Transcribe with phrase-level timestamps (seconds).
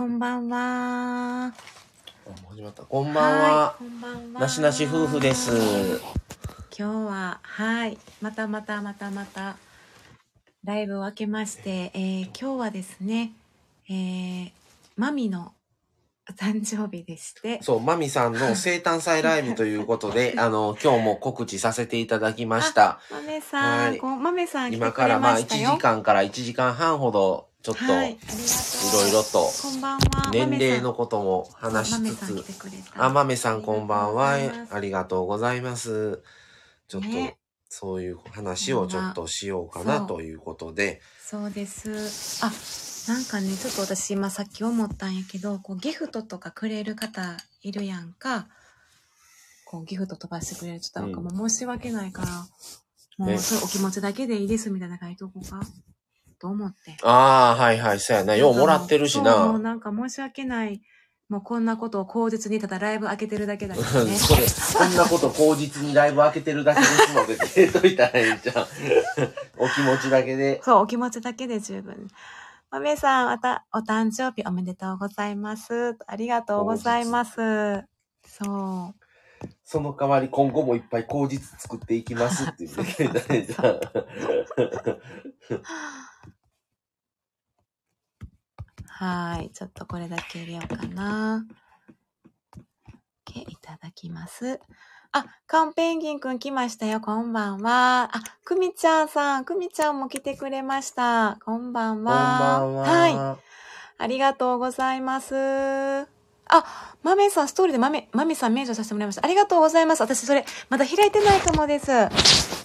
[0.00, 1.52] こんばんは。
[2.48, 2.84] 始まった。
[2.84, 3.76] こんばんは。
[3.78, 4.40] いこんばんは。
[4.40, 5.50] なしなし夫婦です。
[5.50, 6.00] 今
[6.74, 7.98] 日は、はい。
[8.22, 9.58] またまたまたまた、
[10.64, 13.32] ライブを開けまして、えー今日はですね、
[13.90, 14.50] えー、
[14.96, 15.52] マミの
[16.30, 23.00] お誕生日でして、そう、マミさんの 生誕祭ライブということで、あの、今日も告知させていただきました。
[23.10, 25.70] マメさん、はいこうマメさん来て今くれからまあ1ましたよ。
[25.72, 28.18] 時間から1時間半ほど、ちょっと、はい。
[28.92, 29.50] ろいろと。
[30.32, 32.44] 年齢のことも話しつつ。
[32.94, 34.36] あ、まめさんこんばんは
[34.70, 36.22] ありがとうございます。
[36.88, 37.36] ちょっとね、
[37.68, 42.44] そういう話をちょっとしようかなということで、そうです。
[42.44, 42.50] あ、
[43.12, 48.48] なんかね、ちょっと私今さっき思ったんやけど、こうギフトとかくれる方いるやんか。
[49.66, 50.80] こうギフト飛ばしてくれる。
[50.80, 52.28] ちょっとなんかもう申し訳ないから、
[53.18, 55.60] もねうそれお気持ちだけでいいですみたいな書いとこうか。
[56.40, 56.96] と思って。
[57.02, 58.34] ああ、はいはい、そうやな。
[58.34, 59.70] ようもらってるしそうもうな。
[59.70, 60.80] なんか申し訳ない。
[61.28, 64.16] もうこんなことを口実にただライブ開けてるだけだけうんどね。
[64.18, 64.42] それ、
[64.88, 68.66] こんなこと口実にライブ開けてるだけですので、入れといたらいいじゃん。
[69.56, 70.60] お気持ちだけで。
[70.64, 72.08] そう、お気持ちだけで十分。
[72.70, 75.96] まめさん、またお誕生日おめでとうございます。
[76.06, 77.84] ありがとうございます。
[78.26, 79.00] そう。
[79.64, 83.80] その代わり今後もいっぱい口実作っていきますっていうだけだね、じゃ
[85.62, 86.09] あ。
[89.00, 89.50] はい。
[89.54, 91.46] ちょっとこれだけ入れようかな。
[93.26, 94.60] OK いただきます。
[95.12, 97.00] あ、カンペンギンくん来ましたよ。
[97.00, 98.10] こんばんは。
[98.12, 101.38] あ、くみちゃんさん、くみちゃんも来てくれました。
[101.42, 102.40] こんばんこんは。
[102.40, 102.82] ばんは。
[102.82, 103.40] はい。
[103.96, 105.34] ありがとうございます。
[105.34, 106.06] あ、
[107.02, 109.24] まめさん、ストーリーでまめ、まめさん免除させてもらいました。
[109.24, 110.02] ありがとうございます。
[110.02, 111.86] 私、それ、まだ開いてないかもです。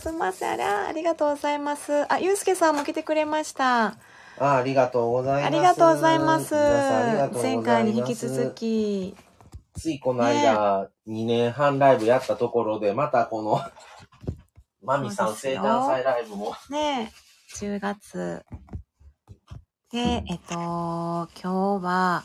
[0.02, 0.52] すみません。
[0.52, 2.12] あら、ありがとうございます。
[2.12, 3.96] あ、ゆうすけさんも来てくれました。
[4.38, 5.46] あありがとうございます。
[5.46, 6.54] ありがとうございます。
[6.54, 7.64] 前。
[7.64, 8.54] 回に引き続。
[8.54, 9.16] き。
[9.78, 13.62] ついこの間、2年半ライブやったところで、またこの、
[14.82, 16.54] マミさん生誕祭ライブも。
[16.70, 18.46] ねえ、10月。
[19.92, 22.24] で、えっと、今日は、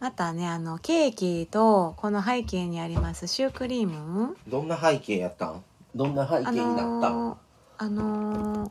[0.00, 5.64] またね、あの、ケーキと、この背景にありますシュークリームどんな背景やったん？
[5.94, 7.36] どんな背景あになったん、のー、
[7.78, 8.70] あのー、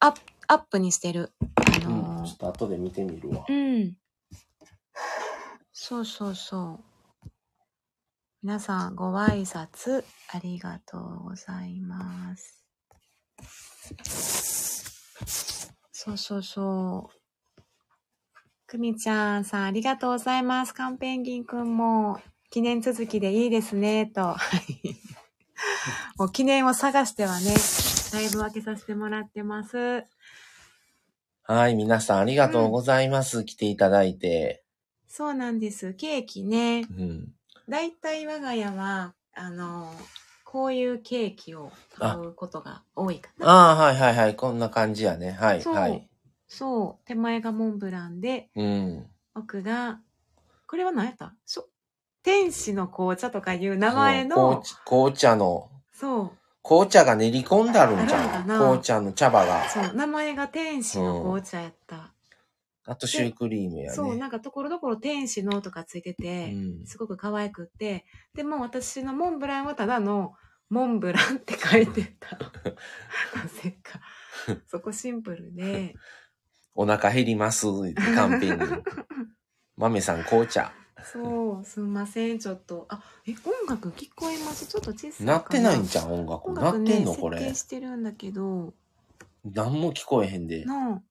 [0.00, 1.32] アップ、アップにしてる。
[1.84, 3.44] あうん、のちょっと後で見てみるわ。
[3.48, 3.96] ー、うん。
[5.72, 7.30] そうそうそう。
[8.42, 12.64] 皆さん、ご挨拶ありがとうございます。
[15.92, 17.62] そうそうそう。
[18.66, 20.74] くみちゃんさん、ありがとうございます。
[20.74, 22.20] カンペンギンくんも、
[22.50, 24.34] 記念続きでいいですね、と。
[24.34, 24.96] はい。
[26.18, 27.54] もう記念を探してはね、
[28.12, 30.04] ライブ分けさせてもらってます。
[31.48, 33.44] はい、皆さんありがとうございます。
[33.44, 34.64] 来ていただいて。
[35.06, 35.94] そうなんです。
[35.94, 36.80] ケーキね。
[36.80, 37.32] うん。
[37.68, 39.94] だいたい我が家は、あの、
[40.44, 43.48] こういうケーキを買うことが多いかな。
[43.48, 44.34] ああ、はいはいはい。
[44.34, 45.30] こんな感じやね。
[45.30, 46.08] はい、はい。
[46.48, 47.06] そう。
[47.06, 49.06] 手前がモンブランで、うん。
[49.36, 50.00] 奥が、
[50.66, 51.32] これは何やった？
[52.24, 56.30] 天使の紅茶とかいう名前の紅茶の、そう、
[56.66, 58.44] 紅茶が練り込んであるんじゃん。
[58.44, 59.68] 紅茶の茶葉が。
[59.68, 62.12] そう、名前が天使の紅茶やった。
[62.84, 63.94] あとシュークリームやね。
[63.94, 68.04] そう、なんかところどころ天使のとかついてて、うんすごく可愛くって、
[68.34, 70.32] でも私のモンブランはただの
[70.68, 72.36] モンブランって書いてた。
[72.36, 74.00] なぜか。
[74.66, 75.94] そこシンプルで。
[76.74, 77.66] お腹減ります。
[77.94, 78.56] カンペに。
[79.76, 80.72] 豆さん紅茶。
[81.04, 82.86] そう、すんません、ちょっと。
[82.88, 84.66] あ、え、音楽聞こえます？
[84.66, 86.52] ちょっと小さいかなってないんじゃん、音楽。
[86.52, 87.54] なってんのこれ設定。
[87.54, 88.74] してるんだけど、
[89.44, 90.64] 何も聞こえへんで。
[90.64, 91.02] なあ、何も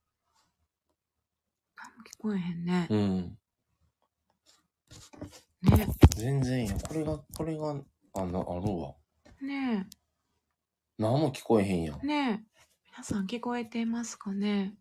[2.04, 2.88] 聞こえへんね。
[2.90, 3.38] うん。
[5.62, 6.74] ね、全然や。
[6.88, 7.76] これが、これが、
[8.16, 8.96] あの、あるわ。
[9.42, 9.88] ね
[10.98, 12.08] 何も聞こえへんやんえ、。
[12.08, 12.46] ねえ。
[12.92, 14.76] 皆さん聞こえてますかね？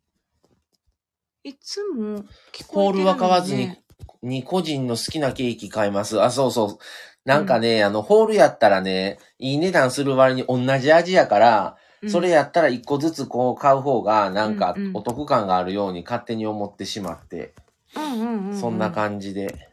[1.43, 3.84] いつも聞こえてるの、ね、ルは買わずに、
[4.23, 6.23] に個人の好きなケーキ買います。
[6.23, 6.79] あ、そうそう。
[7.25, 17.55] なんかね、あの、ホールやったらね、いい値段する割に同じ味やから、うんそれやったら一個ずつこう買う方が、なんかうんうんお得感があるように勝手に思ってしまって、
[17.97, 19.71] うんうんうんうん、そんな感じで。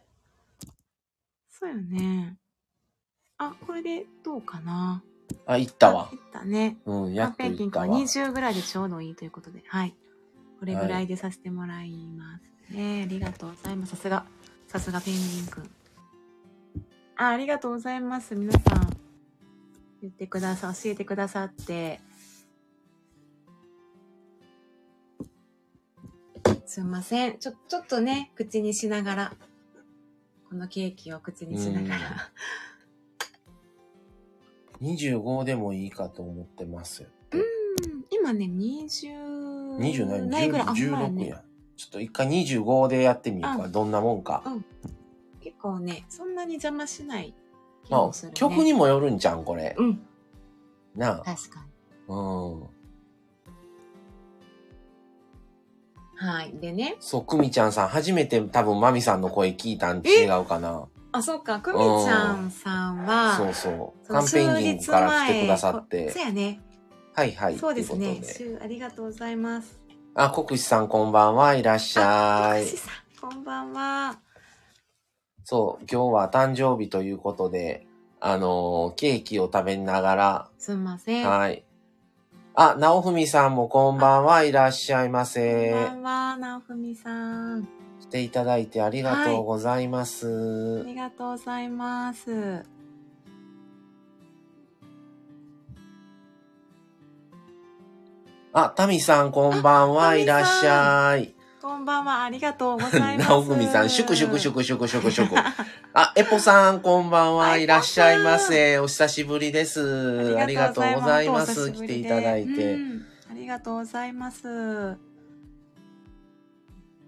[1.50, 2.38] そうよね。
[3.36, 5.02] あ、これでどうかな？
[5.44, 6.14] あ、行ったわあ。
[6.14, 6.78] いったね。
[6.86, 8.28] うん、やっとペンキン君は行ったわ。
[8.28, 9.94] 20ぐらいでちょうどいいということで、はい。
[10.58, 13.02] これぐらいでさせてもらいますね。
[13.02, 13.90] ありがとうございます。
[13.90, 14.24] さすが、
[14.68, 15.70] さすがペンギン君。
[17.16, 18.34] あ、ありがとうございます。
[18.34, 18.96] 皆さん、
[20.00, 22.00] 言ってくださ、教えてくださって。
[26.66, 27.38] すいません。
[27.38, 29.32] ちょ、ちょっとね、口にしながら、
[30.48, 32.30] このケーキを口にしながら。
[34.80, 37.06] 25でもいいかと思ってます。
[37.30, 37.42] うん
[38.10, 41.42] 今ね、20 20ないぐらい、あ、ほんまや16ねや。。
[41.76, 43.66] ちょっと一回25でやってみようか。
[43.66, 44.42] うどんなもんか。
[45.40, 47.34] 結構ね、そんなに邪魔しない
[47.84, 48.34] 気まあもする、ね。
[48.36, 49.74] 曲にもよるんじゃん、これ。
[49.78, 50.00] うん、
[50.94, 51.24] なあ。
[51.24, 51.64] 確か
[52.08, 52.14] に。
[52.14, 52.60] うん。
[56.16, 56.52] はい。
[56.60, 60.86] でね、そう、くみちゃんさん、初めて多分マミさんの声聞いたん違うかな。
[61.10, 64.08] あ、そうか、くみちゃんさんは、そうそう。
[64.08, 66.10] カンペンギンから来てくださって前。
[66.10, 66.60] そうやね。
[67.14, 67.58] はいはい。
[67.58, 68.20] そうですね。
[68.62, 69.81] ありがとうございます。
[70.14, 71.54] あ、国士さんこんばんは。
[71.54, 72.66] いらっしゃいあ国。
[72.68, 72.90] 士さ
[73.26, 74.18] ん、こんばんは。
[75.44, 77.86] そう、今日は誕生日ということで、
[78.20, 81.28] あのーケーキを食べながら、すんません。
[81.28, 81.64] はい。
[82.54, 85.72] あ、なおふみさんもこんばんはいらっしゃいませ。
[85.72, 87.66] こんばんは、なおふみさん。
[88.00, 90.82] 来ていただいてありがとうございまあす。
[90.84, 92.64] りがとうございます。
[98.54, 101.34] あ、タミさんこんばんはあいらっしゃい。
[101.62, 103.28] こんばんは、ありがとうございます。
[103.30, 105.34] なおふみさん、シュクシュクシュクシュクシュクシュク。
[105.94, 108.78] あ、エポさんこんばんははいいらっしゃいませ。
[108.78, 110.36] お久しぶりです。
[110.36, 111.70] あありがとうございまおす。
[111.70, 112.74] 久しぶりで来ていただいて。
[112.74, 114.42] うんありがとうございます。
[114.42, 114.98] 本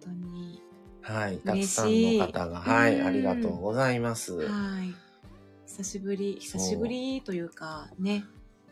[0.01, 0.63] 当に。
[1.03, 1.37] はい。
[1.45, 4.33] たくさんの方が、はい、うんありがとうございます。
[4.33, 4.95] はい。
[5.67, 8.25] 久しぶり、久しぶりというか、ね。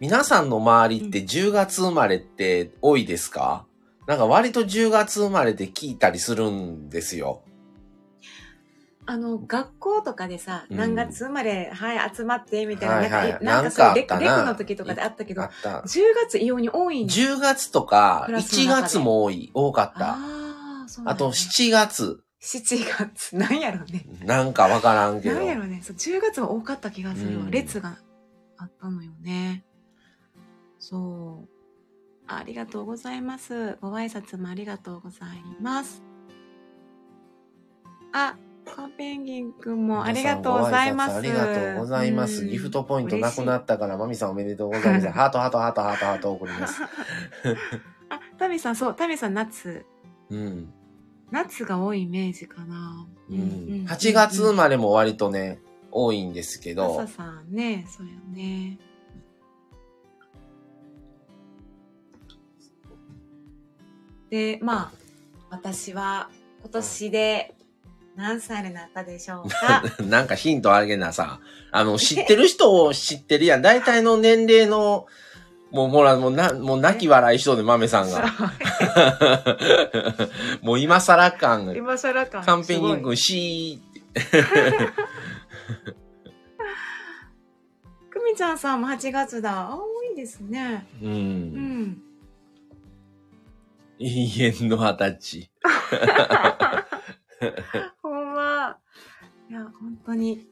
[0.02, 3.66] 皆さんの周りって10月生まれって多いですか？
[4.08, 7.44] なんか割と10月生まれで聞いたりするんですよ。
[9.06, 15.82] あの、学校とかでさ、うん何月生まれ、はい、集まって、みたいな、はいはいなんか、そうレク、の時とかであったけどあ、った。
[15.82, 20.14] 10月異様に多いんだ10月とかクラスの1中で月も多い、多かった。
[20.14, 20.16] あ
[20.84, 24.04] あ、そうなんあとだ7月、7月、 なんやろね。
[24.24, 25.46] なんかわからんけどなん。
[25.46, 25.80] やろね。
[25.84, 27.44] そう、10月は多かった気がするわ。
[27.44, 27.98] うん列が
[28.58, 29.64] あったのよね。
[30.82, 31.48] そう。
[32.26, 33.76] ありがとうございます。
[33.80, 36.02] ご挨拶もありがとうございます。
[38.12, 41.18] あ、カペンギンくんもありがとうございます。
[41.18, 42.42] ありがとうございます。
[42.42, 45.08] うんギフトポイントなくなったから、マミさんおめでとうございます。
[45.10, 46.82] ハートハートハートハートハート送ります。
[48.10, 49.86] あ、タミさん、そう、タミさん夏。
[50.30, 50.72] うん。
[51.30, 53.06] 夏が多いイメージかな。
[53.30, 53.86] うん。
[53.88, 55.60] 8月生まれも割とね、
[55.92, 58.78] 多いんですけど朝、さんね、そうよね。
[64.32, 64.90] で、まあ、
[65.50, 66.30] 私は
[66.62, 67.54] 今年で
[68.16, 69.82] 何歳になったでしょうか？
[70.02, 71.40] なんかヒントあげなさ。
[71.70, 73.62] あの、知ってる人を知ってるやん。
[73.62, 75.06] 大体の年齢の、
[75.70, 78.24] もう、ほら、もうな、もう泣き笑いしとで、豆さんが。
[80.62, 81.76] もう今更感が。
[81.76, 82.40] 今更か。
[82.40, 83.82] カンペニンすごい君、シ
[88.10, 89.72] くみちゃんさんも8月だ。
[89.72, 90.86] あ、多いですね。
[91.02, 91.06] ー。
[91.06, 91.08] う。
[91.08, 91.12] うん
[91.82, 92.02] ん。
[94.02, 95.50] 永遠の二十歳。
[98.02, 98.76] ほんま。
[99.48, 100.48] いや、本当に。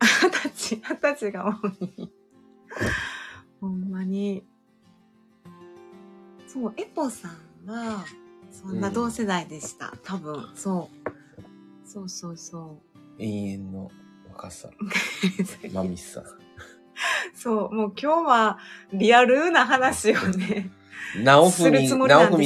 [0.00, 2.12] 二十歳、二十歳が多い。
[3.60, 4.44] ほんまに。
[6.48, 8.04] そう、エポさんは、
[8.50, 9.92] そんな同世代でした。
[10.02, 10.90] 多分、そ
[11.84, 11.88] う。
[11.88, 12.82] そうそうそ
[13.20, 13.90] 永遠の
[14.28, 14.68] 若さ。
[14.68, 14.72] う。
[15.72, 16.45] マミさん。
[17.34, 18.58] そう、もう今日は
[18.92, 20.70] リアルな話をね。
[21.22, 21.88] なおふみ、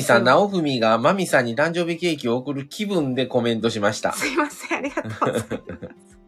[0.03, 4.13] さん、なおふみがマミさんに誕生日ケーキを送る気分でコメントしました。
[4.13, 6.21] すいません、ありがとうございます。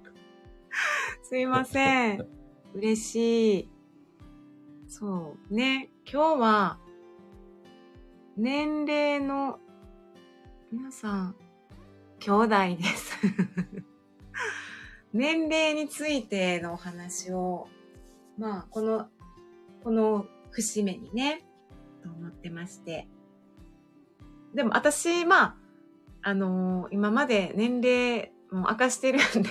[1.23, 2.27] すいません。
[2.75, 3.69] 嬉しい。
[4.89, 5.55] そう。
[5.55, 6.79] ね、今日は、
[8.37, 9.59] 年齢の、
[10.73, 11.37] 皆さん、
[12.19, 13.19] 兄弟です。
[15.13, 17.69] 年齢についてのお話を、
[18.39, 19.07] まあ、この、
[19.85, 21.43] この節目にね、
[22.03, 23.09] と思ってまして。
[24.55, 25.57] でも私、まあ、
[26.23, 29.51] あのー今まで年齢も明かしてるんで、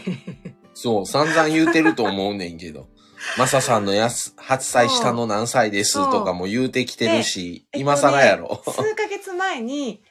[0.74, 2.88] そう、散々言うてると思うねんけど。
[3.38, 8.64] マサさんのやす、8歳下の何歳ですとかも言うてきてるし、で今更やろ。
[8.66, 10.04] 数ヶ月前に、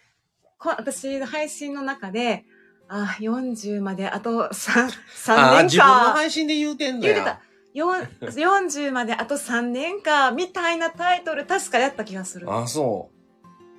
[0.58, 2.44] こ私の配信の中で、
[2.88, 6.12] あ、40まであと 3, 3ああ、年自分のか。
[6.12, 7.40] 配信で言うてんのや言うてた。。
[7.72, 12.52] よん40まであと3年か、みたいなタイトル確かやった気がする。
[12.52, 13.10] あ、そ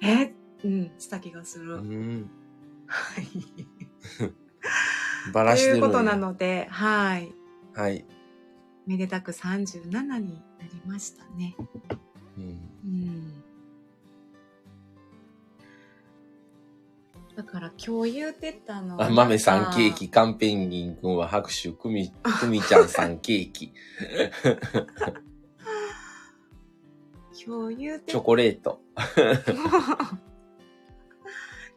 [0.02, 0.34] え？
[0.64, 1.64] うん、した気がすう。
[1.66, 1.76] る。
[1.76, 2.30] うん。
[2.88, 3.28] はい。
[5.34, 7.34] バとラしてるんやいうことなので、はい。
[7.74, 8.06] はい。
[8.88, 11.56] めでたく37になりましたね。
[12.38, 12.44] うん
[12.84, 13.41] うん。
[17.36, 20.00] だから今日言うてたのあ、豆さんケーキ。
[20.08, 23.74] キ、カンペンギンくんは拍手、くみ、くみちゃんさんケーキ、
[27.46, 28.82] 今日言うてチョコレート。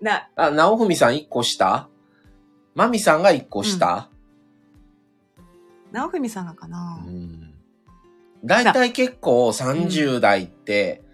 [0.00, 1.88] な、あ、なおふみさん1個下？
[2.74, 4.10] まみさんが1個下、
[5.92, 7.54] 直文さんがかな、うん、
[8.44, 11.04] だいたい結構30代って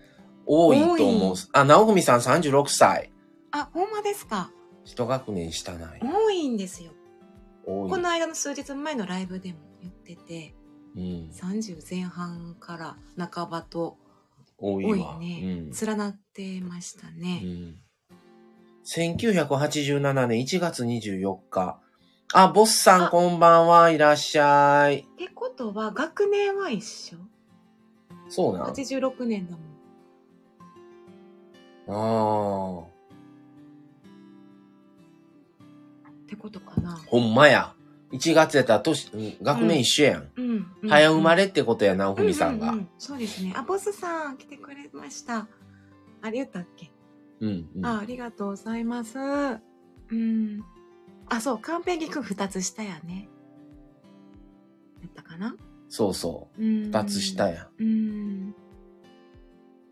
[0.46, 1.34] 多いと思う。
[1.34, 3.09] 多いあ、なおふみさん36歳。
[3.52, 4.50] あ、ほんまですか？
[4.84, 6.00] 一学年下ない。
[6.02, 6.92] 多いんですよ。
[7.66, 7.90] 多い。
[7.90, 10.54] この間の数日前のライブでも言ってて、
[10.96, 11.02] うん。
[11.32, 13.98] 30前半から半ばと
[14.58, 15.16] 多いわ。
[15.18, 17.40] 多いね、うん連なってましたうね。
[17.40, 17.76] ん。
[18.84, 21.80] 1987年1月24日。
[22.32, 25.00] あ、ボスさんあこんばんはいらっしゃい。
[25.00, 27.16] ってことは、学年は一緒？
[28.28, 28.72] そうなん。
[28.72, 29.62] ?86 年だも
[31.92, 32.82] ん。
[32.82, 32.99] ああ。
[36.30, 36.96] ってことかな。
[37.06, 37.74] ほんまや。
[38.12, 40.30] 1月やったら年、うん学年一緒やん。
[40.36, 40.66] うん。
[40.82, 42.72] うん早生まれってことやな、おふみさんが。
[42.72, 43.52] うううそうですね。
[43.56, 45.48] あ、ボスさん来てくれました。
[46.22, 46.92] あれ言ったっけ、
[47.40, 47.86] うん、うん。
[47.86, 49.18] あ、ありがとうございます。
[49.18, 50.62] うん。
[51.28, 53.28] あ、そう、カンペギくん二つ下やね。
[55.02, 55.56] やったかな？
[55.88, 56.62] そうそう。
[56.62, 56.82] うん。
[56.90, 57.68] 二つ下や。
[57.78, 58.54] うん。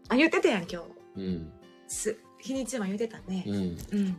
[0.08, 0.82] あ、言ってたやん、今
[1.16, 1.20] 日。
[1.20, 1.52] うん。
[1.88, 3.50] す、日にちは言ってたねう。
[3.50, 3.54] ん。
[3.54, 4.16] うん。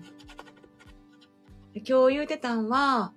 [1.80, 3.14] で今日言うてたんは、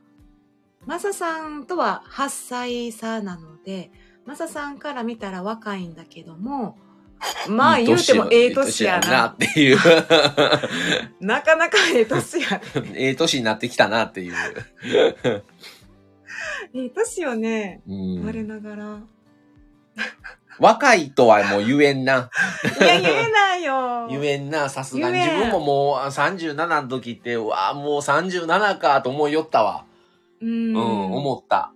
[0.86, 3.90] マサさんとは8歳差なので、
[4.24, 6.78] マサさんから見たら若いんだけども、
[7.48, 9.26] まあ言うてもええ年やなな。
[9.28, 9.78] っていう。
[11.20, 12.60] なかなかええ年や。
[12.94, 14.34] ええ年になってきたなっていう。
[15.24, 15.42] え
[16.74, 17.82] え年よね。
[17.86, 18.98] うん我ながら。
[20.58, 22.30] 若いとはもう言えんな。
[22.80, 24.06] いや、言えないよ。
[24.08, 25.18] 言えんな、さすがに。
[25.18, 29.84] 自分ももうあ37の時って、うわあもう37かと思いよったわ。
[30.40, 30.76] ううん、ん。
[31.12, 31.72] 思った。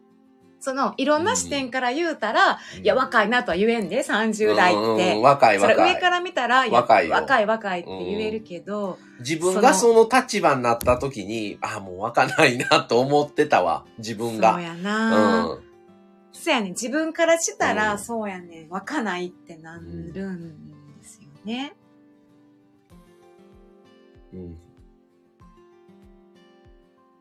[0.58, 5.14] その、いろんな視点から言うたら、うんいや、若いなとは言えんで、30代っうんうんて。
[5.22, 5.94] 若いそれ若い。
[5.94, 13.84] 上から見たら、若いよ若い若いって言えるけど、自分がその立場になった時に、あ、もう若ないなと思ってたわ。
[13.98, 14.60] 自分そうが。
[14.60, 15.62] やうな、ん。
[16.46, 16.68] そうやね。
[16.70, 18.68] 自分からしたら、うんそうやね。
[18.70, 21.74] 若ないってなるんですよね。
[24.32, 24.56] うん。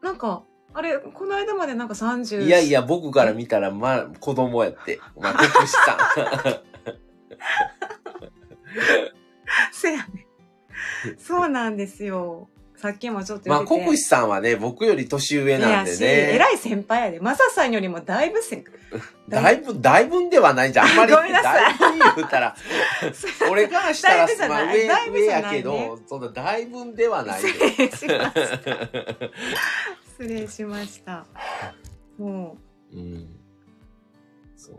[0.04, 0.44] なんか、
[0.76, 2.46] あれ、この間までなんか30。
[2.46, 5.00] いやいや、僕から見たら、まあ、子供やって。
[5.20, 5.98] まあ、 国士さ
[9.74, 10.28] そうやね。
[11.18, 12.48] そうなんですよ。
[12.78, 13.50] さっきもちょっとん。
[13.50, 13.86] まあ、言ってて。
[13.86, 16.08] 国士さんはね、僕より年上なんでいやし、ね。
[16.36, 17.20] 偉い先輩やで。
[17.20, 18.66] マサさんよりもだいぶせん。
[19.30, 20.88] だいぶ、だいぶんではないじゃん。
[20.88, 22.56] あんまり、ごめんなさいだいぶ言うたら、
[23.50, 27.48] 俺からしたらだいぶじ、ゃまあ、ない上、だいぶ上じゃないねやけど、そんなだいぶんではないで。
[27.50, 28.70] 失礼しました。
[30.18, 31.26] 失礼しました。
[32.18, 32.58] も
[32.94, 33.28] うん。
[34.56, 34.76] そう。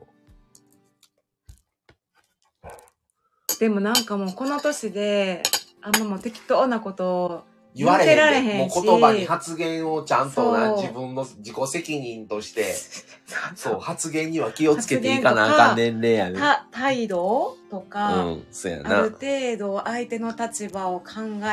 [2.67, 5.43] う、でもなんかもうこの年で、
[5.83, 7.45] あんまもう適当なことを
[7.77, 12.75] 言われへんもう言葉に発言をちゃんとな、自分の自己責任として、
[13.55, 16.39] そそう、発言には気をつけていかなあかん年齢やね。
[16.39, 19.11] た態度とか、うん、そうやあなる。
[19.11, 21.05] 程度相手の立場を考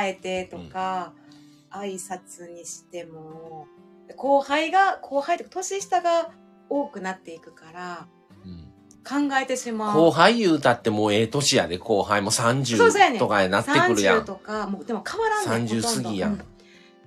[0.01, 1.13] えてとか、
[1.74, 3.68] 挨拶にしても
[4.15, 6.32] 後輩が後輩とか年下が
[6.70, 8.23] 多くなっていくからうん
[9.04, 9.98] 考えてしまう。
[10.00, 13.18] 後輩言うたってもうええ年やで、後輩もそうそうやね。
[13.18, 14.26] 30とかになってくるや30ん。
[14.26, 16.34] とかもうでも変わらんねん30ほとんど過ぎやん。
[16.34, 16.46] う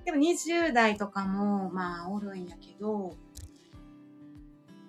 [0.05, 3.15] でも20代とかもまあおるんやけど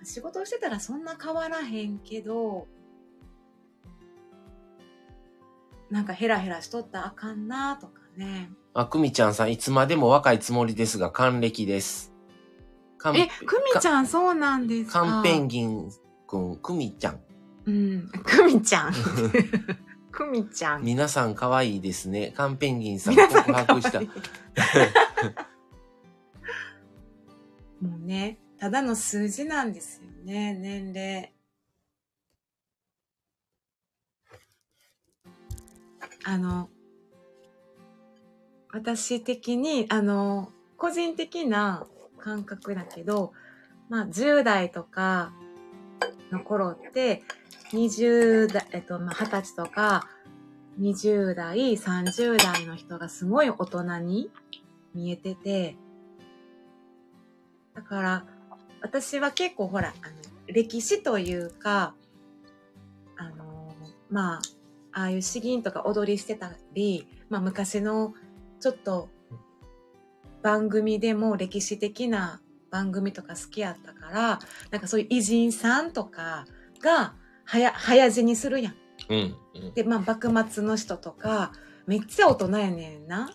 [0.04, 2.66] 仕事をしてたらそんな変わらへんけど
[5.90, 8.50] なんかヘラヘラしとったらあかんなとかね。
[8.74, 12.12] あ、くみちゃんさん、いつまでも若いつもりですが、還暦です。
[13.14, 15.00] えくみちゃんそうなんですか？
[15.00, 15.90] カンペンギン
[16.28, 17.20] くん、くみちゃん。
[17.64, 18.92] うんくみちゃん
[20.12, 22.32] くみちゃん皆さん可愛いですね。
[22.36, 24.00] カンペンギンさん告白した。
[27.80, 31.32] もうね、ただの数字なんですよね、年齢。
[36.24, 36.68] あの、
[38.70, 41.86] 私的に、あの、個人的な
[42.18, 43.32] 感覚だけど、
[43.88, 45.32] まあ、10代とか
[46.30, 47.22] の頃って、
[47.72, 50.08] 20代、えっと、まあ、20歳とか、
[50.80, 54.30] 20代、30代の人がすごい大人に
[54.94, 55.76] 見えてて、
[57.74, 58.26] だから、
[58.80, 59.94] 私は結構ほら、あの、
[60.46, 61.94] 歴史というか、
[63.16, 63.74] あの、
[64.10, 64.40] まあ、
[64.92, 68.14] ああいう詩吟とか踊りしてたり、まあ昔の
[68.60, 69.08] ちょっと
[70.42, 74.38] 番組でも歴史的な番組とか好きやったから、
[74.70, 76.46] なんかそういう偉人さんとか
[76.82, 78.74] が、早、早死にするやん。
[79.08, 79.36] うん。
[79.54, 79.74] うん。
[79.74, 81.52] で、まあ、幕末の人とか、
[81.86, 83.30] めっちゃ大人やねんな。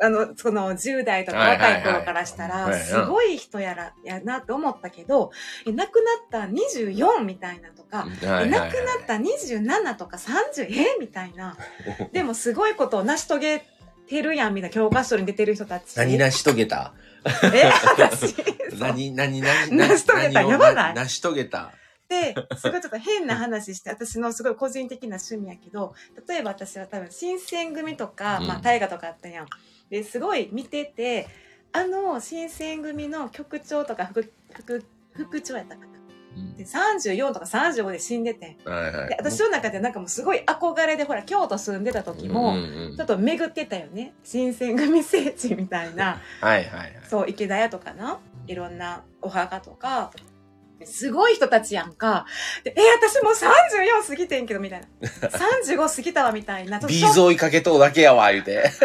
[0.00, 5.30] あの、その10代とか若い頃からしたら、すごい人やら、やなって思ったけど、
[5.66, 8.70] え亡くなった24みたいなとか、え亡くなっ
[9.06, 10.98] た27とか30、え？
[10.98, 11.56] みたいな。
[12.12, 13.66] でもすごいことを成し遂げ
[14.08, 15.96] てるやん、みたいな教科書に出てる人たち。
[15.96, 16.92] 何成し遂げた？
[17.52, 18.34] え、 私？
[18.78, 21.72] 何、何、何、成し遂げたやばない成し遂げた？
[22.08, 25.94] で、すごいちょっと変な話して、私のすごい個人的な趣味やけど、
[26.28, 29.46] 例えば私は多分新選組とか、うんまあ大河とかあったやん。
[29.90, 31.28] で、すごい見てて、
[31.72, 35.93] あの新選組の局長とか副、副、副長やったかな？
[36.36, 38.56] うんで、34とか35で死んでて。
[38.64, 39.08] はいはい。
[39.08, 42.54] で、私の中でなんかもうすごい憧れで、ほら、京都住んでた時も、
[42.96, 44.14] ちょっと巡ってたよね。
[44.22, 46.20] 新選組聖地みたいな。
[46.40, 46.92] はいはいはい。
[47.08, 48.18] そう、池田屋とかな。
[48.46, 50.10] いろんなお墓とか。
[50.86, 52.26] すごい人たちやんか。
[52.64, 54.86] で、え私もう34過ぎてんけど、みたいな。
[55.28, 56.78] 35過ぎたわ、みたいな。
[56.80, 58.70] ビー沿いかけとうだけやわ、言うて。
[58.72, 58.84] ち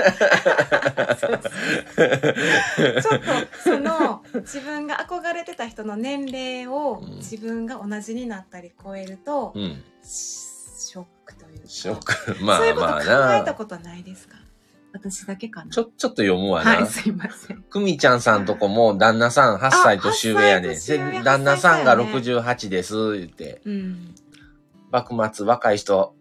[1.99, 3.25] ょっと、
[3.63, 9.83] その、自分が憧れてた人の年齢をうん自分が同じになったり超えると、うん。
[10.03, 11.67] ショックというか。
[11.67, 12.43] ショック。
[12.43, 13.37] まそういうこと考あまあな。
[13.37, 14.35] えたことないですか？
[14.91, 16.85] 私だけかなちょ、ちょっと読むわはい、な。
[16.85, 17.61] すいません。
[17.61, 20.71] くみちゃんさんとこも旦那さん8歳年上やねん。
[20.71, 23.61] 8歳年上で旦那さんが8歳68です、言って。
[23.65, 24.15] うん。
[24.91, 26.15] 幕末若い人、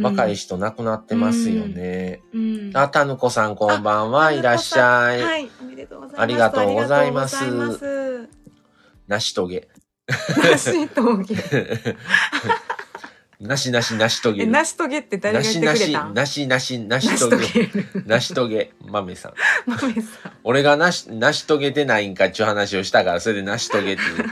[0.00, 0.56] 若い人。
[0.56, 2.22] 人亡くなってますよね。
[2.32, 2.70] うん。
[2.74, 5.22] あ、たぬこさんこんばんは、いらっしゃい。
[5.22, 8.28] はい、おめでとうございますありがとうございます。
[9.06, 9.68] なしとげ。
[10.08, 11.36] なしとげ。
[13.38, 14.46] なしなしなしとえ、げ。
[14.46, 16.14] なしとげって誰が言ってなしなし、くれたん？
[16.14, 17.44] なしなし、ななししとげ。
[18.06, 19.34] なしとげ、まめさん。
[19.66, 20.32] 豆さん。
[20.42, 24.24] 俺がなし、なし遂げてないんかっていう話をしたから、それでなし遂げっていう。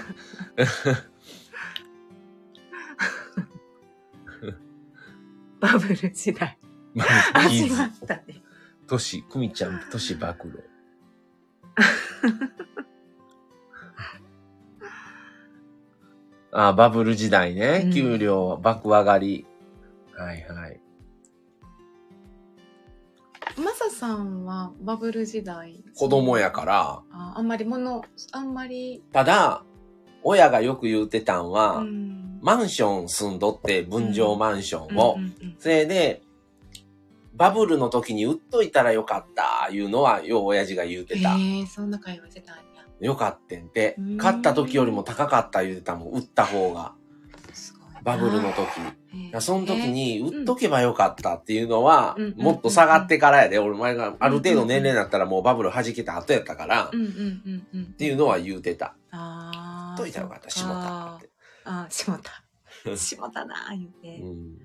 [5.61, 6.59] バブル時代。
[6.95, 8.43] ま始まったね。
[8.87, 10.63] とし、くみちゃん、とし暴露。
[16.57, 17.89] あバブル時代ねう。
[17.89, 19.45] ん給料爆上がり。
[20.17, 20.81] はいはい。
[23.57, 25.85] マサさんはバブル時代。
[25.97, 27.03] 子供やから。
[27.11, 29.65] ああんまりもの、あんまり、ただ、
[30.23, 32.39] 親がよく言うてたんは、うん。
[32.41, 35.15] マンション住んどって、分譲マンションを。
[35.17, 36.23] うんうんうんそれで、
[37.35, 41.37] バブルの時に売っといたらよかった、いうのは、よう親父が言うてた。
[41.37, 42.64] へえ、そんな会話してたんや。
[43.01, 44.17] よかってんてうん。
[44.17, 46.95] 買った時よりも高かった言うてたもん、売った方が。
[48.03, 49.41] バブルの時。
[49.41, 56.91] その時に、売っとけばよかったっていうのはうん、もっと下がってからやで、俺前がある程度年齢になったらもうバブル弾けた後やったから、っ
[57.97, 58.95] ていうのは言うてた。
[59.11, 59.99] ああ。
[59.99, 61.31] といたらよかった、しもたって。
[61.65, 62.43] あー、しもた。
[62.97, 64.23] しもたなー言って。
[64.23, 64.59] うん。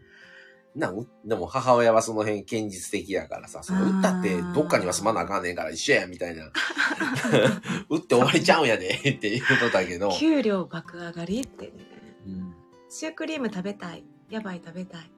[0.76, 6.52] な、うでも母親はその辺堅実的やからさ、そのあー売ったってどっかには住まなあかんねんから一緒や、みたいな。
[7.90, 10.12] 売って終わりちゃうんやで、って言うとったけど。
[10.12, 11.72] 給料爆上がりってね。
[12.28, 12.60] うん
[12.92, 14.04] シュークリーム食べたい。
[14.32, 15.12] やばい食べたい。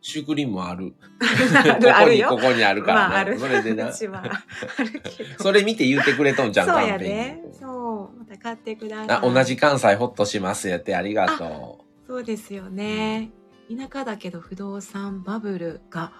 [0.00, 0.94] シュークリームもある。
[1.54, 2.28] あるあここに、るよ。
[2.30, 3.08] ここにあるからな。
[3.08, 3.38] まあある。
[3.38, 3.92] それでな。
[5.38, 7.42] それ見て言ってくれとんじゃん、そうやね。
[7.46, 8.18] にそう。
[8.18, 9.10] また買ってください。
[9.10, 12.06] あ、同じ関西ホッとしますやってありがとう。
[12.06, 13.30] そうですよね。
[13.68, 16.12] 田舎だけど不動産バブルが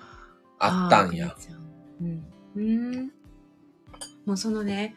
[0.59, 1.37] あったんや。。
[2.01, 2.25] うん。
[2.55, 3.13] うん。
[4.25, 4.95] もうそのね、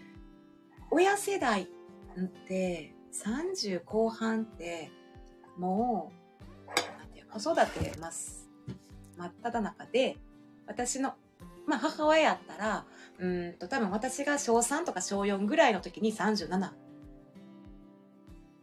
[0.92, 1.68] 親世代っ
[2.48, 4.92] て30後半って
[5.58, 8.48] もう、子育てます。
[9.18, 10.18] 真っ只中で、
[10.68, 11.16] 私の、
[11.66, 12.86] まあ母親やったら、
[13.20, 16.72] うーんと多分私が小3とか小4ぐらいの時に37。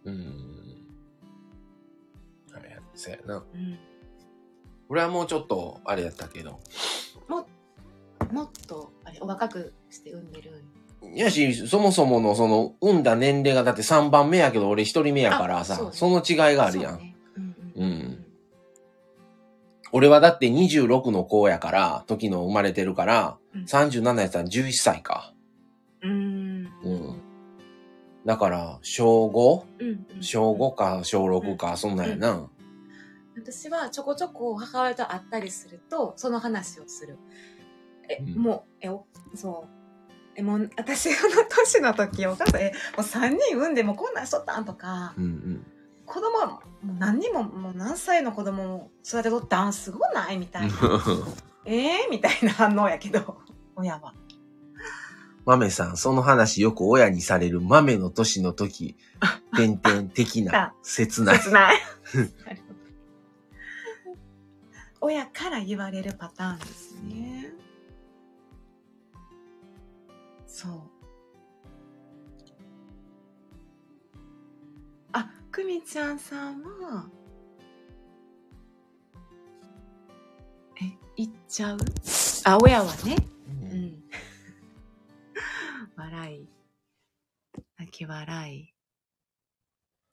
[0.04, 0.41] うん。
[2.92, 3.36] はい、そうやな。
[3.36, 3.78] うん。
[4.88, 6.60] 俺はもうちょっと、あれやったけど。
[7.28, 10.64] もっと、あれ、お若くして産んでる。
[11.14, 16.94] やし、そもそものその、産んだ年齢がだって3番目やけど、俺1人目やからさ、あそうその違いがあるやん。
[16.94, 18.26] そうねうんううんん
[19.94, 25.34] 俺はだって26の子やから、時の生まれてるから、うん37やったら11歳か。
[26.02, 26.66] うん。
[26.82, 27.22] うん。
[28.24, 29.64] だから、小 5?
[29.80, 32.48] うんうん小5か小6か、そんなんやな。
[33.36, 37.18] 私はちょこちょこ母親と会ったりすると、その話をする。
[38.08, 39.82] え、うんもう、え、おそう。
[40.34, 41.14] え、もう、私の
[41.48, 45.66] 年の時、お母さん、え、もう3人産んでもうこんなんしとったんとか、うんうん。
[46.04, 50.74] 子供はもう何人も、もう何歳の子供も育てとったんすごないみたいな。
[51.64, 53.38] えー、みたいな反応やけど、
[53.76, 54.14] 親は。
[55.44, 58.96] 豆さん、その話よく親にされる豆の年の時、
[59.56, 61.38] 点々的な、切ない。
[61.38, 61.80] 切ない。
[65.04, 67.52] 親から言われるパターンですね。
[70.46, 70.80] そう。
[75.12, 77.10] あ、くみちゃんさんは、
[80.80, 81.78] え、言っちゃう？
[82.44, 83.16] あ、親はね。
[83.48, 84.02] ううんん。
[85.96, 86.48] 笑い。
[87.78, 88.72] 泣き笑い。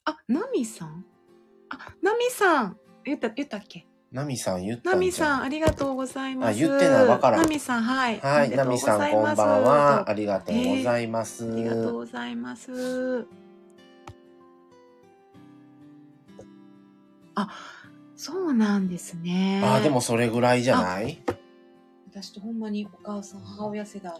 [0.05, 1.05] あ、ナミさん？
[1.69, 3.85] あ、ナミさん言った、言ったっけ？
[4.11, 5.07] ナミさん言ったナんじゃん。
[5.07, 6.49] ミさん、ありがとうございます。
[6.49, 8.19] あ言ってないわからんナミさん、はい。
[8.19, 10.09] はい、ナミさんこんばんは。
[10.09, 11.51] ありがとうございます。
[11.51, 13.27] ありがとうございます。
[17.35, 17.49] あ、
[18.15, 19.61] そうなんですね。
[19.63, 21.21] あ、でもそれぐらいじゃない？
[22.11, 24.13] 私とほんまにお母さん、母親世代。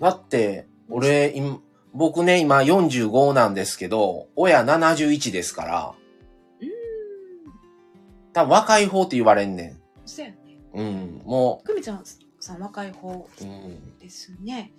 [0.00, 1.60] だって、俺、今
[1.92, 5.92] 僕ね、今45なんですけど、親71ですから。
[8.32, 10.36] 多分若い方って言われんねそうやね。
[10.74, 10.78] ん。
[10.80, 12.02] うん、もくみちゃん
[12.40, 13.98] さん若い方う、うん。
[13.98, 14.72] ですね。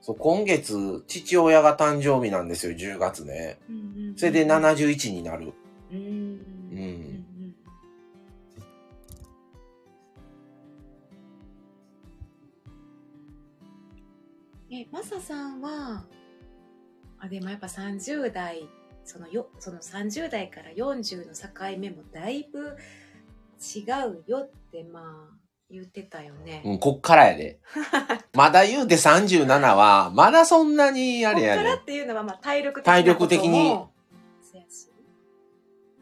[0.00, 3.58] そう、今月、父親が誕生日なんですよ、10月ね。
[3.68, 5.54] うんうんうんそれで71になる。
[5.90, 5.98] うん。
[5.98, 7.26] うんうんうん
[14.70, 16.04] え、マサさんは、
[17.22, 18.68] あ、でもやっぱ30代、
[19.04, 22.76] そのよ、その30代から40の境目もだいぶ
[23.60, 25.36] 違うよって、まあ、
[25.70, 26.62] 言ってたよね。
[26.64, 27.60] うん、こっからやで。
[28.34, 31.62] まだ言うて37は、まだそんなにあこっれやで。
[31.62, 33.78] からっていうのは、まあ、体力的な体力的に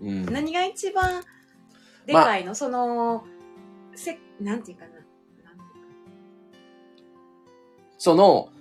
[0.01, 0.25] うん。
[0.25, 1.23] 何が一番
[2.07, 3.27] でかいの、その、
[3.95, 4.91] せ、なんていうかな？
[7.99, 8.60] その、うん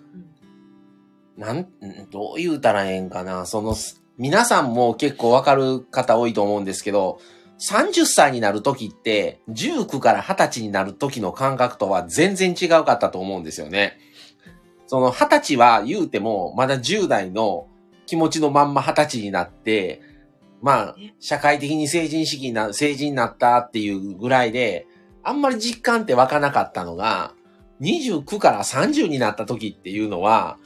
[1.39, 1.67] なん、
[2.12, 3.45] どう言うたらええんかな。
[3.45, 3.73] その、
[4.17, 7.21] 皆さんも結構わかる方多いと思うんですけど、
[7.62, 13.97] 30歳になる時って、19から20歳になる時の感覚とは全然違うかったと思うんですよね。
[14.88, 17.67] その20歳は言うても、まだ10代の
[18.06, 20.02] 気持ちのまんま20歳になって、
[20.62, 24.88] まあ、社会的に成人式な、成人になったっていうぐらいで、
[25.23, 27.34] あんまり実感って湧かなかったのが、
[27.80, 30.58] 29から30になった時っていうのは、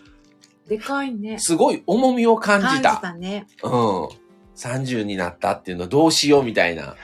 [0.68, 1.38] でかいね。
[1.40, 2.96] すごい重みを感じた。
[2.96, 3.48] 感じたね。
[3.64, 3.72] うん。
[4.56, 6.96] 30になったっていうのどうしようみたいな。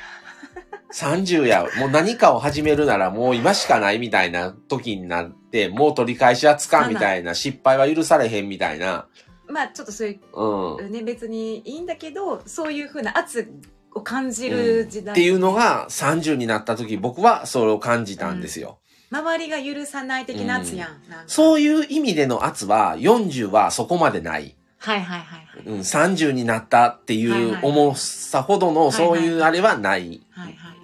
[0.94, 9.08] 30や、もう何かを始めるならもう今しかないみたいな時になって、もう取り返しはつかんみたいな、失敗は許されへんみたいな。
[9.48, 10.76] まあちょっとそういうん。
[10.78, 13.52] うね別にいいんだけどそういうふうな圧
[13.94, 18.80] を感じる時代、っていうのが30になった時、僕はそれを感じたんですよ。
[19.12, 21.24] 周りが許さない的な圧やん,、なんか。
[21.28, 24.56] そういう意味での圧は、40はそこまでない。
[24.78, 25.64] はいはいはいはい。
[25.66, 30.22] うん、30になったっていう重さほどのそういうあれはない。
[30.32, 30.80] はいはい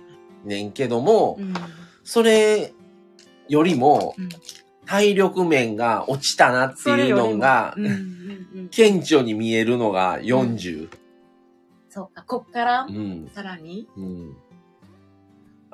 [0.46, 1.54] ねんけども、うん。
[2.04, 2.74] それ
[3.48, 4.30] よりもうん。
[4.86, 7.76] 体力面が落ちたなっていうのが
[8.70, 10.90] 顕著に見えるのが40。
[11.90, 13.28] そうかこっからうん。
[13.34, 13.88] さらに。
[13.98, 14.38] うん。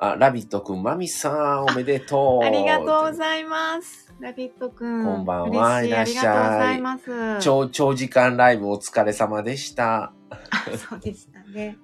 [0.04, 2.42] あ、ラビットくん、マミさん、おめでとう。
[2.44, 4.12] ありがとうございます。
[4.18, 6.26] ラビットくんこんばんは嬉しいいらっしゃい。
[6.26, 7.40] ありがとうございます。
[7.40, 10.12] 長、長時間ライブお疲れ様でした。
[10.30, 11.78] あ そうでしたね。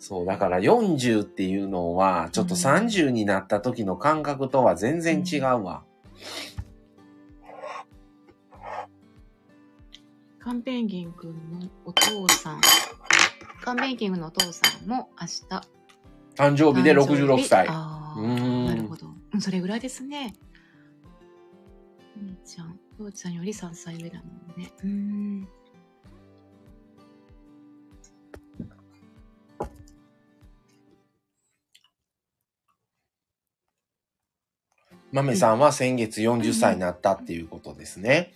[0.00, 2.60] そう、だから40っていうのは、ちょっとうん。
[2.60, 5.84] 30になった時の感覚とは全然違うわ。
[10.40, 11.30] カンペンギンくん
[11.60, 12.60] のお父さん。
[13.60, 15.77] カンペンギンのお父さんも明日
[16.38, 17.66] 誕生日で66歳。
[17.68, 20.36] ああなるほど、うん、それぐらいですね。
[22.16, 22.78] お兄ちゃん。
[22.96, 24.70] 父ちゃんより3歳上だもんね。
[24.84, 25.48] うーん。
[35.10, 38.32] マメさんは先月40歳になったっていうことですね。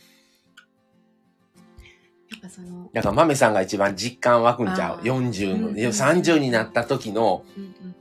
[2.32, 4.98] やっぱその、だからマメさんが一番実感湧くんちゃう？
[4.98, 7.44] あー ?40 の、うん30になった時の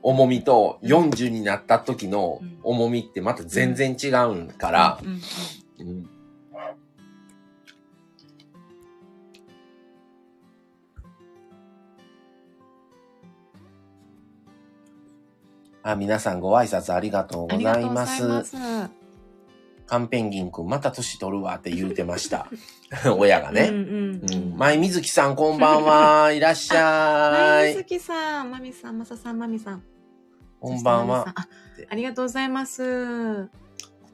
[0.02, 0.92] 重みとうん。
[0.92, 2.58] 40になった時のうん。
[2.64, 5.22] 重みってまた全然違うんから、うん
[5.80, 6.10] うんうん。
[15.84, 19.01] あ、皆さんご挨拶ありがとうごありがとうございます。。
[19.92, 22.48] カンペンギンくんまた年取るわって言うてました。
[23.20, 23.64] 親がね。
[23.64, 24.58] うんうんううんん。
[24.58, 26.32] 前水木さんこんばんは。
[26.32, 27.76] いらっしゃはい、い。
[27.76, 29.84] みずきさん、まみさん、まささん、まみさん。
[30.62, 31.26] こんばんは。
[31.36, 31.46] あ
[31.90, 32.82] ありがとうございます。
[32.86, 33.50] 今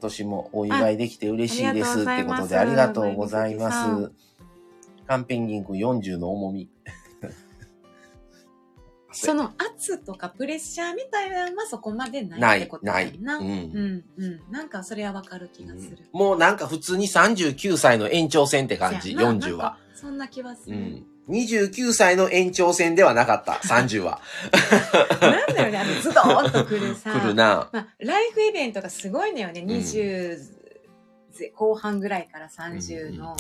[0.02, 4.12] 年もお祝いできて嬉しいですってことであありがとうございます。
[5.06, 6.72] カンペンギン君40の重み。
[9.26, 13.08] その圧とかプレッシャーみたいなのはそこまでなないいってこ、とない。
[13.08, 13.38] だよな。
[13.38, 14.04] ううんん。
[14.18, 14.52] うん。
[14.52, 15.98] なんかそれはわかる気がする。
[16.12, 19.78] もうなんか普通に39歳の延長戦って感じ、そやな40は。。
[19.96, 20.78] そんな気はする。
[20.78, 21.06] うん。
[21.30, 24.22] 29歳の延長戦ではなかった、30は。
[25.22, 27.12] なんだよね、あのズドーンとくるさ。
[27.12, 27.70] 来るな。
[27.74, 29.62] まあ、ライフイベントがすごいのよね。
[29.62, 30.38] ん20
[31.56, 33.36] 後半ぐらいから30の。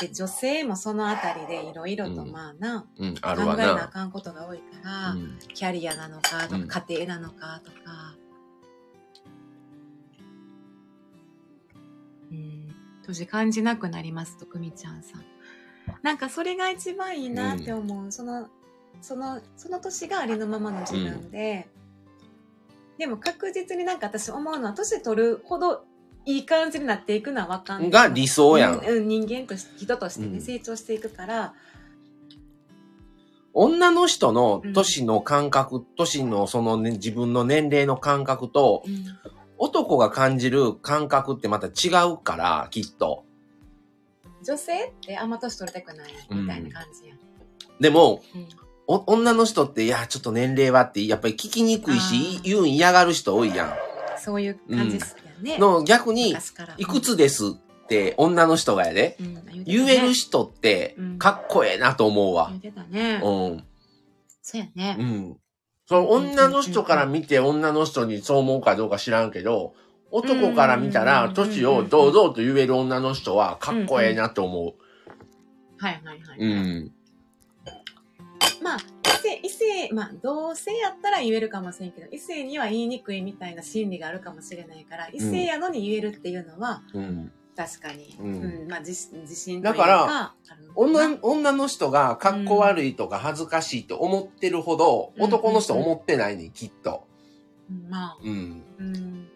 [0.00, 3.88] で、女性もそのあたりでいろいろとうんまあな、うん、考あるわえなあな。
[3.88, 8.16] かんことが多いから、うんキャリアなのかとか、うん家庭なのかとか。
[12.30, 15.24] うん、年感じなくなりますと、くみちゃんさん。
[16.02, 18.12] なんかそれが一番いいなって思う。
[18.12, 18.48] その、
[19.00, 21.68] その、その年がありのままの自分で、
[22.98, 25.84] でも確実になんか私思うのは、年取るほど
[26.28, 27.90] いい感じになっていくのはわかんない。
[27.90, 28.78] が理想やん。
[28.80, 30.40] うんうん、人間として、人としてね、うん。
[30.42, 31.54] 成長していくから、
[33.54, 39.06] 女の人の年の感覚、年のその、ね、自分の年齢の感覚と、うん。
[39.56, 43.24] 男が感じる感覚ってまた違うから、きっと。
[44.44, 47.18] 女性ってあんま年取りたくないみたいな感じやん。
[47.80, 48.22] でも、
[48.86, 53.74] 女の人って、いや、ちょっと年齢はって、やっぱり聞きにくいし言うん嫌がる人多いや
[54.18, 55.27] そういう感じっすよ
[55.58, 56.36] の、逆に、
[56.76, 62.60] いくつですって、女の人がやで、うん言える人ってう、んかっこええなと思うわ言う。
[62.60, 63.20] てたね。
[63.22, 63.64] うん。
[64.40, 65.02] そうやねう。
[65.02, 65.36] ん。
[65.86, 69.74] その女の人から見て女の人にそう思うかどうか知らんけど、
[70.10, 74.74] 男から見たらうん年を堂々と言える女の人はかっこええなと思
[75.78, 76.38] はいはいはい。
[76.38, 76.44] う。
[76.44, 76.92] うん。
[78.62, 87.32] まあ、異性、異性、まあ、同性やったら言えるかもしれんけど、異性には言いにくいみたいな心理があるかもしれないから、異性やのに言えるっていうのは、うん。
[87.56, 97.08] 確かに、ううんん、まあ、自信、自信というだからか、あるのかな女、女の人がかっこ悪いとか恥ずかしいと思ってるほど、うん男の人思ってないねん、きっと。
[97.68, 98.62] うんまあ、うん。
[98.78, 99.28] うん。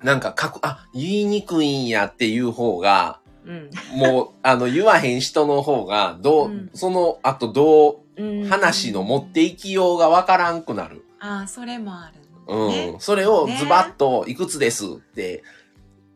[0.00, 3.70] なんかかく、あ、言いにくいんやっていう方が、うん。
[3.96, 8.05] もう、あの、言わへん人の方が、どう、うんその後どうんう、
[8.48, 11.04] 話の持っていきようがわからんくなる。
[11.20, 13.00] ああ、それもあるうん。
[13.00, 15.42] それをズバッと、いくつですって、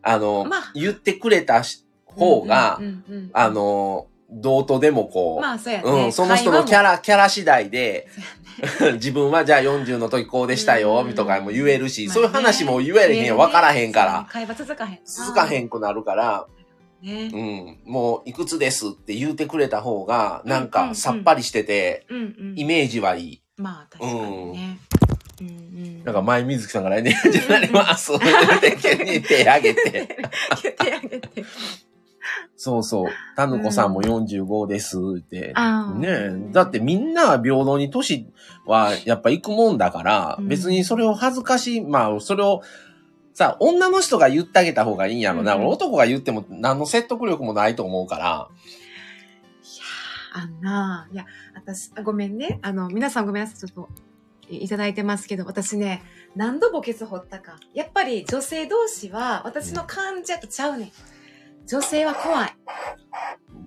[0.03, 0.73] あの、まあ。
[0.75, 3.31] 言ってくれたし方が、うんうんうんうん。
[3.33, 5.91] あ、の、どうとでもこう、まあ、そうやね。
[5.91, 8.07] うん、その人のキャラ、ラ、キャラ次第で、
[8.83, 8.93] ね。
[8.95, 12.15] 自分はじゃあ40の時こうでしたよ、うんとかも言えるし、まあね。
[12.15, 14.99] そういう話も言えれへんよ、わからへんから、会話続かへん。
[15.05, 16.47] 続かへんくなるから、
[17.03, 17.31] ね。
[17.33, 22.23] うん、もういくつですって言うてくれた方が、なんうんうんうんかさっぱりしてて、うんう
[22.55, 22.59] ん。
[22.59, 23.43] イメージはいい。
[23.57, 24.79] まあ、確かにね。
[25.41, 26.05] うんうん。
[26.05, 28.13] なんか前水木さんが来年じゃなります。
[28.15, 28.19] っ
[28.61, 29.91] て急に手挙げて。
[30.79, 31.45] 手挙げて。
[32.57, 33.07] そうそう。
[33.37, 35.53] たぬこさんも45ですって。
[35.55, 35.99] ああ。
[35.99, 36.53] ねえ。
[36.53, 38.31] だってみんなは平等に年
[38.67, 42.63] はやっぱ行くもんだから、うん別にそれを恥ずかしい、まあそれを、
[43.41, 45.55] さ、女の人が言ってあげた方がいいんやろな。
[45.55, 48.49] うんうん男が言っても何の説得力もないと思うから。
[50.33, 51.25] あんなあいや、
[51.55, 52.59] 私、あごめんね。
[52.63, 53.59] あの、皆さんごめんなさい。
[53.59, 53.89] ちょっと、
[54.49, 56.03] いいただいてますけど、私ね、
[56.37, 57.59] 何度墓穴掘ったか。
[57.73, 60.93] やっぱり女性同士は、私の感じやとちゃうねん。
[61.67, 62.57] 女性は怖い。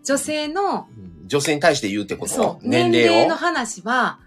[0.03, 2.59] 女性の、うん女性に対して言うってこと？
[2.61, 4.19] 年年齢の話は、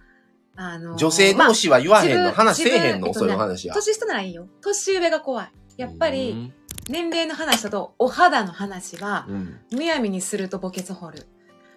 [0.57, 3.75] あの、女性同士は言わへんの、まあ話せえへんの、自分そういう話は。
[3.75, 4.49] 年下ならいいよ。
[4.63, 5.53] 年上が怖い。
[5.77, 6.53] やっぱうり、ん、
[6.89, 9.61] 年齢の話だと、お肌の話は、うん。
[9.73, 11.27] むやみにすると墓穴掘る。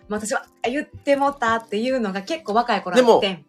[0.07, 3.45] まあ私は、あ言ってもったっていうのが結構若い頃あってん。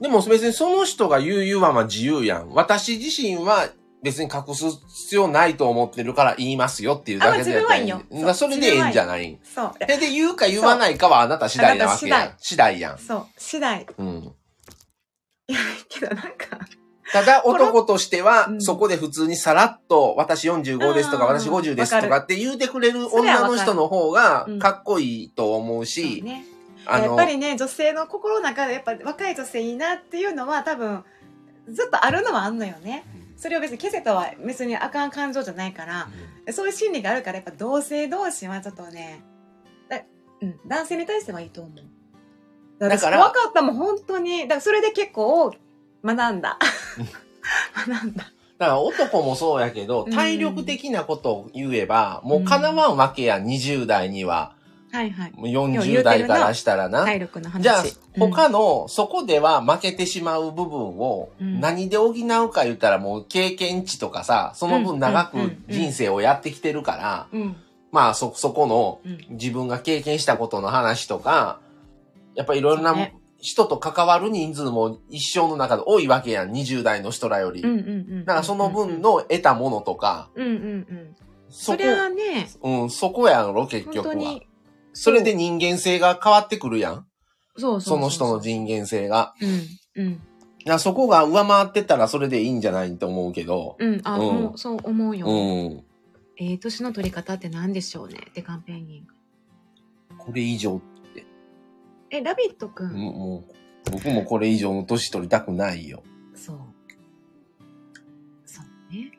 [0.00, 2.50] でも別にその人が言う言うはまあ自由やん。
[2.50, 3.68] 私自身は
[4.02, 9.72] 別に隠す必要ないと思ってるから言いますよっていうだけであまあ自分はいいよだからそれでええんじゃないそう。
[9.80, 12.34] それで言うか言わないかはあなた次第なわけやん。
[12.38, 12.98] 次第やん。
[12.98, 13.26] そう。
[13.38, 13.86] 次第。
[13.96, 14.32] うん。
[15.88, 16.58] けどなんか、
[17.12, 18.62] ただ男としてはう、ん。
[18.62, 24.58] そこで普通にさらっと、私45ですとか、私50ですとわかかって言うてくれる女の人の方がうん。
[24.58, 26.44] かっこいいと思うし、ね。
[26.86, 31.04] やっぱ、りね、女性の心の中でやっぱ若い女性いいなっていうのは多分、
[31.70, 33.04] ずっとあるのはあんのよね。
[33.36, 36.08] それを別に消せとは別にあかん感情じゃないから、
[36.52, 39.24] そういう心理があるからやっぱ同性同士はちょっとね、
[39.88, 40.02] だ
[40.40, 41.93] うん、男性に対してはいいと思う。
[42.88, 44.42] だから分かったもん、本当に。
[44.42, 45.54] だからそれで結構
[46.04, 46.58] 学んだ。
[47.88, 48.24] 学んだ。
[48.58, 54.54] だから男もそうやけどう、ん体力的なことを言えば、もう叶わんわけやん、20代には。
[54.92, 55.32] はいはい。
[55.34, 57.04] もう40代からしたらな。
[57.04, 57.62] 体力の話。
[57.62, 67.56] じゃあ、うん他の、そこでは負けてしまう部分を、うん何で補うか言ったらもう経験値とかさ、その分長くうんうんうん人生をやってきてるから、うん。
[67.90, 69.18] まあそ、そこのうん。
[69.30, 71.58] 自分が経験したことの話とか、
[72.34, 72.94] やっぱりいろんな
[73.38, 77.62] 人と関わる人数も一生の中で多いわけやん、20代の人らより。
[77.62, 77.82] うんうんう
[78.20, 78.24] ん。
[78.24, 79.02] だからその分。
[79.02, 81.16] の得たものとか、うんうんうん。
[81.50, 84.40] そこそれ、はね、うん、そこやろ、結局は。
[84.92, 87.06] それで人間性が変わってくるやん。
[87.56, 89.34] そうそうその人の人間性が。
[89.96, 90.04] うん。
[90.04, 90.12] うん。
[90.12, 90.20] い
[90.64, 93.76] やそこが上回ってたらそれでいいんじゃないと思うけど。
[93.78, 94.00] うん。
[94.04, 95.26] あ、うんそう思うよ。
[95.26, 95.84] うん。
[96.36, 98.28] ええ年の取り方って何でしょうね。
[98.34, 99.06] デカンペンギン。
[100.18, 100.80] これ以上、
[102.18, 102.84] え、ラビットく。
[102.84, 102.92] うん？
[102.92, 103.44] も
[103.86, 106.02] う、僕もこれ以上の年取りたくないよ。
[106.34, 106.58] そう。
[108.46, 109.12] そうね。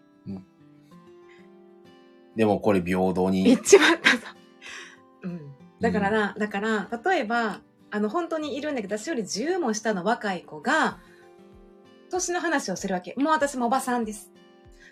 [2.35, 3.51] でもこれ平等に。
[3.51, 4.35] 一番ダサ。
[5.23, 5.53] うん。
[5.79, 10.97] だからな、だから、例えば、あの、本当にいるんだけど、私より10も下の若い子が、
[12.09, 13.13] 年の話をするわけ。
[13.17, 14.31] もう私もおばさんです。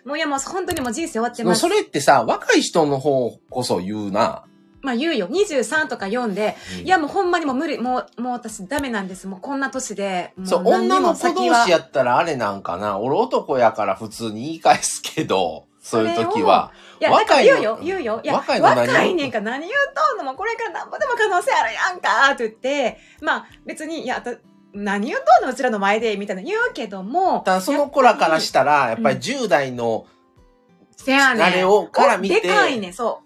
[0.04, 1.60] もういやもう本当にもう人生終わってます。
[1.60, 4.44] それってさ、若い人の方こそ言うな。
[4.84, 5.28] まあ言うよ。
[5.28, 9.26] 23とか読んで、うんいやもうほんまにもう無理、もう、もう私ダメなんです。
[9.26, 10.34] もうこんな年で。
[10.36, 12.98] もそう、女の子同士やったらあれなんかな。
[12.98, 16.70] 俺男やから普通に言い返すけど、そういう時は。
[17.00, 18.20] いや、若いの言うよ、言うよ。
[18.22, 20.24] いや、若若いいの何ねんか何言うとんの？
[20.24, 24.22] もうこれからなんぼでも可能性あるやんかって言って、まあ別に、いや、
[24.74, 27.40] 何言うとんのうちらの前でみたいな言うけども。
[27.40, 30.06] ただその子らからしたら、やっぱりうん10代の、
[30.96, 31.42] せやねん。
[31.42, 33.23] あれをから見ておでかいねん、そう。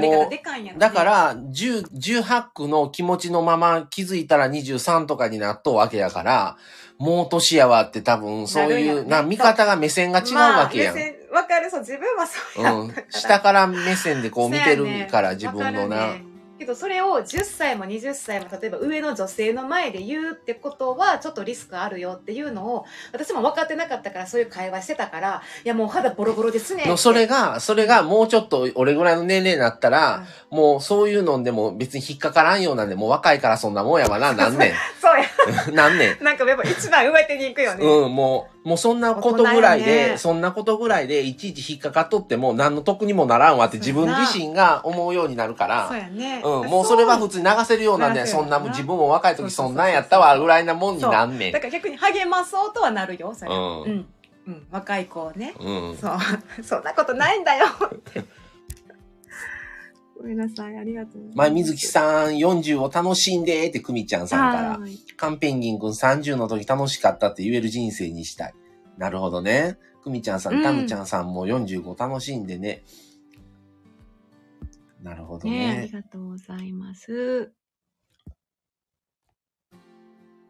[0.00, 0.78] で。
[0.78, 6.56] だか、ら、10、18区の気持ちのまま気づいたら23とかになっとうわけやから、
[6.98, 10.96] もう年やわって多分そういう、な見方が目線が違うわけやん。
[11.32, 12.72] わかる、そう、自分はそうや。
[12.72, 12.94] うん。
[13.10, 16.14] 下から目線でこう見てるから、自分のな。
[16.62, 35.74] けどそれを10歳も20歳も例えば上の女性の前で言うってことはちょっとリスクあるよっていうのを私も分かってなかったからそういう会話してたからいやもう肌ボロボロですねそれが、それがもうちょっと俺ぐらいの年齢になったら、もうそういうのでも別に引っかからんようなんで、もう若いからそんなもんやわな、なんね そうやん。
[35.74, 36.24] なんねん。
[36.24, 40.18] なんかやっぱ一番上手に行くよね、うん、もう、もうそんなことぐらいで、ね。
[40.18, 46.40] そんなことぐらいで、いちいち引っかかっとっても、何の得にもならんわって自分自身が思うようになるから、そうやね。
[46.44, 48.58] うん、もうそれは普通に流せるようなんで、流せるよな。
[48.58, 51.52] そんな自分も若い時そんなんやったわ、ぐらいなもんになんねん。
[51.52, 51.58] だ。
[51.58, 53.50] から逆に励まそうとはなるよそれ。
[53.50, 53.82] うん。
[53.82, 54.06] うん、
[54.46, 55.54] うん、若い子をね。
[55.58, 55.96] うん。
[55.96, 56.18] そう。
[56.62, 57.66] そんなことないんだよ。
[57.66, 58.24] っ て
[60.16, 64.78] ごめんなさいありがとう前水木さん40を楽しんでってくみちゃんさんから。
[64.78, 68.54] はいカンペンギン君30の時楽しかったって言える人生にしたい。
[68.98, 69.78] なるほどね。
[70.02, 72.82] くみちゃんさん、うんたむちゃんさんも45楽しんでね。
[75.00, 75.88] なるほどねありね。
[75.88, 77.52] がとうございます。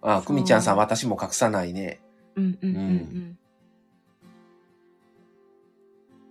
[0.00, 2.00] あ、くみちゃんさん、私も隠さないね。
[2.34, 3.38] うんうんうんうん。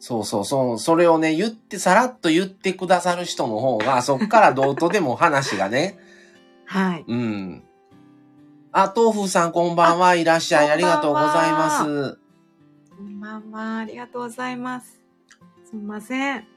[0.02, 0.80] そうそうそう。
[0.80, 6.00] それをね、言って、さらっと言ってくださる人の方が、そっからどうとでも話がね。
[6.66, 7.06] はい。
[7.08, 7.64] うん。
[8.72, 10.16] あ、豆腐さんこんばんは。
[10.16, 10.70] いらっしゃい。
[10.70, 12.18] あありがとうございまこす。
[12.98, 13.78] こんばんは。
[13.78, 15.00] ありがとうございます。
[15.70, 16.48] すみません。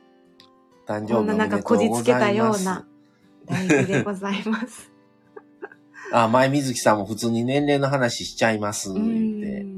[0.86, 2.32] 誕生日おこんななんかこじつけた。
[2.32, 2.86] ような
[3.44, 4.90] ライブでございます。
[6.12, 8.90] あ、前水木さんも普通に年齢の話しちゃいます。
[8.90, 9.73] って。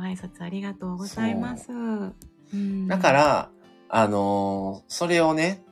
[0.00, 1.70] ご挨拶ありがとうございます。
[1.72, 3.50] うんだか、ら、
[3.88, 5.62] あのーそれをね、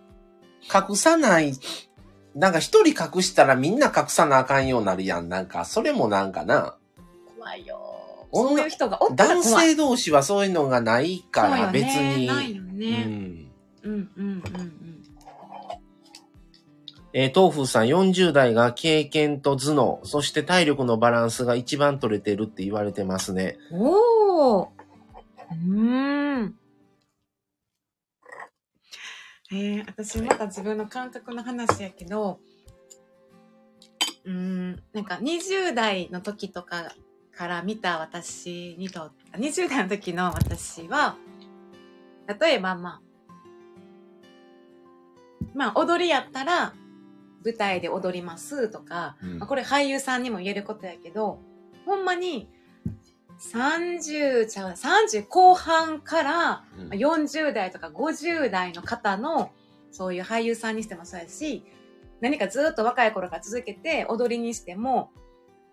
[0.73, 1.55] 隠さない、
[2.35, 5.29] なんか一人隠したらみんな隠さなあかんようになるやん。
[5.29, 6.77] なんか、それもなんかな。
[7.37, 7.79] 怖いよ。
[8.31, 9.69] 女そういう人がおったら男怖い。
[9.71, 12.27] 性同士はそういうのがないから、別ねに。
[12.27, 13.05] ないようね。
[13.05, 13.09] ん。
[13.83, 14.88] うんうんうんうん。
[17.21, 23.59] えー豆腐さん40代が経験と頭脳、そして体力のバランスが一番取れてるって言われてますね。
[23.73, 24.63] おお。
[24.63, 26.55] うーん。
[29.51, 32.39] えー、私また自分の感覚の話やけど、
[34.25, 36.95] うん、なんか20代の時とか
[37.37, 41.17] から見た私にと、20代の時の私は、
[42.41, 43.01] 例えばまあ、
[45.53, 46.75] まあ踊りやったら
[47.45, 49.39] 舞台で踊りますとか、うん。
[49.39, 51.41] まあこれ俳優さんにも言えることやけど、
[51.87, 52.51] ほんまに
[53.53, 56.89] 30ちゃう、30後半からうん。
[56.89, 59.51] まあ40代とか50代の方の
[59.91, 61.65] そういう俳優さんにしてもそうやし、
[62.21, 65.11] 何かずっと若い頃から続けて踊りにしても、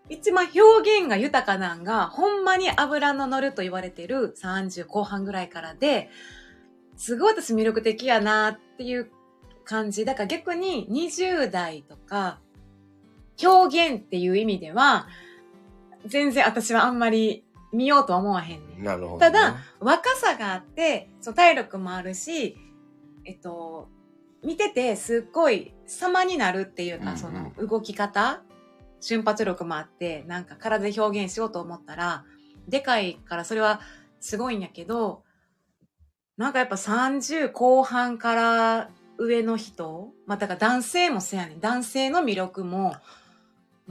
[0.07, 6.09] 一番表現が豊かなんが、ほんまに油の乗ると言われてる30後半ぐらいからで、
[6.95, 9.09] すごい私魅力的やなっていう
[9.65, 10.05] 感じ。
[10.05, 12.39] だから逆に20代とか、
[13.43, 15.07] 表現っていう意味では、
[16.05, 17.43] 全然私はあんまり
[17.73, 18.83] 見ようとは思わへんねん。
[18.83, 19.19] なるほど、ね。
[19.19, 22.57] ただ、若さがあって、その体力もあるし、
[23.25, 23.89] えっと、
[24.43, 28.41] 見ててすっごい様になるっていうか、うんうんその動き方、
[29.01, 32.23] 瞬発力もあって、なんか体で表現しようと思ったら、
[32.67, 33.81] でかいからそれは
[34.19, 35.23] すごいんやけど、
[36.37, 41.59] なんかやっぱ30後半から上の人、まあ、だから男性もせやねん。
[41.59, 42.95] 男性の魅力も、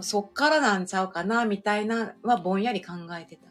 [0.01, 3.49] そっからなんちゃうかな、みたいなはぼんやり考えてた。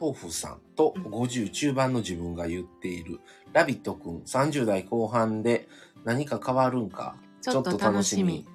[0.00, 3.20] 豆腐さんとうん50中盤の自分が言っている、
[3.52, 5.68] ラビットくん30代後半で
[6.04, 7.16] 何か変わるんか？
[7.40, 8.46] ちょっと楽しみ。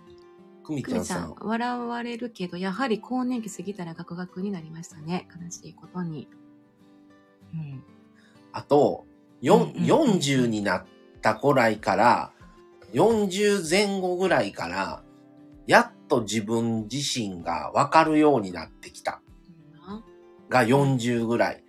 [0.63, 5.27] くみくみちゃんちゃんさん、、笑われるけど、やはり更年期過ぎたらガクガクになりましたね。
[5.43, 6.27] 悲しいことに。
[7.53, 7.83] うん。
[8.51, 9.05] あと、
[9.41, 10.85] よんうんうんうん40になっ
[11.21, 12.31] た頃らいから、
[12.93, 15.01] 40前後ぐらいから、
[15.67, 19.21] やっと自分自身がわかるようになってきた。
[19.87, 20.03] な
[20.49, 21.63] が40ぐらい。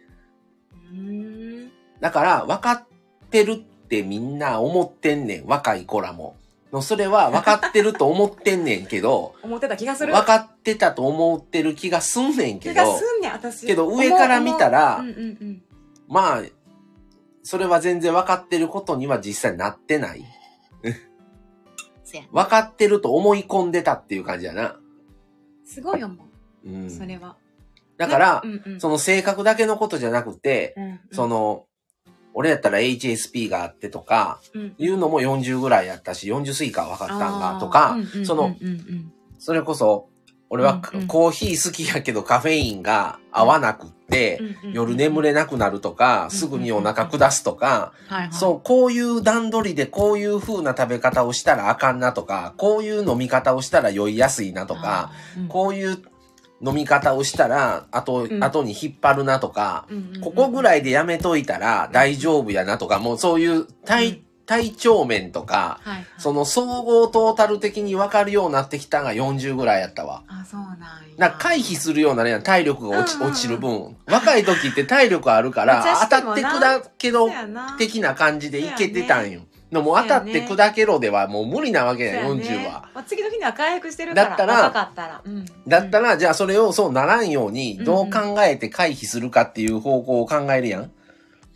[2.01, 2.87] だから、分かっ
[3.31, 3.57] てるっ
[3.89, 5.47] てみんな思ってんねん。
[5.47, 6.37] 若い子らも。
[6.73, 10.13] のそれは分かってると思ってんねんけど、 思ってた気がする。
[10.13, 13.67] 分かってたと思ってる気がすんねんけど気がす、んねん、私。
[13.67, 15.63] けど上から見たら思う思ううんうんうん。
[16.09, 16.43] まあ、
[17.43, 20.25] それは全然分かってることには実際なってない。
[22.33, 24.77] 分かってると思い込んでたっていう感じやな。
[25.65, 26.15] すごい思
[26.65, 26.91] うう。
[26.91, 27.07] そん。
[27.07, 27.37] れは。
[27.97, 31.67] だからう、んうん、その性格だけのことじゃなくて、うんうん、その、
[32.33, 39.13] 俺やったら HSP があってとか、うん、いうのも40ぐらいやったし、40過ぎから分かったんだとあかー、うんうんうんその、うんうん
[39.43, 40.10] それこそ、
[40.51, 44.41] 俺はコーヒー好きやけどカフェインが合わなくって、
[44.73, 47.93] 夜眠れなくなるとか、すぐにお腹下すとか、
[48.33, 55.13] そう、こういう段取りでこういう風な食べ方をしたらあかんなとか、こういう飲み方をしたら酔いやすいなとか、
[55.49, 56.03] こういう
[56.63, 58.43] 飲み方をしたら、あと、うん。
[58.43, 59.87] 後に引っ張るなとか、
[60.21, 70.25] ここぐらいでやめといたら大丈夫やなとか、もうそういうう体ん、体調面とか、はいはい、その総合トータル的に分かるようになってきたのが40ぐらいやったわ。
[70.27, 70.85] あ、そうなんや。
[71.19, 73.97] なんか回避するようなね、体力が落ちうんうんうん落ちる分。
[74.07, 77.31] 若い時って体力あるから当たって砕けろ
[77.79, 79.43] 的な感じでいけてたんよ。
[79.71, 82.89] でも当たって砕けろではもう無理なわけや、そうやね40は。
[82.93, 84.29] まあ、次の日には回復してるから。
[84.31, 85.23] だったら若かったら。
[85.25, 90.91] うん、だったら、じゃあそれをそうならんように、うんどう考えて回避するかっていう方向を考えるやん。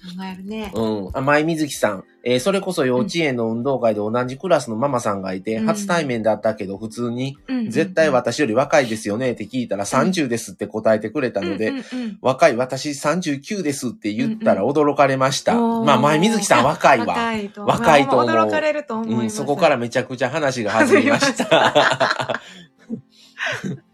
[0.05, 0.71] 考えるね。
[0.75, 1.11] うん。
[1.15, 2.05] あ、前水木さん。
[2.27, 15.61] えーそれこそ幼稚園の運動会で同じクラスのママさんがいて、うん初対面だったけど、普通に、うん絶対私より若いですよねって聞いたら、30ですって答えてくれたので、うんうんうん若い私39ですって言ったら驚かれました。
[15.61, 17.07] おーまあ、前水木さん若いわ。
[17.15, 19.23] 若いと若いと思うまあ驚かれると思います。
[19.23, 22.41] うん、そこからめちゃくちゃ話が弾みました。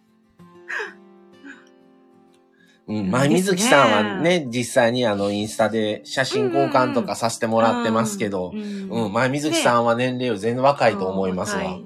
[2.91, 11.79] うん、前水木さんはね、実際にあの、インスタで写真交換とかさせてもらってますけど、うんうん、前水木さんは年齢より全然若いと思いますわ。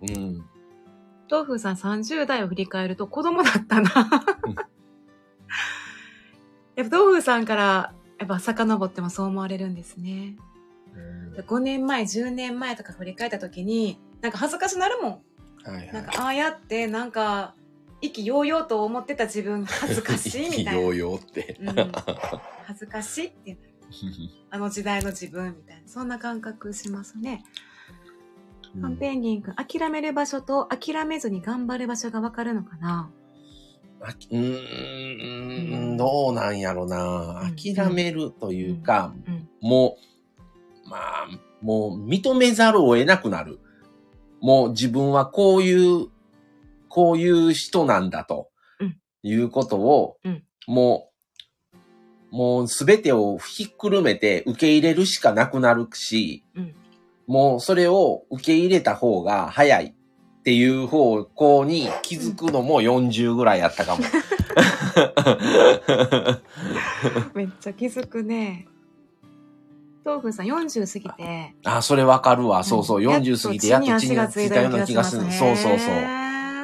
[0.00, 0.42] うん。
[1.30, 3.90] 豆腐さん30代を振り返ると子供だったな
[4.46, 4.54] うん。
[6.76, 10.36] やっぱ豆腐さんからやっぱ遡ってもそう思われるんですね。
[11.36, 15.20] 5年前、10年前とか振り返った時に、なんか恥ずかしなるもん。
[15.64, 15.92] はいはい。
[15.92, 17.54] なんかああやってなんか
[18.00, 20.80] 意気揚々と思ってた自分恥ずかしいみたいな。
[20.88, 21.56] 意気揚々って。
[21.60, 21.92] うん
[22.66, 23.58] 恥ずかしいって
[24.50, 27.42] あの時代の自分みたいなそんな感覚しますね。
[28.80, 33.10] カンペンギン君諦める場所と諦めずに頑張る場所がわかるのかな？
[34.30, 37.42] うーん、どうなんやろな。
[37.42, 39.98] うん諦めるというか、うんも
[40.86, 41.28] う、まあ、
[41.60, 43.58] もう認めざるを得なくなる。
[44.40, 46.08] もう自分はこういう、
[46.90, 48.96] こういう人なんだとうん。
[49.22, 51.10] いうことを、うんも
[52.32, 56.74] う、もうすべてをひっくるめて受け入れるしかなくなるし、うん
[57.30, 59.94] もうそれを受け入れた方が早い
[60.40, 64.02] っていう方向に気づくのも40ぐらいやったかも。
[67.34, 68.66] めっちゃ気づくね。
[70.04, 72.64] 豆腐さん40過ぎて、あ、それわかるわ。
[72.64, 73.00] そうそう。
[73.00, 75.24] ん40過ぎてやっと地についたような気がする。
[75.24, 75.94] ねそうそうそう。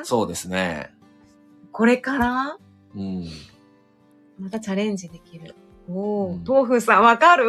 [0.07, 0.93] そうですね。
[1.73, 2.57] これから？
[2.95, 3.27] うん。
[4.39, 5.57] またチャレンジできる。
[5.89, 7.45] おお、うん豆腐さんわかる？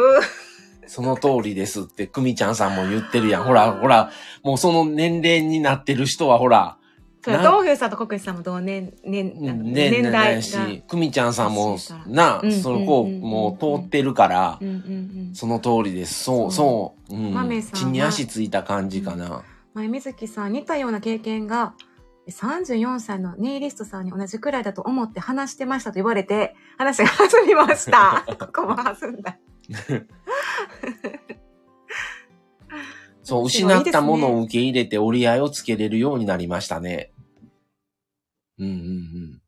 [0.88, 3.44] その通りですって、くみちゃんさんも言ってるやん。
[3.44, 4.10] ほら、ほら、
[4.42, 6.78] もうその年齢になってる人はほら、
[7.22, 10.34] そうや、な東風さんと国士さんも同年、年、あのね、年代が。
[10.36, 14.58] だし、久美ちゃんさんもなうん、そこうんもう通ってるから。
[15.32, 16.24] その通りです。
[16.24, 17.14] そう、そそう。
[17.14, 19.44] うん地に足ついた感じかな。
[19.74, 21.74] 前水木さん、似たような経験が、
[22.30, 28.24] 34歳のネイリストさんに同じくらいだと思って話してましたと言われて、話が弾みました。
[28.38, 29.38] ここも弾んだ。
[33.22, 37.12] そう、失ったものを受け入れて折り合いをつけれるようになりましたね。
[38.58, 39.42] うんうんうん。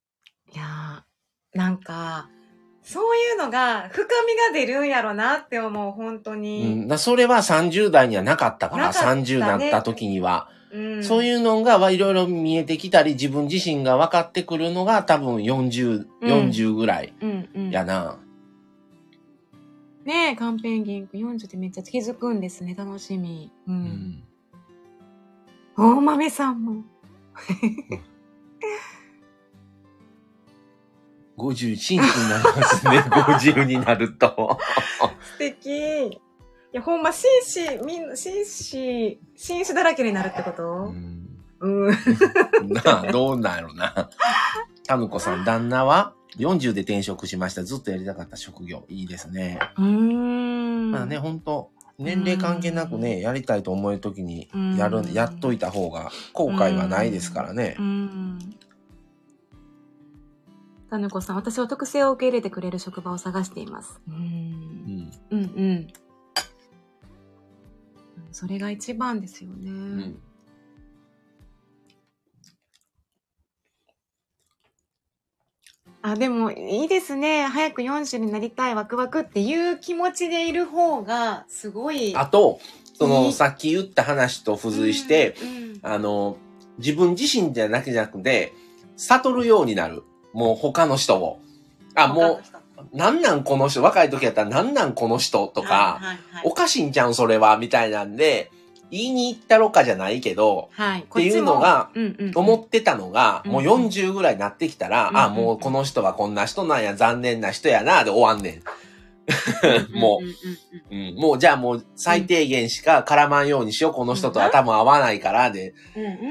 [0.53, 2.29] いやー、なんか、
[2.83, 6.75] そういうのが深みが出るんやろなって思う、本当うに。
[6.75, 10.49] ん、だそれは30代にはなかったから、なかね30になった時には。
[10.73, 17.71] うんそういうのがいろいろ見えてきたり、自分自身が分かってくるのが多分40、うん40ぐらいうんうん。
[17.71, 18.19] やな。
[20.05, 22.75] ねえ、カンペンギン君40ってめっちゃ気づくんですね。
[22.77, 23.53] 楽しみ。
[23.67, 23.71] う。
[23.71, 24.25] うんん。
[25.77, 26.85] 大豆さんも。
[31.37, 32.99] 50、真摯になりますね。
[32.99, 34.59] 50になると。
[35.39, 36.21] 素敵。
[36.73, 40.63] いや、ほんま、紳士、みんな、紳士、紳士だらけになるってこうと
[40.93, 41.29] ん
[41.61, 41.91] うん。
[42.73, 44.09] なあ、どうなんやろな。
[44.87, 47.65] タムコさん、旦那は？40で転職しました。
[47.65, 48.85] ずっとやりたかった職業。
[48.89, 49.59] いいですね。
[49.77, 50.91] うーん。
[50.93, 54.49] まあね、本当年齢関係なくね、やりたいと思えるときに
[54.79, 57.83] やるう、んやっといた方が後悔はないですからねう。
[57.83, 58.39] ん。
[60.89, 64.01] タヌコさん、私は特性を受け入れてくれる職場を探しています。
[64.09, 64.13] う。
[64.13, 65.13] うんん。
[65.31, 65.89] うんうん。
[68.33, 69.71] それが一番ですよね。
[69.71, 70.23] うん。
[76.03, 77.45] あ、でもいいですね。
[77.45, 82.15] 早く40になりたいワクワクっていう気持ちでいる方がすごい。
[82.17, 82.61] あと、
[82.95, 86.37] そいの、いさっき言った話と付随して、うん、うんあの、
[86.79, 88.53] 自分自身じゃなくじゃなくて、
[88.97, 90.03] 悟るようになる。
[90.33, 91.41] もう他の人を。
[91.95, 92.43] あ、もう、
[92.93, 96.43] なんなんこの人、若い時やったらなんなんこの人とか、はいはいはい。
[96.45, 98.51] おかしいんちゃうんそれは、みたいなんで、
[98.91, 102.33] 言いに行ったろかじゃないけど、はい、っていうのがうんうんうん。
[102.35, 105.17] 思ってたのが、もううん40ぐらいになってきたら、うん。
[105.17, 108.63] あ、もうこの人はこんな人なんや、残念な人やな、で終わんねん。
[109.93, 110.21] も
[110.91, 111.21] う。
[111.21, 115.75] もうじゃあもう最低限しか絡まんようにしよう、この人とは多分合わないからで、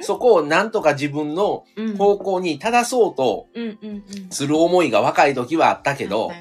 [0.02, 1.98] そこをなんとか自分のうん。
[1.98, 3.48] 方向に正そうと
[4.30, 6.32] する思いが若い時はあったけど、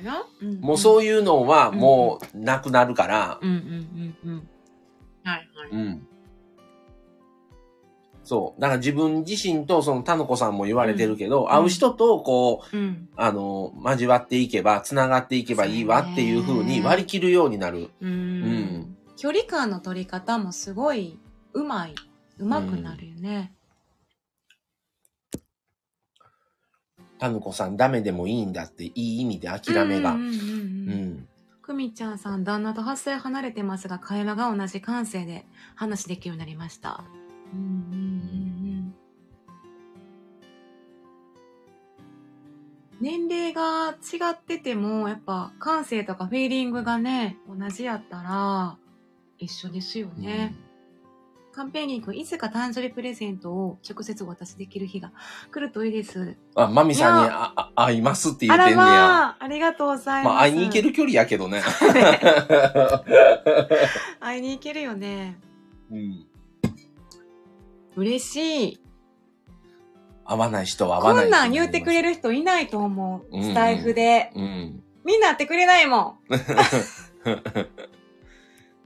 [0.60, 3.46] もうそういうのはもうなくなるから、う
[5.76, 6.08] ん
[8.28, 8.60] そう。
[8.60, 11.50] だから自分自身とそのたのこさんも言われてるけど、ん。
[11.50, 13.08] 会う人とこう、うん。
[13.16, 17.88] あの、交わっていけば、繋がっていけばいいわっていう風に割り切るようになる。
[18.02, 18.42] うん。
[18.42, 18.96] ん。
[19.16, 21.18] 距離感の取り方もすごい
[21.54, 21.94] うまい
[22.38, 23.54] うまくなるよね。
[27.18, 30.12] たぬこさんダメでもいいんだっていい意味で諦めが。
[30.12, 30.40] うんううんうんう
[31.14, 31.28] ん。
[31.62, 37.04] くみちゃんさん旦那と発生離れてますが会話が同じ感性で話できるようになりました
[37.52, 37.92] うんうんうん。
[37.92, 38.94] うん
[43.00, 48.76] 年齢が違っててもやっぱ感性とかフィーリングがね同じやったら
[49.38, 50.52] 一緒ですよね、
[51.52, 55.12] カンペーニン君いつか誕生日プレゼントを直接お渡しできる日が
[55.52, 56.36] 来るといいです。
[56.56, 58.76] あ、マミさんにいああ会いますって言ってんねや。
[58.76, 61.62] まあありがとうございます、まあ会いに行ける距離やけどね。
[64.18, 65.38] 会いに行けるよね。
[65.90, 66.27] うん。
[67.98, 68.80] 嬉しい
[70.24, 72.10] 会わない人は会わないこんなん言うてくれる。
[72.10, 73.36] る人いないと思う。
[73.36, 74.30] うんスタイフで。
[74.36, 74.84] うん。
[75.04, 76.18] みんな会ってくれないもん。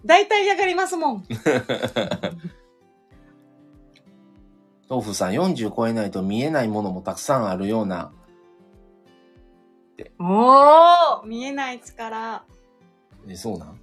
[0.07, 1.25] 大体嫌がりますもん。
[4.89, 8.13] 豆腐さん40超えないと見えないものもたくさんあるような。
[10.19, 12.45] おー見えない力。
[13.29, 13.79] え、そうなん？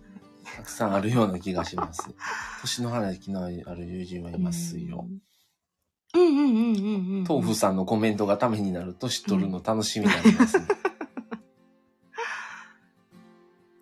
[0.56, 2.10] たくさんあるような気がします。
[2.62, 5.08] 年の離れ気のある友人はいますよ。
[6.16, 7.26] うんうんうんうんうん。
[7.28, 10.66] 豆腐さんのコメントがためになる年取るの楽しみになりますね。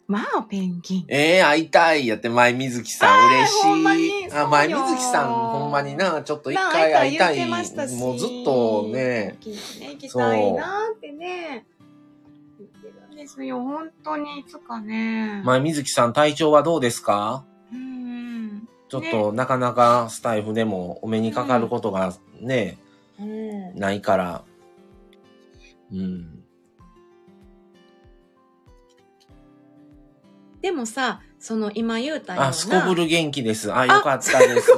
[0.08, 1.06] まあ、ペンギン。
[1.10, 4.32] ええ会いたいやって、前水木さん嬉しい。
[4.32, 7.46] あ、前水木さんほんまにな、ちょっと一回会いたい。
[7.46, 11.66] もうずっとね、ね、行きたいなってね。
[13.18, 13.62] ですよ。
[13.62, 15.42] 本当にいつかね。
[15.44, 17.44] 前水木さん体調はどうですか？
[17.74, 18.70] うん。
[18.88, 22.78] ちょっとなかなかスタイフでもお目にかかることがね、
[23.20, 23.76] うん。
[23.76, 24.44] ないから。
[25.92, 26.44] うん。
[30.62, 32.48] でもさ、その今言うたような。
[32.50, 33.74] あ、すこぶる元気です。
[33.74, 34.72] あ、よかったです。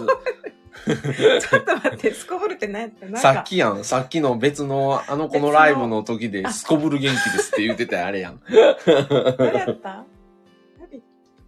[1.41, 3.83] ちょっと待って、すこぶるって何やったさっきやん。
[3.83, 8.41] さっきの別のあの子のライブの時で、あすこぶる元気ですって言ってたよあれやん。
[8.47, 10.05] 何やった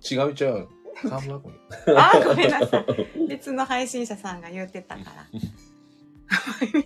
[0.09, 0.67] 違う違う。
[1.09, 1.53] 河村君。
[1.97, 3.27] あ、ごめんなさい。
[3.27, 5.25] 別の配信者さんが言ってたから。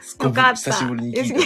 [0.00, 0.54] すこぶる。
[0.54, 1.36] 久しぶりに聞いいや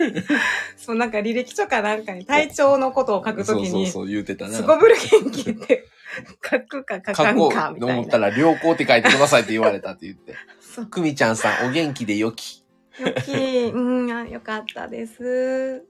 [0.76, 3.34] そう、なんか履歴書かなんかに体調のことを書た。
[3.34, 4.54] くときに、そうそうそう、言ってたな。
[4.54, 5.88] すこぶる元気って
[6.42, 7.94] 書くか書かんかみたいな。
[7.98, 10.34] 思ったら良好って書いてくださいって言われたって言って。
[10.60, 10.86] そう。
[10.86, 12.64] くみちゃんさん、お元気でよき。
[12.98, 13.32] よき、
[13.72, 15.84] うん、あよかったです。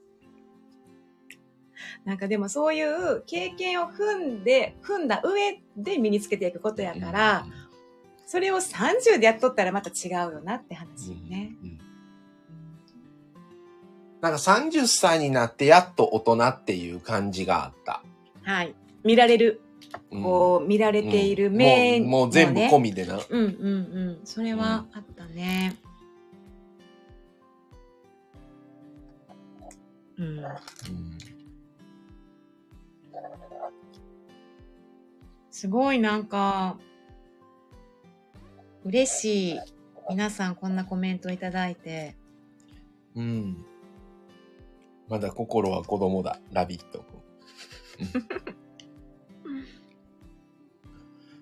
[2.05, 7.45] なんかでもそういう経験を踏んで、踏んだ上で身につけていくことやから、
[8.25, 11.55] それを30でやっとったらまた違うよなって話よね。
[11.61, 11.69] うん。
[11.69, 11.79] うん
[14.21, 18.03] なんか30歳になってやっと大人っていう感じがあった。
[18.43, 18.75] はい。
[19.03, 19.70] 見られる、うん
[20.09, 22.79] こう、見られているうん面、もうもう全部込。
[22.79, 23.19] みでな。
[23.29, 24.25] うんうんうん。
[24.25, 25.75] それはあったね。
[30.17, 30.39] うん。
[30.39, 30.45] うん
[35.61, 36.79] すごいなんか、
[38.83, 39.59] 嬉しい。
[40.09, 42.15] 皆さんこんなコメントいただいて。
[43.15, 43.63] うん。
[45.07, 47.05] まだ心は子供だ、ラビット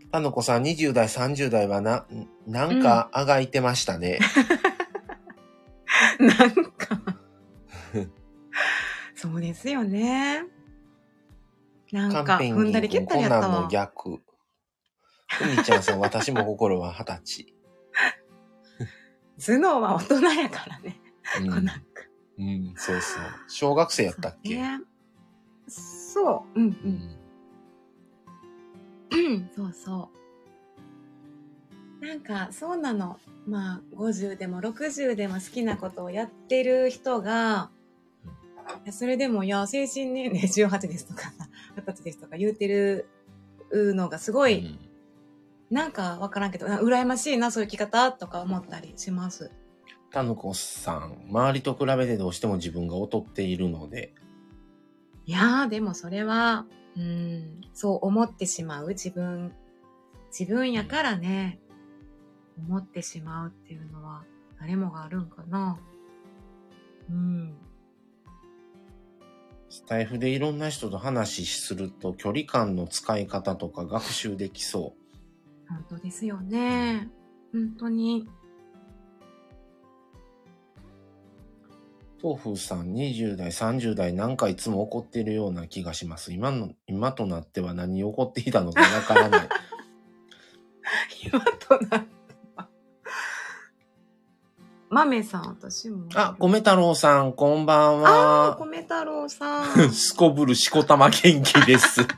[0.10, 0.12] 君。
[0.12, 2.05] たのこさん、20代、30代はな、
[2.47, 4.20] なんかあがいてましたね。
[6.20, 7.20] なんか、
[9.16, 10.45] そうですよね。
[11.91, 13.68] なんか、踏んだり蹴ったりやったわこんなんの。
[13.70, 14.22] 逆。
[15.28, 17.55] ふみちゃんさん、私も心は二十歳。
[19.39, 20.99] 頭脳は大人やからね。
[21.41, 21.84] うんコナン
[22.39, 23.24] うん、そうそう。
[23.47, 24.80] 小学生やったっけ、ね。
[25.68, 26.60] そう。
[26.60, 27.18] うんううん。
[29.20, 29.49] ん。
[29.55, 30.09] そうそ
[32.01, 32.05] う。
[32.05, 33.20] なんか、そうなの。
[33.47, 37.70] まあ、50でも60でも好きなことをやってる人が、
[38.91, 43.07] それでも、いや、精神年齢 18ですとかさ、20歳ですとか言うてる
[43.72, 44.80] のがすごい、うん
[45.72, 49.51] なんかわからんけど、な羨ましいな、そういう生き方とか思ったりします？
[50.09, 54.11] たのこさん、周りと比べてどうしても自分が劣っているので、
[55.28, 56.65] いやー、でもそれは、
[56.98, 59.54] うん、そう思ってしまう自分、
[60.38, 61.60] 自分やからね、
[62.58, 64.24] 思ってしまうっていうのは、
[64.60, 65.80] 誰もがあるんかな。
[67.10, 67.58] うん。
[69.70, 74.96] スタイフでいろんな人と話すると距離感の使い方とか学習できそ
[75.70, 77.08] 本当ですよね。
[77.54, 78.28] 本当に。
[82.22, 86.34] 豆腐さん、20代、30代、なんかいつも怒っているような気がします。
[86.34, 89.49] 今の、今となっては何に怒っていたのかわからない。
[91.26, 92.09] 今となって
[92.55, 92.67] は。
[94.89, 96.09] 豆さん、私も。
[96.13, 98.57] あ、米太郎さん、こんばんは。
[98.59, 99.65] 米太郎さん。
[99.93, 102.01] すこぶるしこたま元気です。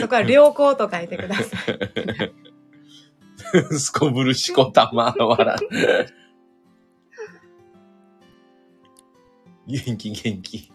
[0.00, 1.46] そこは良好と書いてください。
[3.78, 5.56] すこぶるしこたま、笑
[9.68, 10.72] 元気元気。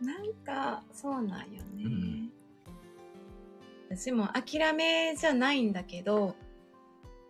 [0.00, 1.84] なんか、そうなんよね。
[1.84, 2.32] うん
[3.90, 6.36] 私も諦めじゃないんだけど、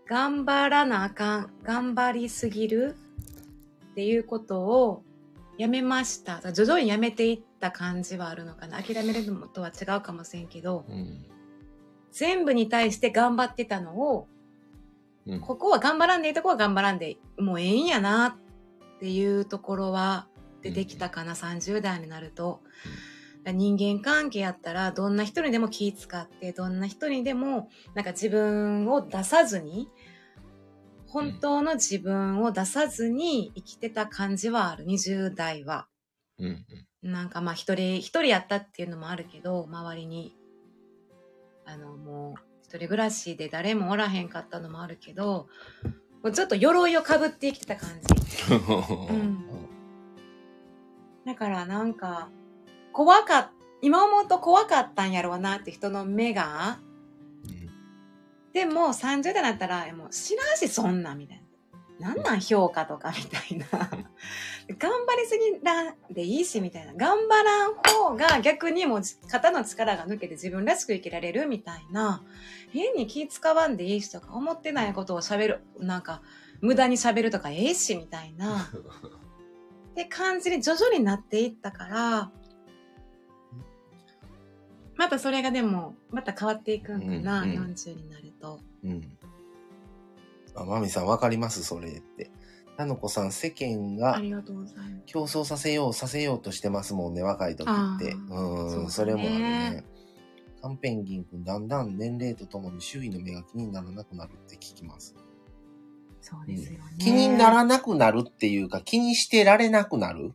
[0.06, 2.96] 頑張らなあかん、頑張りすぎる
[3.92, 5.04] っていうことを
[5.56, 6.52] やめました。
[6.52, 8.82] 徐々にやめていった感じはあるのかな。
[8.82, 11.24] 諦めるのとは違うかもしれんけど、うん
[12.10, 14.26] 全部に対して頑張ってたのを、
[15.26, 18.34] うんここは頑張らんでいいとこは頑張らんでもうええんやなっ
[18.98, 20.28] ていうところは
[20.62, 22.62] 出てきたかな、30代になると。
[23.46, 29.88] 人間関係やったら、どんな人にでも気使って、どんな人にでも、なんか自分を出さずに、
[31.06, 35.88] 本当の自分を出さずに生きてた感じはある、20代は。
[36.38, 36.66] うん。
[37.02, 40.36] なんかまあ一人、一人やったっていうのもあるけど、周りに、
[41.64, 45.48] あのもう、一人暮らしで誰もおらへんかったのもあるけど、
[46.22, 48.54] もうちょっと鎧をかぶって生きてた感じ。
[48.54, 49.44] うん。
[51.24, 52.28] だからなんか、
[52.92, 53.48] 怖かっ、
[53.82, 56.78] 今思うと怖かったんやろうなって人の目が、
[58.52, 61.37] でも30代だったら、もう知らんし、そんなんみたい
[61.98, 62.14] な。
[62.14, 63.66] なんなん評価とかみたいな。
[64.78, 66.94] 頑張りすぎらんでいいし、みたいな。
[66.94, 72.22] 頑張らん方が逆にもう肩の力が抜けて自分らしく生きられるみたいな。
[72.72, 75.60] 変に気使わんでいいしとか思ってないことを喋る。
[75.78, 76.22] なんか、
[76.60, 78.70] 無駄に喋るとかええし、みたいな。
[79.92, 82.30] って感じに徐々になっていったから、
[84.96, 88.60] またそれがでも、また変わっていくんかな、うんうん40になると。
[88.84, 89.17] うん。
[90.60, 91.62] あ、マミさんわかります？
[91.64, 92.30] それって。
[92.76, 94.90] なのこさん、世間がありがとうございます。
[95.06, 98.12] 競争させよう、させようとしてますもんね、若い時って。
[98.12, 99.84] うん、そねそれもあるね。
[100.62, 105.16] カンペンギン君、だんだん年齢とともに周囲の目が気にならなくなるって聞きます。
[106.20, 106.84] そうですよね。
[106.98, 110.32] 気にならなくなるっていうか、気にしてられなくなる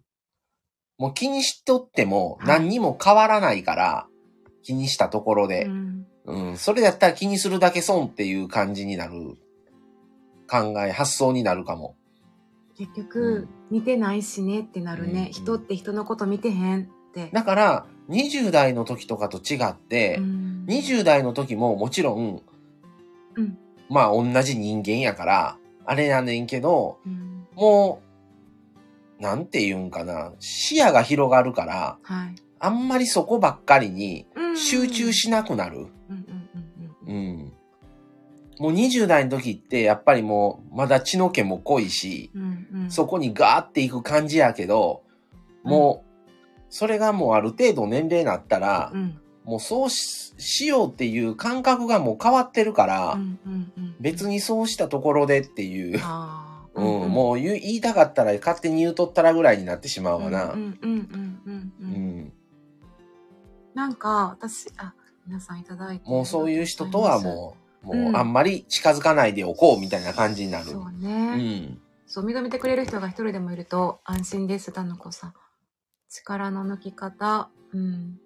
[0.98, 4.08] もう気にしとってもはい何にも変わらないから、
[4.64, 5.70] 気にしたところでう。
[5.70, 6.08] ん。
[6.26, 9.38] うん、それだったら気にするだけ損っていう感じになる
[10.50, 11.96] 考え、発想になるかも。
[12.78, 15.28] 結局、見てないしねってなるね。
[15.28, 17.30] うん人って人のこと見てへんって。
[17.32, 22.41] だから、20代の時とかと違って、うん20代の時ももちろん、
[23.36, 23.58] うん
[23.89, 28.02] まあ同じ人間やから、あれやねんけど、うんも
[29.20, 32.36] う、なんて言うんかな、視野が広がるから、はい。
[32.60, 35.78] あんまりそこばっかりにうん集中しなくなる。
[35.78, 36.50] うんうん
[37.08, 37.53] うんうんうん。
[38.60, 42.91] もう20代の時って、やっぱりもう、まだ血の気も濃いし、うんうん。
[42.91, 45.04] そこにガーっていく感じやけど、
[45.64, 46.32] もう、
[46.70, 49.20] それがもうある程度年齢になったら、うん。
[49.43, 56.54] もうそうししようっていう感覚がもう変わってるから、うんうんうん別にそうしたところでっていう、あー。
[56.76, 60.54] うん、もう言いたかったら勝手に言うとったらぐらいになってしまうわな。
[60.54, 62.20] うんうんうんうんうんううん。
[62.22, 62.34] ん。
[63.76, 64.95] なんか私あ
[65.28, 70.66] 皆さんいただいてもうそういう人とはもう、もうあんまり近づかないでおこうみたいな感じになる。
[70.66, 71.82] そううね、ん。
[72.08, 74.72] そう認めてくれる人が一人でもいると安心です。
[74.72, 75.34] たのこさん。
[76.10, 77.50] 力の抜き方。
[77.72, 78.20] うん。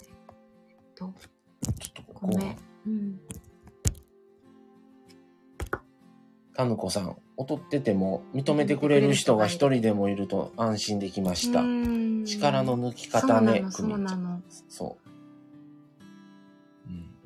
[0.00, 1.14] えっと
[2.14, 2.56] ごめん
[2.86, 2.90] う。
[2.90, 3.20] ん。
[6.56, 11.60] たぬこさん、劣ってても認めてくれる人が一人でもいると安心できました。
[11.60, 12.24] うん。
[12.24, 15.05] 力の抜き方ね、そうなのそう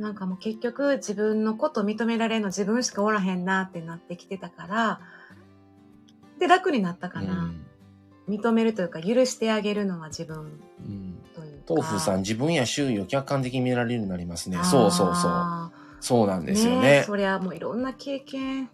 [0.00, 5.00] なんかもう結局自分のこと認められるの自分しかおらへんなってなってきてたから
[6.38, 7.52] で楽になったかな、
[8.26, 10.44] 認めるというか許してあげるのは自分うん。
[10.44, 11.64] うんというか。
[11.68, 14.56] 豆腐さん、自分や周囲を客観的に見られるようになりますね。
[14.64, 15.30] そうそうそう。
[15.30, 15.70] あ
[16.00, 17.04] そうなんーですよえね。
[17.06, 18.70] そりゃもういろんな経験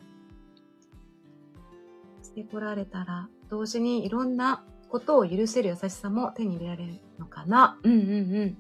[2.23, 7.81] してこられたら同時にいろんなことを許せる優しさも手に入れられるのかな。
[7.83, 8.59] うんうんうん。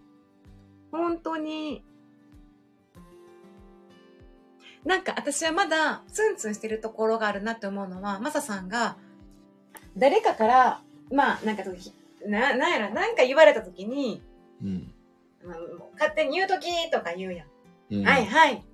[0.91, 1.85] 本当に
[4.87, 8.97] なんか私はまだツンツンしてるところがあるなって思うのはマサさんが
[9.97, 10.81] 誰かから
[11.11, 11.65] まあなんか
[12.25, 14.23] ななんやろなんか言われた時に、
[14.63, 14.93] うん。
[15.45, 15.57] まあ、
[15.95, 17.47] 勝手に言う時とか言うやん、
[17.91, 18.65] うんはいはいって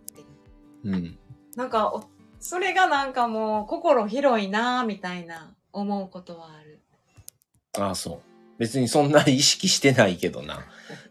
[0.84, 1.18] うん。
[1.56, 2.04] なんかお
[2.40, 6.80] それがなんかもう心広いなみたいな思うことはある
[7.78, 8.20] ああ、そう。
[8.58, 10.66] 別にそんな意識してないけどな。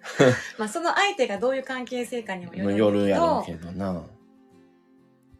[0.60, 4.04] まあその相手がどういう関係性かにもよる夜やろうけどけどな。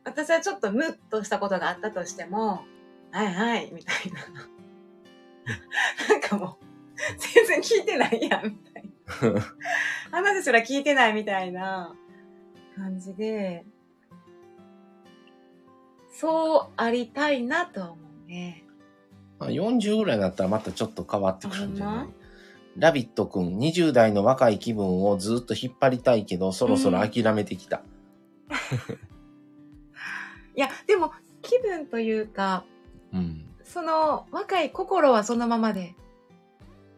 [0.04, 2.62] 私はちょっとムッとしたことがあったとしても
[3.12, 4.22] はいはいみたいな。
[6.10, 6.66] なんかもう
[7.18, 8.84] 全然聞いてないやんみたい
[9.34, 9.42] な。
[10.12, 11.94] 話すら聞いてないみたいな
[12.76, 13.66] 感じで
[16.14, 18.64] そうありたいなとは思うね。
[19.40, 22.08] まあ40ぐらいになったらまたちょっと変わってくるんじゃない？
[22.78, 27.78] ラビットくん、20代の若い気分をずっと引っ張りたいけど、そろそろ諦めてきた。
[27.78, 27.82] い
[30.62, 32.64] やでも気分というか
[33.14, 33.46] うん。
[33.64, 35.96] その若い心はそのままで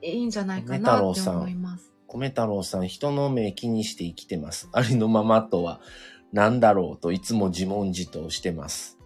[0.02, 1.94] いいんじゃないかなって思います。
[2.08, 4.70] 米太郎さん、人の目気にして生きてます。
[4.72, 5.82] ありのままとは
[6.32, 8.98] 何だろうといつも自問自答してます。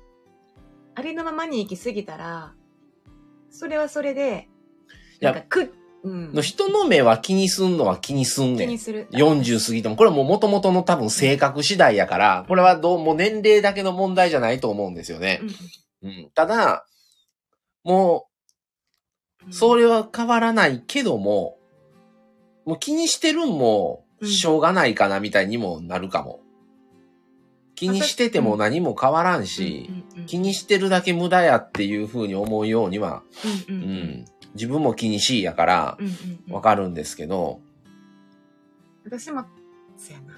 [0.95, 2.53] ありのままに行き過ぎたら、
[3.49, 4.49] それはそれで、
[5.21, 5.71] なんかく、うん、
[6.07, 8.67] の人の目は気にすんのは気にすんねん。
[8.67, 9.07] 気にする。
[9.11, 15.41] 40過ぎても、これはもう元々の多分性格次第やから、これはどうも年齢だけの問題じゃないと思うんですよね
[16.01, 16.07] う。
[16.07, 16.31] んうん。
[16.33, 16.85] ただ、
[17.83, 21.57] もうそれは変わらないけども、
[22.65, 26.39] もう気にしてるんも、うんしょうがないかなみたいにもなるかも。
[27.75, 29.91] 気にしてても何も変わらんし、
[30.25, 33.21] 気にしてるだけ無駄やっていう風に思うようには、
[33.69, 34.25] うん。
[34.57, 35.97] 自分も気にしいやから
[36.49, 37.61] わかるんですけど、
[39.05, 39.45] 私も、
[39.95, 40.33] そうやな。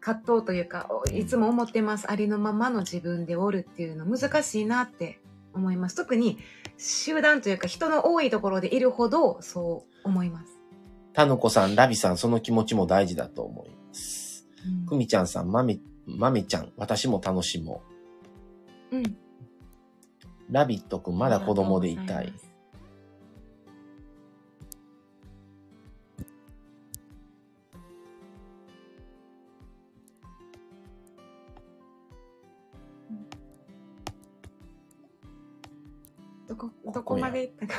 [0.00, 2.10] 葛藤というか、おいつも思ってます。
[2.10, 5.20] ありのままの自分でおるっていうの難しいなって
[5.54, 5.96] 思います。
[5.96, 6.38] 特に
[6.76, 10.58] 集団というか人の多いところでいるほどそう思います。
[11.12, 14.46] たぬこさん、ラビさん、その気持ちも大事だと思います。
[14.66, 17.82] うんくみちゃんさん、まめ、まめちゃん、私も楽しも
[18.90, 19.06] うん。
[19.06, 19.16] う。
[20.50, 22.32] ラビットくん、まだ子供でいたい。
[36.68, 37.74] こ、どこまで行ったか。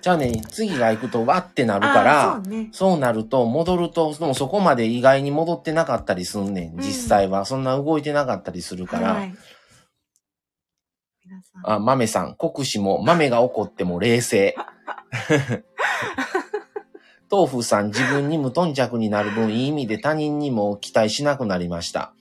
[0.00, 2.68] じゃあね、次が行くとわってなるかあらー、そうね。
[2.72, 6.74] そうなると、戻ると、でもそこまで意外に戻ってなかったりすんねん。
[6.74, 7.44] うん実際は。
[7.44, 9.14] そんな動いてなかったりするから。
[9.14, 9.34] はい。
[11.62, 14.54] あ、豆さん、国士も、豆が怒っても冷静。
[17.30, 22.12] 豆腐さん、自分に無頓着になる分、いい意味で他人にも期待しなくなりました。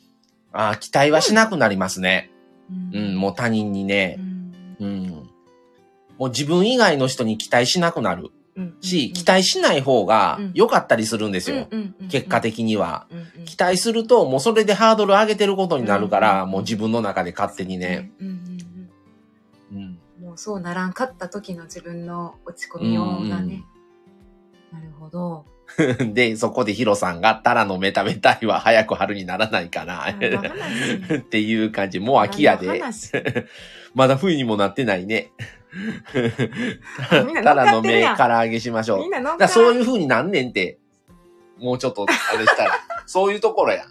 [0.51, 2.29] あ、期待はしなくなりますね。
[2.93, 4.17] うん、もう他人にうね。
[4.17, 4.75] ん。
[4.79, 5.18] うん。
[6.19, 8.77] もう自分以外の人に期待しなくなるうん。
[8.81, 11.67] し、期待しない方がうん良かったりするんですよ。
[12.09, 13.07] 結果的には。
[13.45, 18.11] 期待すると、もうそれでハードル上げてることになるから、うんもう自分の中で勝手にね。。
[20.21, 23.63] もうそうならんかった時の自分の落ち込みようがね。
[24.71, 25.45] なるほど。
[26.13, 30.09] で、そこでヒロさんが、タラのメタメタイは早く春にならないかな。
[30.11, 31.99] っていう感じ。
[31.99, 32.81] もう秋やで。
[33.93, 35.31] ま だ冬にもなってないね。
[35.73, 38.99] みんな乗っタラの目唐揚げしましょう。
[38.99, 40.79] みんな乗っかだからそういう風になんねんって。
[41.59, 42.71] もうちょっと、あれしたら。
[43.05, 43.85] そういうところや。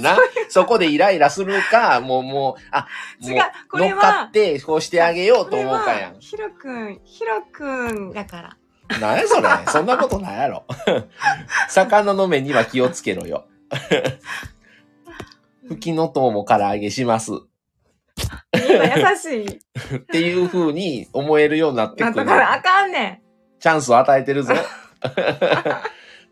[0.00, 0.16] な、
[0.48, 2.86] そこでイライラするか、もう、もう、あ、
[3.20, 6.20] 違う、これ乗っかはっ、て、こうしてあげようと思うかやん。
[6.20, 8.98] ヒロくん、ヒロくんだから。
[9.00, 9.48] なんやそれ。
[9.68, 10.64] そんなことないやろ。
[11.68, 13.46] 魚の目には気をつけろよ。
[15.68, 17.32] 吹きの塔も唐揚げします。
[18.54, 19.46] 優しい。
[19.96, 22.04] っていう風に思えるようになってくる。
[22.04, 23.22] なんとかあかんね
[23.60, 24.54] チャンスを与えてるぞ。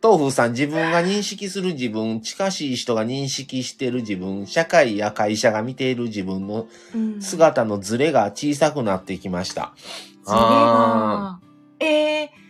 [0.03, 7.15] 豆腐さん、自分が認識する自分、近しい人が認識してる自分、社会や会社が見ている自分のん。
[7.15, 9.73] うん姿のズレが小さくなってきました。
[10.25, 11.39] それが、
[11.79, 12.42] ええって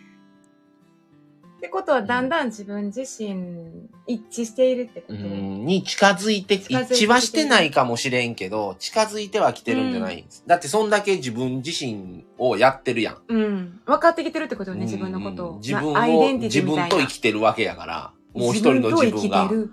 [1.73, 13.17] ことは、だんだん自分自身一致しているってこうと、んに近づいて、近づいてきてる一致はしてないかもしれんけど、近づいては来てるんじゃない、だってそんだけ自分自身をやってるやん。
[13.27, 13.81] うん。
[13.85, 15.51] 分かってきてるってことよね、自分のことを。
[15.53, 16.61] うん自分を、自。
[16.61, 19.49] 分と生きてるわけやから、もう一人の自分が。
[19.49, 19.71] 自分と生きてる。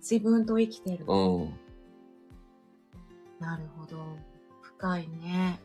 [0.00, 1.04] 自分と生きてる。
[1.06, 1.54] うん。
[3.38, 3.96] なるほど。
[4.60, 5.60] 深いね。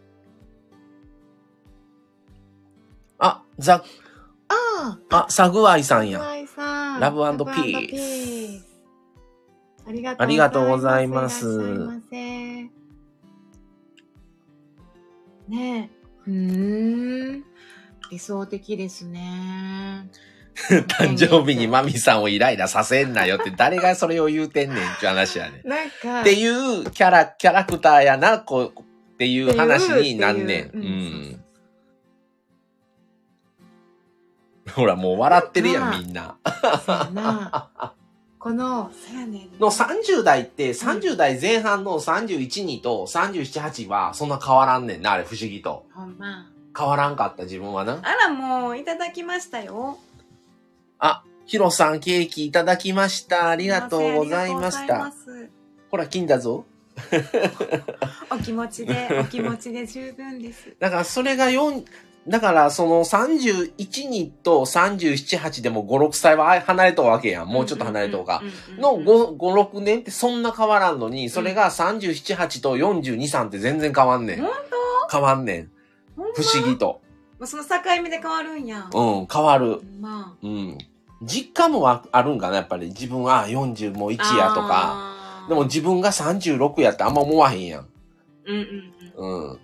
[3.18, 3.84] あ、ザ、
[4.50, 6.20] ああ、サグアイさあ、んや。
[6.20, 7.00] 岩井さん。
[7.00, 8.66] ラブラピースピース
[10.20, 11.88] ありがとうございます。
[15.48, 15.90] ね
[16.28, 16.30] え。
[16.30, 17.44] うーん。
[18.12, 20.10] 理想的ですね。
[21.00, 25.68] 誕生日にマミさんをイライラさせんなよって誰がそれを言うてんねんって話やねん。
[25.68, 26.22] なんか。
[26.22, 28.84] っていうキャラ、キャラクターやな、こう、っ
[29.18, 30.72] ていう話になんねん。
[30.76, 31.39] うん。
[34.76, 36.38] ほら、もう笑ってるやん、まあみんな。
[38.40, 45.86] この、そうやねの30代って、30代前半の31人と37、8はそんな変わらんねんな、あれ不思議と。
[45.94, 46.50] ほんま。
[46.78, 48.00] 変わらんかった自分はな。
[48.02, 49.98] あら、もう、いただきましたよ。
[51.00, 53.50] あ、ヒロさんケーキいただきました。
[53.50, 55.12] ありがとうございました。
[55.92, 56.66] ほら、金だぞ。
[58.30, 60.76] お気持ちで、お気持ちで十分です。
[60.80, 61.84] だからそれが4、
[62.30, 63.74] だからその31
[64.08, 67.48] 人と37、8でも5、6歳は離れとうわけやん。
[67.48, 68.44] もうちょっと離れとうか。
[68.78, 74.42] の5、5、6年ってそんな変わらんのに、それが37、8と42、3って全然変わんねん。
[74.42, 74.52] 本
[75.12, 75.72] 変わんねん。
[76.36, 77.02] 不思議と。
[77.44, 77.70] その境
[78.04, 78.90] 目で変わるんや。
[78.94, 79.82] うん、変わる。
[80.00, 80.78] まうん。
[81.24, 82.88] 実感もああるんかな、やっぱり。
[82.88, 84.68] 自分は40もう1やとか。
[84.68, 87.88] かでも、自分が36やってあんま思わへんやん。
[88.46, 89.50] うんうんうん。
[89.52, 89.60] うん。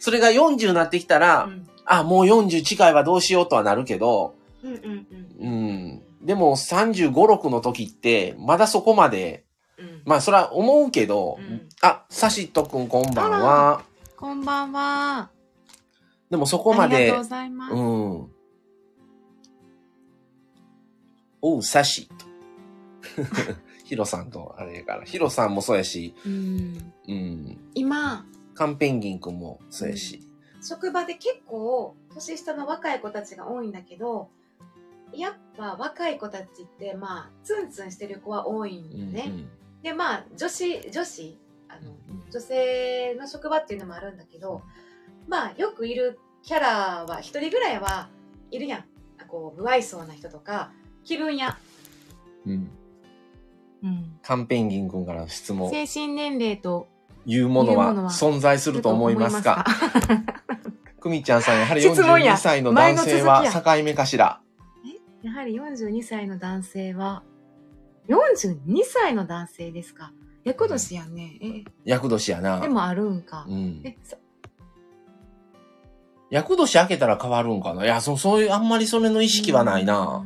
[0.00, 5.06] それが40になってきたら、うんあ、もう40近いはどうしようとはなるけど、うんうん
[5.40, 5.72] うんう
[6.22, 6.26] ん。
[6.26, 9.44] でも35、6の時って、まだそこまで、
[9.78, 10.02] うん。
[10.04, 13.84] まあそれは思うけど、うんあ、サシットくんこんばんは。
[14.16, 15.30] こんばんは。
[16.30, 17.74] でもそこまでありがとうご、ざいます。
[17.74, 18.30] うん。
[21.42, 22.24] おう、サシット。
[23.84, 25.04] ヒロさんとあれやから。
[25.04, 27.58] ヒロさんもそうやし、うんうん。
[27.74, 28.24] 今、
[28.54, 30.26] カンペンギンくんもそうやし。
[30.64, 34.30] 職場で結構年下の若い子たちが多いんだけど、
[35.12, 39.30] やっぱ若い子たちってまあツンツンしてる子は多いんよね。
[39.82, 41.38] でまあ女子女子
[41.68, 41.92] あの
[42.30, 44.62] 女性の職場っていうのもあるんだけど
[45.28, 48.08] まあよくいるキャラは一人ぐらいは
[48.50, 48.84] いるやん
[49.28, 50.72] こう不愛想な人とか
[51.04, 51.58] 気分や、
[52.46, 52.52] うん。
[52.52, 52.70] うん。
[53.82, 55.70] うん、カンペンギンくんから質問。
[55.70, 56.88] 精神年齢と
[57.26, 59.64] いうものは存在すると思いますか？
[61.00, 62.34] くみ ちゃんさん、やはり質問や。
[62.34, 64.40] 42歳の男性は境目かしら？
[65.22, 67.22] やはり42歳の男性は
[68.08, 70.12] 42歳の男性ですか？
[70.44, 71.38] 厄年やんね。
[71.40, 71.64] え？
[71.84, 72.60] 厄年やな。
[72.60, 73.46] でもあるんか。
[73.48, 73.82] うん。
[76.30, 77.84] 厄年明けたら変わるんかな？
[77.84, 80.24] いや、そそういう、あんまりそれの意識はないな。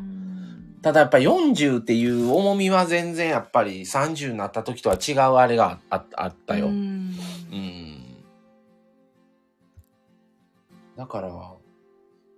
[0.79, 6.67] うんただやっぱり40っていう重みは全然やっぱり30になった時とは違うあれがああったよ。
[6.67, 7.11] ううん。
[7.11, 8.05] ん
[10.97, 11.29] だから、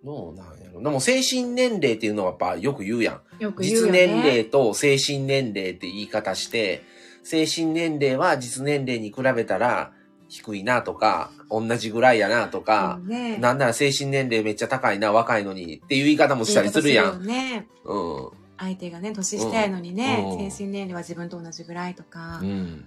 [0.05, 0.83] どうなんやろ。
[0.83, 3.43] でも精神年齢っていうのはやっぱよく言うやん。
[3.43, 4.07] よく言うよね。
[4.07, 6.83] 実年齢と精神年齢って言い方して、
[7.23, 9.93] 精神年齢は実年齢に比べたら
[10.31, 17.27] 低いなとか、同じぐらいやなとかね、なんなら精神年齢めっちゃ高いな、若いのにっていう言い方もしたりするやん。
[17.27, 17.67] ね。
[17.85, 18.31] うん。
[18.57, 22.39] 相手がね、年下やのにね、うん精神年齢は自分と同じぐらいとか。
[22.43, 22.85] うん。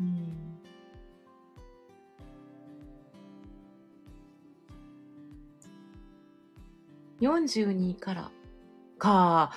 [0.00, 0.48] うん
[7.20, 8.30] 42から
[8.98, 9.52] か。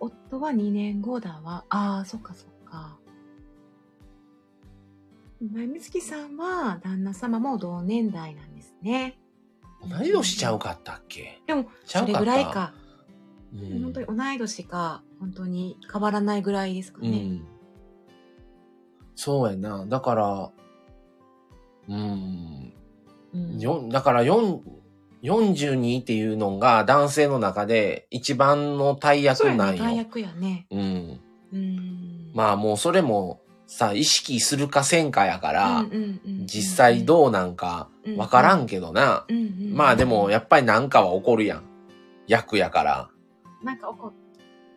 [0.00, 1.64] 夫は2年後だわ。
[1.68, 2.51] ああ、そっかそっ
[5.48, 5.54] か。
[5.56, 9.18] 前みつきさんは旦那様も同年代なんですね。
[9.82, 11.40] 同い年ちゃうかったっけ？
[11.46, 12.74] でも、それぐらいか。
[12.74, 17.08] うん本当に同い年か、本当に変わらないぐらいですかね。
[17.08, 17.46] うん。
[19.14, 19.84] そうやな。
[19.86, 20.50] だから、
[21.88, 22.72] うん。
[23.34, 24.60] うんよだから4
[25.22, 29.84] 42っていうのが男性の中で一番の大そうやね、役なんよ。
[29.84, 30.66] 大役やね。
[30.70, 31.20] うん。
[31.52, 32.30] うん。
[32.34, 33.41] まあもうそれも
[33.72, 35.86] さ、意識するかせんかやから、
[36.44, 39.26] 実際どうなんかわからんけどな。
[39.72, 41.62] まあでもやっぱりなんかは起こるやん。
[42.26, 43.10] 役やから。
[43.62, 44.12] なんか怒っ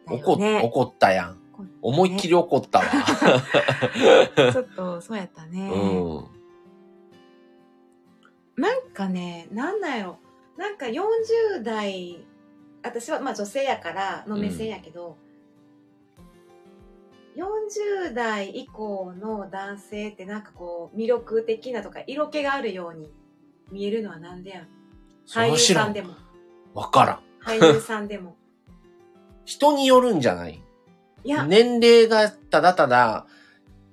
[0.06, 0.62] た怒っよね。
[0.64, 1.34] 怒ったやん。
[1.34, 1.40] ね
[1.82, 2.86] 思いっきり怒ったわ。
[4.52, 5.70] ちょっとそうやったね。
[5.76, 6.22] う
[8.60, 8.62] ん。
[8.62, 10.20] なんかね、なんなんやろ。
[10.58, 12.26] なんか40代、
[12.82, 15.18] 私はまあ女性やからの目線やけど、
[17.36, 23.12] 40代以降の男性ってなんかこう魅力的なとか色気があるように
[23.72, 24.66] 見えるのはなんでやろ
[25.28, 25.58] 俳優。
[25.58, 26.14] さんでも。
[26.74, 27.20] わからん。
[27.58, 28.36] 俳優さんでも。
[29.46, 30.62] 人によるんじゃない？
[31.24, 33.26] いや、年齢がただただ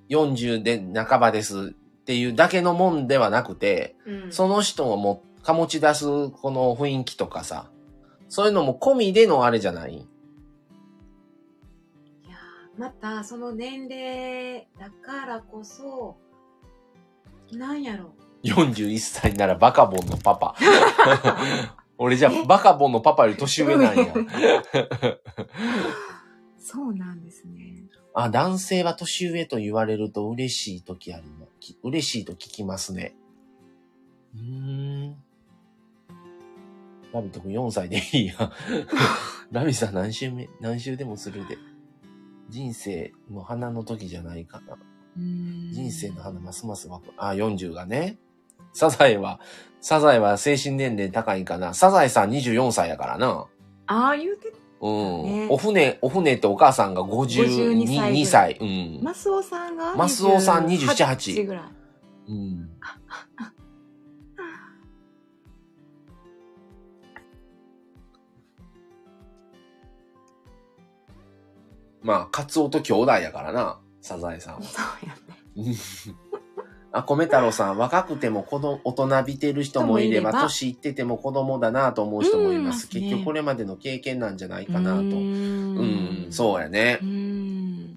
[0.09, 7.69] 40で半ばですっていうだけのもんではなくて、うん、その人をも醸し出すこの雰囲気とかさ、
[8.29, 10.07] そういうのも込みでのあれじゃない？
[12.77, 16.17] またその年齢だからこそ
[17.51, 20.55] なんやろ ?41 歳ならバカボンのパパ。
[21.97, 24.13] 俺じゃあバカボンのパパより年上なんや。
[26.57, 31.51] そうなんですねあ、男性は年上と言われると嬉しい時あります。
[31.59, 33.15] き嬉しいと聞きますね。
[34.35, 35.15] うーん。
[37.11, 38.51] ラビット君4歳でいいや。
[39.51, 41.57] ラビさん何週目、何週でもするで。
[42.49, 44.77] 人生の花の時じゃないかな。
[45.15, 47.11] 人人生の花ますますわく。
[47.17, 48.17] あ、40がね。
[48.73, 49.39] サザエは、
[49.79, 51.73] サザエは精神年齢高いかな。
[51.73, 53.45] サザエさん24歳やからな。
[53.85, 55.23] ああ言うてうん。
[55.23, 58.57] ねお船、お船ってお母さんが52 52歳2歳。
[58.59, 59.03] うん。
[59.03, 61.63] マスオさんがマスオさん27 28ぐらい
[62.27, 62.69] うん。
[72.03, 74.61] まあ、カツオと兄弟やからな、サザエさんは。
[74.63, 75.75] そうやね
[76.95, 82.85] あ、米太郎さん、若くても子供、大人びてる人もいれば、年いってても子供だなと思う人もいます。
[82.85, 84.99] うん結局これまでの経験なんじゃないかなと。
[84.99, 87.05] ううん、んそうやねう。
[87.05, 87.95] ん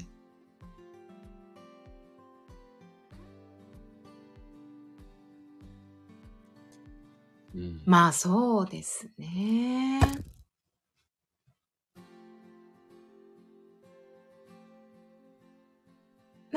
[7.55, 7.83] うん。
[7.85, 10.01] まあそうですね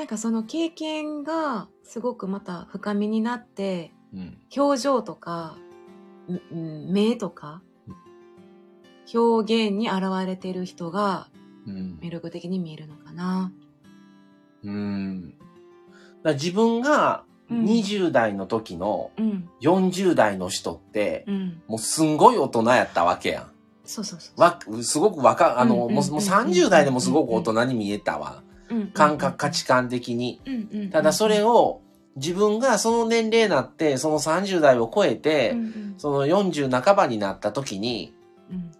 [0.00, 4.38] なんかその経験がすごくまた深みになってうん。
[4.56, 5.58] 表情とか、
[6.50, 7.60] 目とか、
[9.14, 11.28] 表現に現れてる人が
[11.66, 11.98] うん。
[12.00, 13.52] 魅力的に見えるのかな。
[14.64, 15.32] うん。
[15.32, 15.38] だか
[16.22, 21.62] ら自分がうん20代の時のうん、40代の人って、うん。
[21.68, 23.50] もうすんごい大人やったわけやん。
[23.84, 24.40] そうそうそう。
[24.40, 28.42] わ、すごく若、あの、もう30代でもすごく大人に見えたわ。
[28.70, 30.40] うん感覚、価値観的に。
[30.92, 31.80] ただそれを、
[32.16, 35.94] 自分がその年齢になって、その30代を超えて、うんうん。
[35.98, 38.12] その40半ばになった時に、
[38.50, 38.72] うん。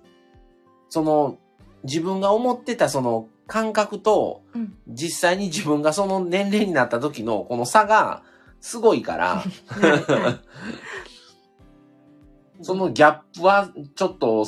[0.88, 1.38] その、
[1.84, 4.74] 自分が思ってたその感覚と、うん。
[4.88, 8.22] 実際に自分がその年齢になった時のこの差が
[8.60, 9.42] すごいから、
[12.62, 14.46] そのギャップはちょっと、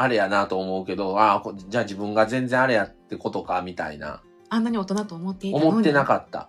[0.00, 4.22] あれやなと思うけど、ああ、こじゃあ自分が全然あれやってことか、みたいな。
[4.50, 5.70] あんなに大人と思っていたのに。
[5.70, 6.48] 思ってなかった。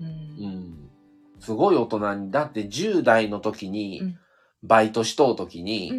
[0.00, 0.04] う。
[0.04, 0.10] うん
[0.48, 0.90] ん。
[1.40, 4.18] すごい大人に、だって10代の時うにん、
[4.62, 5.90] バイトしとう時うんに。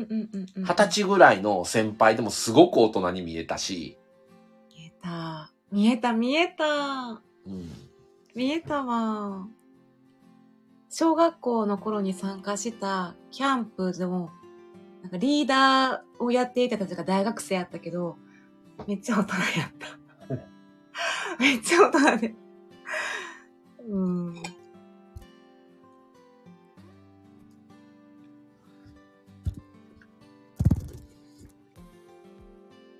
[0.55, 3.97] 二十歳ぐらいの先輩でもすごく大人に見えたし、
[4.75, 5.51] 見えた。
[5.71, 7.21] 見えた、見えた。
[7.45, 7.71] うん。
[8.35, 9.47] 見えたわ。
[10.89, 14.31] 小学校の頃に参加したキャンプでも、
[15.01, 18.15] なんかリーダーをやっていたたちが大学生やったけど、
[18.87, 19.87] めっちゃ大人やった。
[21.39, 22.35] めっちゃ大人で。
[23.89, 24.33] うん。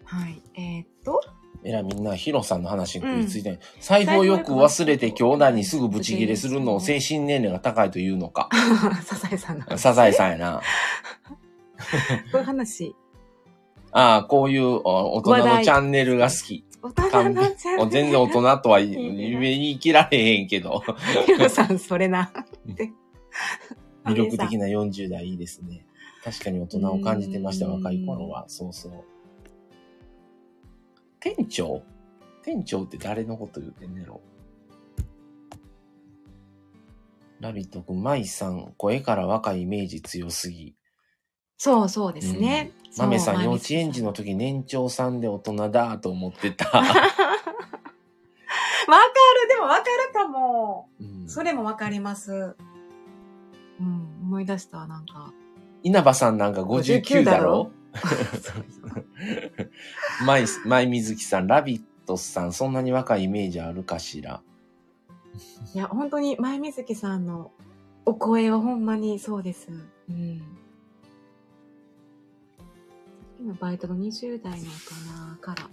[0.06, 0.42] はい。
[0.56, 1.22] えー、っと、
[1.64, 8.50] えらいみんなヒロさんの話に食いついて、財布をよく忘れて兄弟にすぐブチギレするのを精神年齢が高いというのか。
[9.04, 9.82] サザエさんの話。
[9.82, 10.62] サザエさんやな。
[12.32, 12.96] こういう話。
[13.92, 16.67] ああ、こういうお大人のチャンネルが好き。
[16.82, 17.10] 大人の
[17.56, 20.84] チャンネル全然大人とは言い切られへんけど。
[21.26, 22.32] ヒロさん、それな。
[22.72, 22.92] って
[24.06, 25.86] 魅力的な40代いいですね。
[26.24, 28.46] 確かに大人を感じてました、うん若い頃は。
[28.48, 28.92] そうそう。
[31.20, 31.84] 店長？
[32.44, 34.22] 店長って誰のこと言うてんねやろ？
[37.42, 40.77] ラビット君、マイさん、声から若いイメージ強すぎ。
[41.58, 42.72] そうそうですね。
[42.92, 46.66] そうマメさん、幼稚豆園児の時年長さんで大人だと思ってた。
[46.78, 47.08] わかる、
[49.50, 50.90] でもわかるかも。
[51.00, 52.56] うんそれもわかります。
[53.80, 55.34] うん、思い出した、なんか。
[55.84, 57.70] 稲葉さんなんか59だろ？
[60.26, 64.42] マイ、マイ水木さん、ラビットさん、そんなに若いイメージあるかしら？
[65.74, 67.52] いや、本当に、前水木さんの
[68.06, 69.68] お声はほんまにそうです。
[70.10, 70.42] うん。
[73.40, 75.70] 今、バイトの20代の大人から。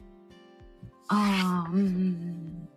[1.08, 2.68] ああ、うんうんうん。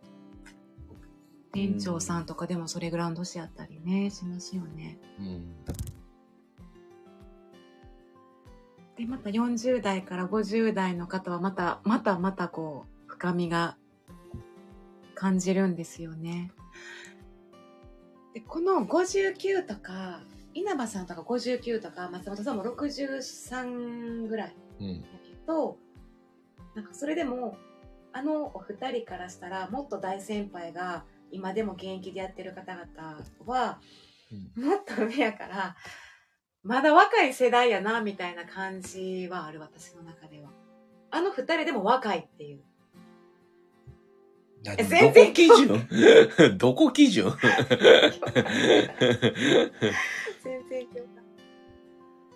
[1.52, 5.00] 店長さんとかでもそれぐらいの年やったりね、しますよね。
[5.20, 5.56] うん。
[8.98, 13.78] で、また40代から50代の方はまた、またまたこう、深みが
[15.16, 16.52] 感じるんですよね。
[18.34, 20.22] で、この59とか、
[20.54, 25.02] 稲葉さんとか59とか、松本さんも63ぐらいうん。
[25.02, 25.78] だけど、
[26.76, 27.58] なんかそれでも、
[28.14, 33.80] あのお二人からしたら、もっと大先輩が、今でも現役でやってる方々は、
[34.56, 35.76] もっと上やから、
[36.64, 40.52] まだ若い世代やな、みたいな感じはある、私の中では。
[41.10, 42.62] あの二人でも若いっていう。
[44.64, 45.88] 何全然どこ基準
[46.58, 47.32] どこ基準？
[50.44, 51.17] 全然。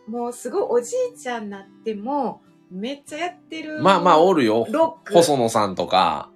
[0.08, 3.82] もうすごいおじいちゃんになっても、めっちゃやってる。
[3.82, 4.66] まあまあおるよ。
[4.70, 5.14] ロック。
[5.14, 6.30] 細野さんとか、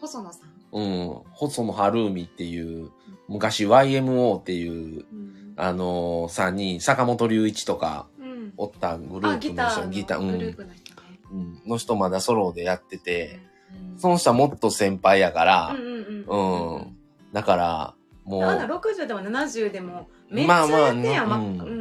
[0.00, 0.48] 細野さん？
[0.70, 2.90] うん、細野晴海っていう、
[3.28, 5.54] 昔 YMO っていう、うん。
[5.56, 8.52] あのー、3人、坂本龍一とか、うん。
[8.56, 11.00] おったグルあ、ープの人、ギターのギター、うんグループの人ね。
[11.32, 13.40] うん、の人まだソロでやってて、
[13.72, 16.96] うんその人はもっと先輩やからうん、うんうんううんん。
[17.32, 17.94] だから、
[18.24, 21.77] もう、60でも70でも、めっちゃまあまあやってんやん、まうんうん。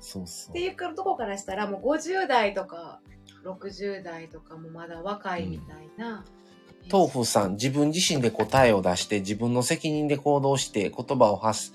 [0.00, 0.60] っそうそうて。
[0.60, 3.00] いうとこからしたら、もう50代とか、
[3.44, 6.24] 60代とかもまだ若いみたいな。
[6.90, 11.72] 豆腐さん、自分自身で答えを出して、自分の責任で行動して、言葉を発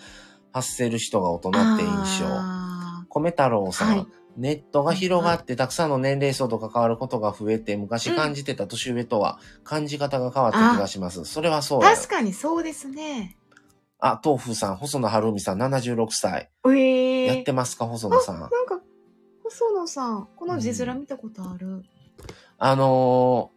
[0.52, 2.26] 発せる人が大人って印象。
[2.30, 4.08] あ米太郎さん、はい
[4.38, 11.24] ネットが広がってたくさんの年齢層と関わることが増えて、昔感じてた年上とは感じ方が変わった気がします。
[11.24, 11.82] それはそう。
[11.82, 13.38] 確かにそうですね。
[14.08, 16.52] あ、豆腐さん、細野晴海さん、76歳。
[16.68, 18.40] ええやってますか、細野さん。
[18.40, 18.80] なんか、
[19.44, 21.82] 細野さん、この字面見たことある。
[22.60, 23.50] あの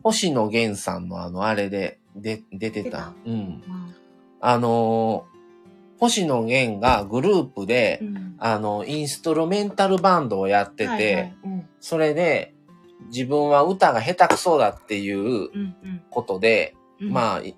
[0.00, 3.14] ー、星野源さんのあの、あれで、で、出てた。
[3.24, 3.62] うん。
[3.66, 3.88] ま
[4.40, 12.54] あのー、星野源がグループであ、うんあの、インストルメンタルバンドをやってて、はいはいうんそれで、
[13.06, 17.56] 自分は歌が下手くそだっていううんうんことで、うんまあ、い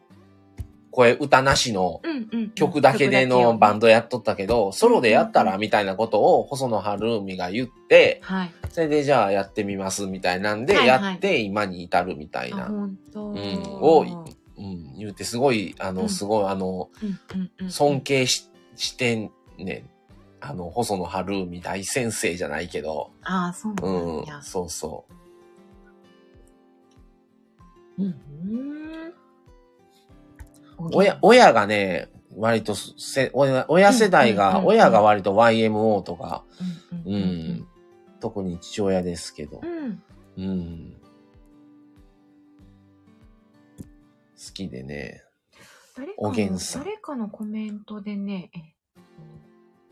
[0.90, 3.86] 声歌なしのうんうん曲だけでのバンド。
[3.86, 8.52] ドやっとったけど、ソロでやったらみたいなことを細野晴海が言って、はい。
[8.70, 12.66] それでじゃあやってみますみたいなんで、やって今に至るみたいあ、な。
[12.66, 14.26] うん、を、
[14.58, 19.90] うん、言うてすごい、あの、うんすごい、あの、うんうんうん尊敬ししてんねん。
[20.42, 24.42] あの、細野晴海大先生じゃないけど、ああ、そううんなんや、。
[24.42, 25.04] そうそ
[27.98, 28.02] う。
[28.02, 28.14] うん。
[30.92, 36.44] 親、親がね、割とせ、親親世代が、親が割と YMO とか、
[37.06, 37.68] うんうん、
[38.20, 40.02] 特に父親ですけどう、ん。
[40.36, 40.96] うん。
[44.36, 45.22] 好きでね。
[46.16, 49.02] おげんの、さん誰かのコメントでね、えっと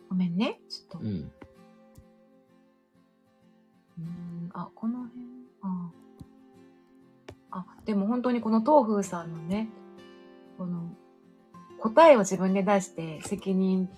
[0.09, 0.61] ごめんね。
[0.69, 0.99] ちょっと。
[1.01, 1.07] うん。
[1.07, 5.21] うーん、あ、この辺、
[5.63, 5.91] あ。
[7.51, 9.69] あ、でも本当にこの東風さんのね、
[10.59, 10.91] この、
[11.81, 13.89] 答えを自分で出して、責任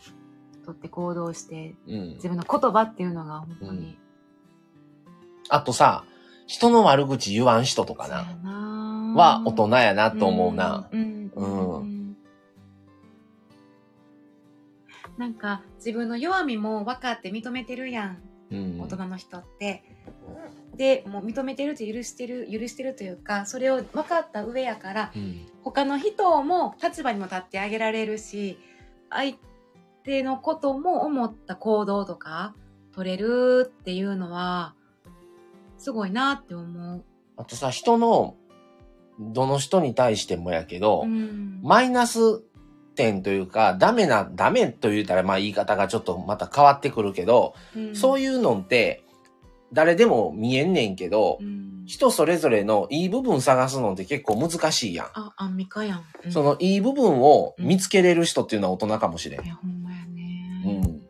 [0.65, 2.28] 取って行動して、うん自。
[2.28, 3.99] 分の言葉っていうのが本当に、
[5.49, 6.05] あとさ、
[6.47, 8.24] 人の悪口言わん人とかな。
[8.43, 10.89] なは大人やなと思うな。
[10.93, 11.01] うん。
[11.01, 11.31] うん。
[11.35, 12.01] うんうん
[15.20, 18.23] なんか自分の弱みも分かって認めてるやん。
[18.51, 19.85] うん大人の人って。
[20.81, 25.47] でもう認めてるって許してる許してるというかそれを分かった上やからうん。
[25.62, 28.59] 他の人も立場にも立ってあげられるし
[29.11, 29.36] 相
[30.05, 32.55] 手のことも思った行動とか
[32.94, 34.74] 取れるっていうのは
[35.77, 37.05] すごいなって思う。
[37.36, 38.36] あとさ、人の、
[39.19, 41.61] どの人に対してもやけど、うん。
[41.62, 42.40] マイナス
[42.94, 47.97] 点というか、ダメな、ダメと言ったらまあ言い方がちょっとまた変わってくるけど、うん。
[47.97, 49.05] そういうのって、
[49.73, 55.07] 誰でも見えんねんけど、うん人それぞれのいい部分探すのって結構難しいやん。
[55.13, 56.05] あ、アンミカやん。
[56.25, 59.49] うんそのいい部分を見つけれる人っていうのは大人かもしれんい。
[59.49, 60.79] や、ほんまやうね。
[60.83, 61.01] ん。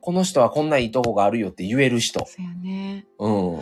[0.00, 2.26] この人はこんないいとこがあるよって言える人。
[2.26, 3.06] そうやね。
[3.20, 3.60] うん。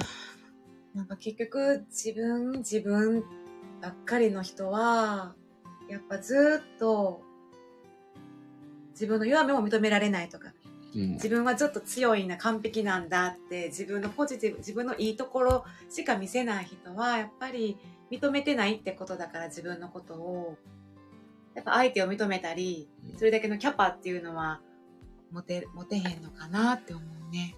[0.94, 3.22] なんか結局、自分、自分
[3.82, 5.34] ばっかりの人は、
[5.90, 7.20] やっぱずっと、
[8.92, 10.55] 自分の弱みも認められないとか、うん
[10.96, 17.76] 自分はちょっと強いな、完璧なんだって、自分のポジティブ、自分のいいところしか見せない人は、やっぱり
[18.10, 20.56] 認めてないってことだから自分のことを、
[21.54, 24.60] やっぱ相手を認めたり、それだけのキャパっていうのは、
[25.30, 27.54] 持て、持てへんのかなって思うね。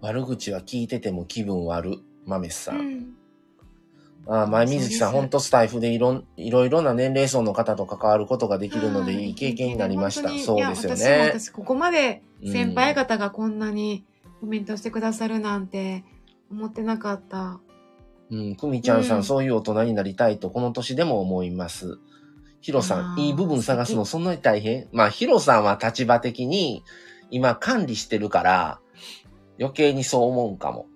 [0.00, 1.98] 悪口は聞いてても気分悪。
[2.24, 2.78] 豆さん。
[2.78, 3.25] うん。
[4.28, 10.28] ああ、前水木さん、そうですほんとスタイフでいろん、いろいろな年齢層の方と関わることができるので、はいいい経験になりました。
[10.38, 11.30] そうですよね。
[11.32, 14.04] 私ここまで先輩方がこんなに
[14.40, 16.04] コメントしてくださるなんて
[16.50, 17.60] 思ってなかった。
[18.30, 21.98] うん、くみちゃんさん、うんそういう大人になりたいと、この年でも思います。
[22.60, 24.88] ヒロさん、いい部分探すの素そんなに大変？
[24.90, 26.82] まあ、ヒロさんは立場的に、
[27.30, 28.80] 今管理してるから、
[29.60, 30.86] 余計にそう思うんかも。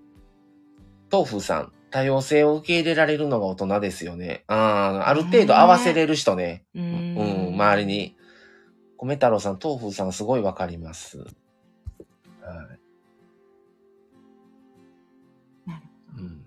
[1.12, 4.44] 豆腐さん、多様性を受け入れられるのが大人ですよね。
[4.46, 6.64] ああ、ある程度合わせれる人ね。
[6.74, 7.86] ううん、周り。
[7.86, 8.16] に。
[8.96, 11.18] 米太郎さん、豆腐さん、すごいわかります。
[11.18, 11.26] はい。
[15.66, 15.88] なる
[16.18, 16.42] うん。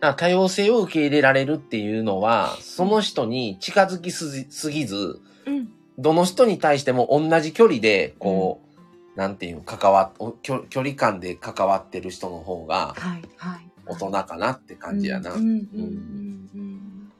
[0.00, 5.68] から多様性を受け入れられるっていうのは、その人に近づきすぎすぎず、うん。
[5.98, 8.71] どの人に対しても同じ距離で、こう、
[9.16, 10.12] なんていう、関わ
[10.42, 13.68] 距距離感で関わってる人の方がはい、はい。
[13.86, 15.32] 大人かなって感じやな。
[15.32, 17.12] うん、うん、うん、うん。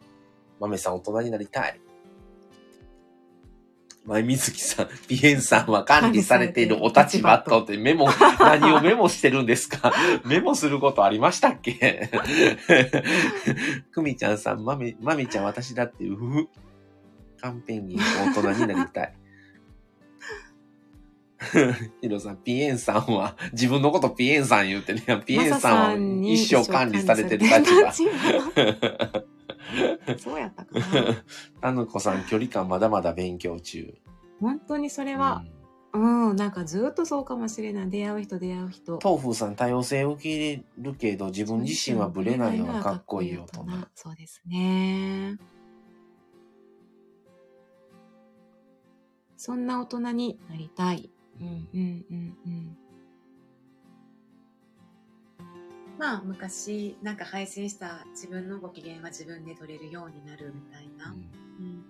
[0.61, 1.81] 豆さん大人になりたい。
[4.05, 8.09] 前水木さん、 ピエンさんは管理されているお立場とってメモ、
[8.41, 9.93] 何をメモしてるんですか？
[10.27, 12.11] メモすることありましたっけ？
[13.93, 16.49] くみちゃんさん、まみ、まみちゃん私だって、うふ。
[17.41, 19.15] カンペンギン大人になりたい。
[22.01, 27.93] ヒロさん、ピエンさんは、自分のことピエンさん言うてね、ピエンさんは一生管理されてる立場。
[30.19, 30.85] そうやったかな。
[31.61, 33.95] タヌコさん、距離感まだまだ勉強中。
[34.41, 35.45] 本当にそれは、
[35.93, 37.91] うん、なんかずっとそうかもしれない。
[37.91, 38.99] 出会う人、出会う人。
[39.03, 43.67] 豆腐さん、多様性を受け入れるけど、自分自身はブレないのがかっこいい大人。
[43.95, 45.37] そうですね。
[49.37, 51.11] そんな大人になりたい。
[51.41, 52.77] うんうんうんうん。
[55.99, 61.11] まあ昔なんか配信した自分のご機嫌は自分で取れるようになるみたいな。
[61.11, 61.85] うん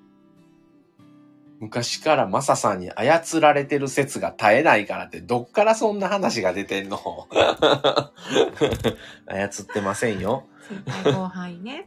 [1.61, 6.99] 昔からマサさんに操られてる説が絶えないからって、どっからそんな話が出てんの？
[9.29, 10.49] 操ってませんよ。
[10.69, 11.87] 先輩後輩ね。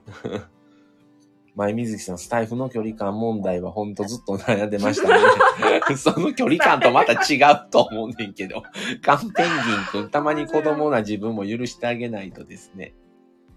[1.56, 5.16] 前水木さん、スタイフの距離感問題はほんとずっと悩んでましたね。
[5.96, 8.64] その距離感とまた違うと思うねんけど。
[9.02, 9.46] カンペン
[9.94, 12.94] ギンくん、たまに子供な自分も許してあげないとですね。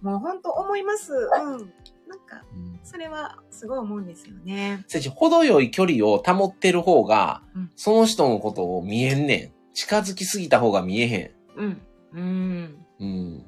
[0.01, 1.12] もう本当思います。
[1.12, 1.73] うん。
[2.07, 4.85] なんか、うんそれはすごい思うんですよね。
[4.87, 9.53] せやし、程よい距離を保ってる方が、うんその人のことを見えんねん。
[9.75, 11.31] 近づきすぎた方が見えへん。
[11.57, 11.83] うん。
[12.12, 12.87] うん。
[13.01, 13.47] うん。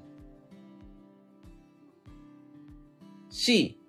[3.31, 3.80] し、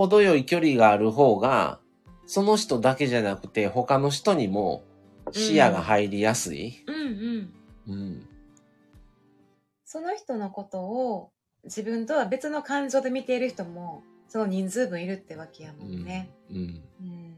[0.00, 1.78] 程よい距離がある方が、
[2.24, 4.82] その人だけじゃなくて他の人にも
[5.30, 6.82] 視野が入りやすい。
[6.86, 7.92] うんうん。
[7.92, 8.26] うん。
[9.84, 11.32] その人のことを
[11.64, 16.30] 自分とは別の感情で見ている人もその人数分いるってわけやもんね。
[16.48, 16.56] うん。
[16.56, 17.34] うん。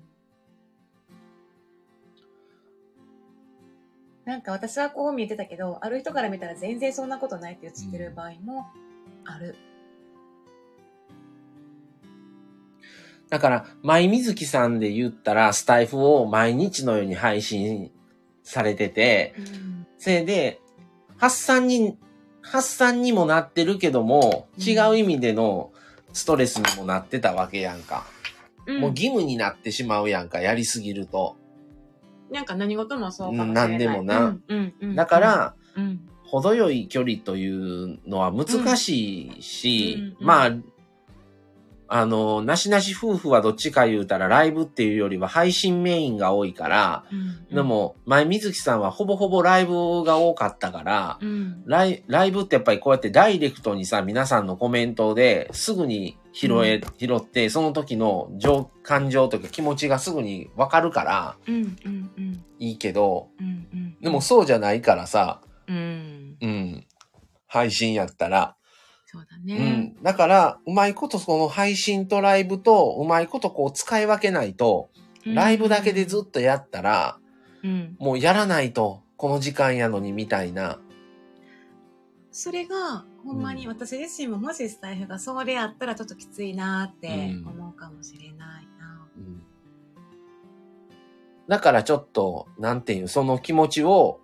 [4.25, 8.67] なんか私はこう見えてたけど、ある人から見たら全然そんなことないって映ってる場合も
[9.25, 9.57] ある。
[13.33, 17.91] だから、舞水木さんで言ったら、スタイフを毎日のように配信
[18.43, 19.87] されてて、うん。
[19.97, 20.61] それで、
[21.17, 21.97] 発散に、
[22.43, 25.73] 発散にもなってるけども、うん違う意味での
[26.13, 28.05] ストレスにもなってたわけやんか。
[28.67, 31.39] もう義務になってしまうやんか、やりすぎると。
[32.31, 33.69] なんか何事もそうかもしれない。
[33.71, 40.51] なんでもなうんうんうん、だから、うん、程よい距離というのは難しいし、うんうんうんまあ、
[41.95, 47.15] あの、なしなし夫婦はどっちか言うたらライブっていうよりは配信メインが多いから、う
[47.53, 61.55] ん、でも、前水木さんはほぼほぼライブが多かったから、うん、ライライブってやっぱりこうやってダイレクトにさ、皆さんのコメントですぐに拾え、拾って、その時の情感情というか気持ちがすぐにわかるからうん、
[61.85, 63.97] うん、うん、いいけど、うん、うん。
[64.01, 66.87] でもそうじゃないからさ、うん、うん、
[67.47, 68.57] 配信やったら、
[69.13, 69.95] そうだうね。
[69.99, 70.03] ん。
[70.03, 74.89] だから、うまいことその配信とライブと、うまいことこう使い分けないと、
[75.25, 77.19] ライブだけでずっとやったら、
[77.63, 77.97] うん。
[77.99, 80.81] もうやらないと、この時間やのにみたいな。
[82.31, 89.07] それが、ほんまに私自身ももしスタイフがそれやったらちょっときついなってうん思うかもしれないな。
[89.17, 89.43] うん
[91.49, 94.21] だからちょっと、なんていう、その気持ちを、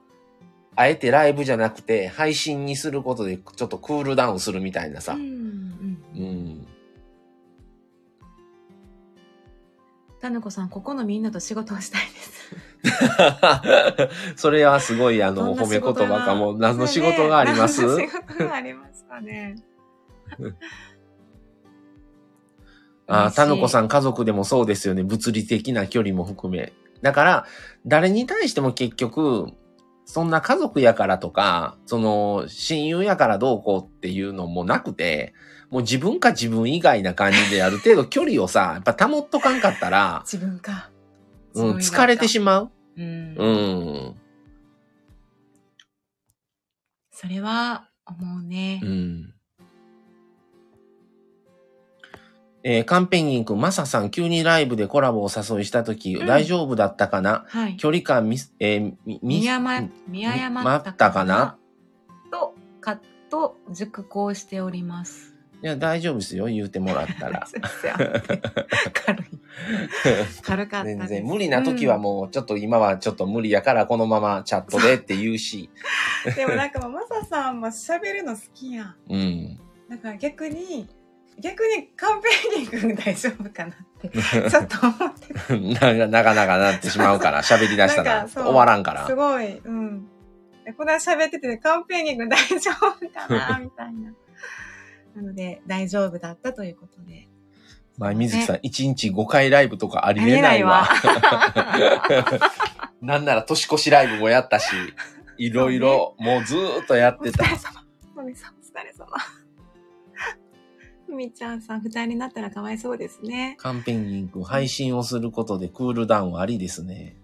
[0.80, 5.20] あえてライブじゃなくて、配信にすることで、ちょっとクールダウンするみたいなさうん、。
[5.22, 6.20] うんう。
[6.20, 6.66] ん。
[10.20, 12.54] タヌコさん、ここのみんなと仕事をしたいです。
[14.40, 16.52] それはすごい、あの、褒め言葉かも。
[16.56, 19.56] 何の仕事があります、何の仕事がありますかね。
[23.08, 23.86] ああ、たぬこさん。
[23.86, 25.02] ん家族でもそうですよね。
[25.02, 26.72] 物理的な距離も含め。
[27.02, 27.46] だから、
[27.84, 29.54] 誰に対しても結局、
[30.08, 35.34] そんな家族やからとか、その、親友やからどうこうっていうのもなくて、
[35.68, 40.90] もう自分か自分以外な感じである程度距離をさ、 やっぱ保っとかんかったら、自分か。
[41.54, 42.70] うん、疲れてしまう。
[42.96, 43.34] うん。
[43.36, 43.46] う
[44.12, 44.14] ん。
[47.10, 48.86] それは思うねう。
[48.86, 49.34] ん。
[52.64, 57.44] えー、カンペンギンくん、マサさん、急にライブでコラボをお誘いしたとき、うん大丈夫だったかな？
[57.48, 57.76] はい。
[57.76, 61.56] 距離感みす、えーみ、み見誤見誤まったかな？
[62.30, 65.36] と、か、と、熟考しております。
[65.62, 67.46] いや、大丈夫ですよ、言うてもらったら。
[68.94, 69.26] 軽い。
[70.42, 70.98] 軽かったです。
[70.98, 75.68] 全然、無理な時はもう、ちょっと今はちょっと無理やから、このままチャットでって言うし。
[76.26, 76.34] うん。
[76.34, 78.94] でもなんかもう、マサさんも喋るの好きやん。
[79.08, 79.60] うん。
[79.90, 80.88] だから逆に、
[81.40, 82.28] 逆にカンペ
[82.62, 84.08] ンギン君大丈夫かなって、
[84.50, 85.86] ちょっと思ってた。
[85.96, 89.14] な長々なってしまうから、喋り出したら終わらんからす。
[89.14, 90.08] ごい、うん。
[90.66, 94.12] えこの間喋ってて、カンペンギン君大丈夫かな みたいな。
[95.16, 97.28] なので、大丈夫だったということで。
[97.96, 100.88] まあ、水木さん、1日5回ライブとかありえないわ。
[103.02, 104.72] なんなら年越しライブもやったし、
[105.36, 107.44] いろいろ、もうずーっとやってた。
[107.44, 107.84] お疲れ様。
[108.16, 108.24] お疲
[108.84, 109.37] れ様。
[111.08, 113.56] ふみちゃんさん、二人になったらかわいそうですね。
[113.58, 117.16] カンペンギン君、配信をすることでクールダウンありですね。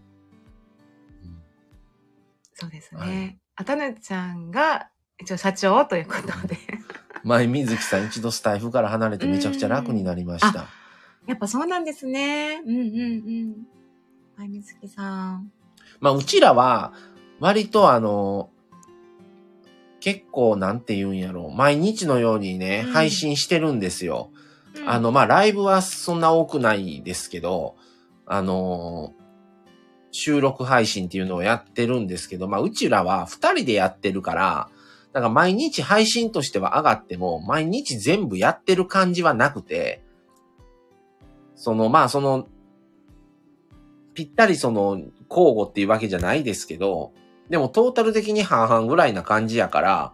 [1.22, 1.42] うん
[2.54, 3.38] そうですはいね。
[3.56, 4.88] あたぬちゃんが、
[5.20, 6.56] 一応社長ということで。
[7.24, 10.66] 前、水木さん一度スタイフから離れてめちゃくちゃ楽になりました。
[11.26, 12.62] やっぱそうなんですね。
[12.64, 13.66] うんうんうん。
[14.36, 15.52] はい、みずきさん。
[16.00, 16.94] まあ、うちらは、
[17.38, 18.50] 割とあの、
[20.04, 21.56] 結構なんて言うんやろう。
[21.56, 24.28] 毎日のようにね、うん配信してるんですよ。
[24.76, 27.76] うんあの、、まあ、ライブはそんな多くないですけど、
[28.26, 29.24] あのー
[30.16, 34.68] 収録配信っていうのをやってるんですけど、まあ、うちらは二人でやってるから、
[35.12, 40.04] だから毎日配信としては上がっても、毎日全部やってる感じはなくて、
[41.56, 42.46] その、まあ、その、
[44.14, 47.12] ぴったりその、交互っていうわけじゃないですけど、
[47.50, 50.12] でもトータル的に半々ぐらいな感じやから、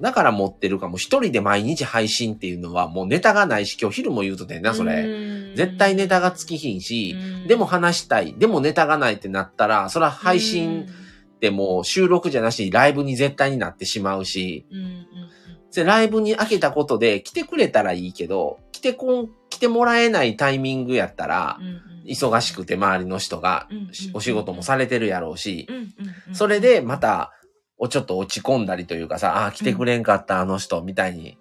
[0.00, 0.98] だから持ってるかも。
[0.98, 5.54] 一人で毎日配信っていうのはもうネタがないし、今日昼も言うとてんな、それ。
[5.54, 7.16] 絶対ネタがつきひんし、
[7.46, 8.34] でも話したい。
[8.34, 10.86] でもネタがないってなったら、それは配信
[11.36, 14.66] ってもう収録じゃなし、ライブに絶対になってしまうし、
[15.74, 25.82] ライブに開けたことで来てくれたらいいけど、来てこん、来てもらえないタイミングやったらう、んうん忙しくて周りの人がうんうんお仕事もされてるやろうし、うんうん
[26.28, 27.32] うんそれでまた、
[27.78, 31.36] おちょっと落ち込んだりというかさ、ああ、来てくれんかったあの人みたいに。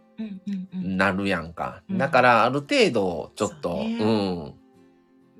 [0.73, 1.83] なるやんか。
[1.89, 4.53] うんだから、ある程度、ちょっと、そうねうん。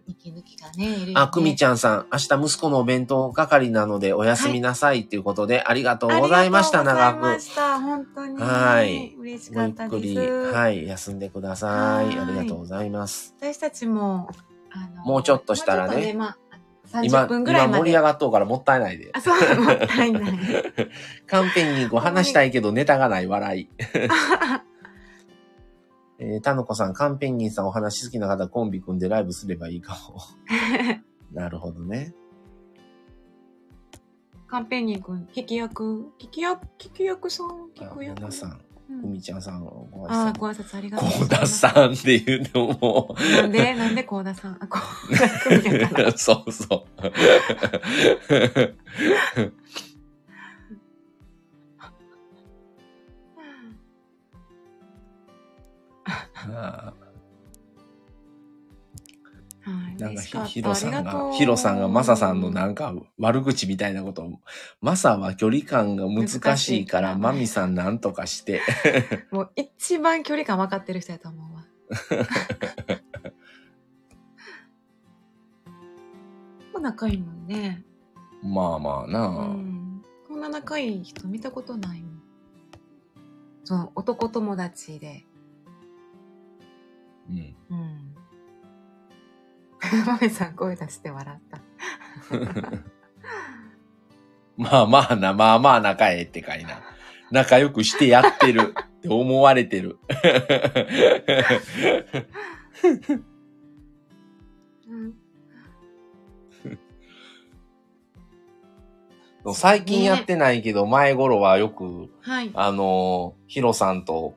[0.08, 1.14] 息抜きがね、いるよね。
[1.16, 1.78] あ、くみちゃん。
[1.78, 7.34] さん、明日息子のお弁当係なのでおやすみなさいっていうことで、ありがとうございました、ありがとうござい長く。
[7.34, 7.80] ました。
[7.80, 8.38] 本当に。
[8.42, 10.14] はい嬉しごゆかっです。
[10.14, 12.06] ったくり、はい、休んでください。
[12.08, 13.36] はいありがとうございます。
[13.40, 14.30] 私たちも、
[14.72, 16.38] あの、もうちょっとしたらね今、
[16.92, 17.80] 30分ぐらいまで。
[17.80, 19.12] 今盛り上がっとうからもったいないで。
[19.14, 20.34] あ、そう、もったいない。
[21.28, 23.70] カンペンギンこう話したいけどネタがない笑い。
[26.18, 30.22] えー、たのこさん、カンペンギンさんお話好きな方コンビ組んでライブすればいいかも。
[31.34, 32.14] なるほどね。
[34.48, 38.16] カンペンギン君、聞き役、聞き役、聞き役さん、あ聞く役。
[38.16, 40.40] 皆さん、うみちゃんさん、ごあー、挨拶。
[40.40, 41.62] ご挨拶ありがとうコーございます。
[41.64, 46.18] ダさんって言うのも、なんで、なんでコーダさん、あ、コーダ君やから。
[46.18, 47.02] そうそう。
[56.54, 57.06] はい。
[59.98, 64.40] ーなんかひ、ヒロさんが、ヒロさんがマサさんのなんか悪口みたいなことを、
[64.80, 68.62] マサは距離感が難しいから、マミさんなんとかして。
[69.32, 71.66] もう一番距離感分かってる人やと思うわ。
[76.74, 77.84] もう仲いいもんね。
[78.44, 80.04] まあまあなうあ、ん。
[80.28, 82.22] こんな仲いい人見たことないもん。
[83.64, 85.26] その男友達で。
[87.30, 87.56] うん。
[87.70, 88.16] うん。
[90.06, 91.62] マメさん声出して笑った。
[94.58, 96.82] まあまあな、まあまあ仲ええってかいな。
[97.32, 100.00] 仲良くしてやってるって思われてる。
[104.88, 104.96] う
[109.52, 109.54] ん。
[109.54, 112.52] 最近やってないけど、前頃はよく、はい。
[112.54, 114.36] あの、ヒロさんと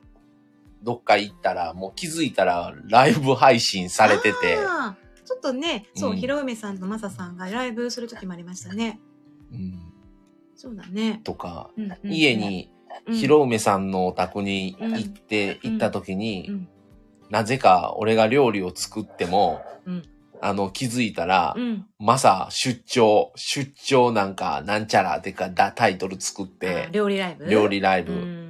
[0.82, 4.58] どっか行ったら、もう気づいたらライブ配信されてて、
[5.24, 9.00] ちょっとね、そう、うんひろうめさんとまささんがライブする時もありましたね。
[9.52, 9.92] うん、
[10.54, 11.20] そうだね。
[11.24, 12.70] とか、うんうん家に、
[13.06, 13.14] うん。
[13.14, 15.70] ひろうめさんのお宅に行って、うん。
[15.72, 16.68] 行った時に、うん。
[17.30, 20.02] なぜか俺が料理を作っても、うん。
[20.40, 21.86] あの、気づいたら、うん。
[21.98, 27.46] まさ、出張、出張なんか、なんちゃらってか、だタイトル作っあて、料理ライブ？
[27.46, 28.47] 料理ライブ。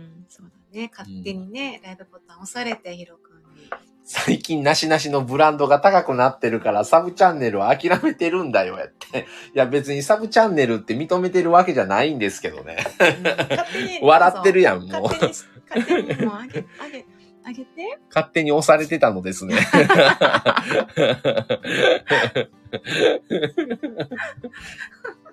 [0.72, 0.90] ね。
[0.90, 3.70] 勝手にね、ライブボタン押されて、ひろくんに。
[4.10, 9.26] 最近なしなしのブランドが高くなってるから、サブチャンネルは諦めてるんだよ、やって。
[9.54, 12.78] いや、別にサブチャンネルって認めてるわけじゃないんですけどね。
[13.00, 15.02] うん勝手に 笑ってるやん、もう。
[15.02, 15.32] 勝手に、
[15.68, 17.06] 勝手にもうあげ、あげ、
[17.44, 17.98] あげて。
[18.08, 19.56] 勝手に押されてたのですね。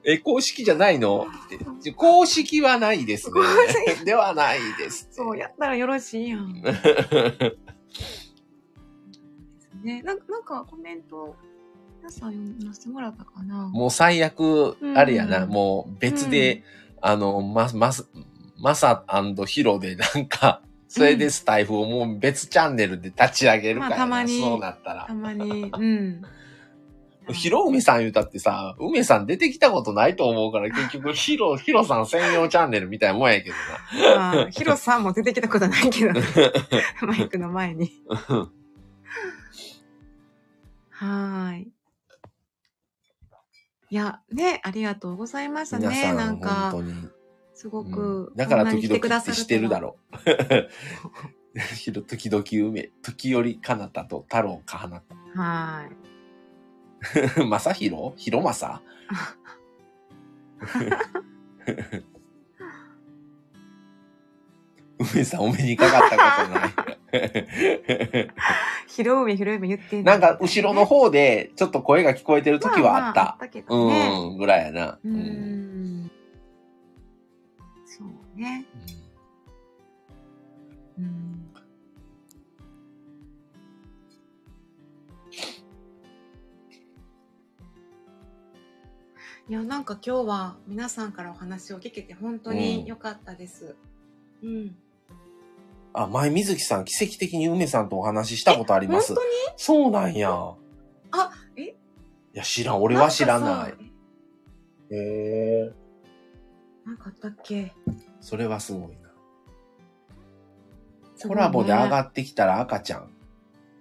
[0.08, 1.28] え、公式じゃないの？
[1.80, 3.48] って公式はないです公ね。
[4.06, 5.08] ではないです。
[5.12, 6.62] そう、やったらよろしいやん。
[9.84, 11.36] ね、なんなんかコメント、
[12.00, 13.68] 皆さん読ませてもらったかな？
[13.68, 16.64] もう最悪、あれやな、うんもう別で、
[17.02, 17.92] あの、ま、ま、
[18.58, 19.04] まさ
[19.48, 24.40] ヒロでなんか、それでスタイフをもう別チャンネルで立ち上げるからな、まあたまに。
[24.40, 25.06] そうなったら。
[25.08, 25.14] た。
[25.14, 26.22] まに、うん。
[27.34, 33.56] ヒロ梅さん言うたってさ、梅さん出てきたことないと思うから、結局ヒロ、 ヒロさん専用チャンネルみたいなもんやけど
[34.16, 36.22] まあ、ヒロさんも出てきたことないけどね、
[37.02, 37.92] マイクの前に。
[38.08, 38.16] な。
[40.90, 41.72] はーい。
[43.90, 45.88] いや、ね、ありがとうございましたね。
[45.88, 47.10] 皆さん、なんか本、当に。
[47.54, 50.70] すごうく、んだから時々してるだろろう。
[51.76, 55.40] ひろ時々梅、時折かなたと太郎かはなう。
[55.40, 56.15] はーい。
[57.36, 57.44] た。
[57.46, 58.82] まさ ひろひろまさ
[64.98, 68.30] 梅さんお目にかかったことない。
[68.88, 73.22] 広梅広梅言ってなんか後ろの方でちょっと声が聞こえてる時はあった。
[73.22, 74.10] まあまああったけどね。
[74.32, 74.88] うん、ぐらいやな。
[74.92, 75.16] ううん
[76.06, 76.12] ん。
[77.86, 78.66] そうね。
[80.98, 81.35] うん。
[89.48, 93.76] いや、なんか今日は皆さんからお話を聞けて本当に良かったです。
[94.42, 94.76] うん。
[95.94, 99.18] あ、前水木さん、奇跡的に梅さんとお話ししたことあります本。
[99.18, 99.30] 当に？
[99.58, 100.32] そうなんや。
[101.12, 101.62] あ、え？
[101.62, 101.74] い
[102.34, 102.82] や、知らん。
[102.82, 103.74] 俺は知らない。
[104.90, 105.74] へえ。
[106.84, 107.72] なんかあったっけ？
[108.22, 109.12] それはすごいな。
[111.28, 113.12] コラボで上がってきたら赤ちゃん。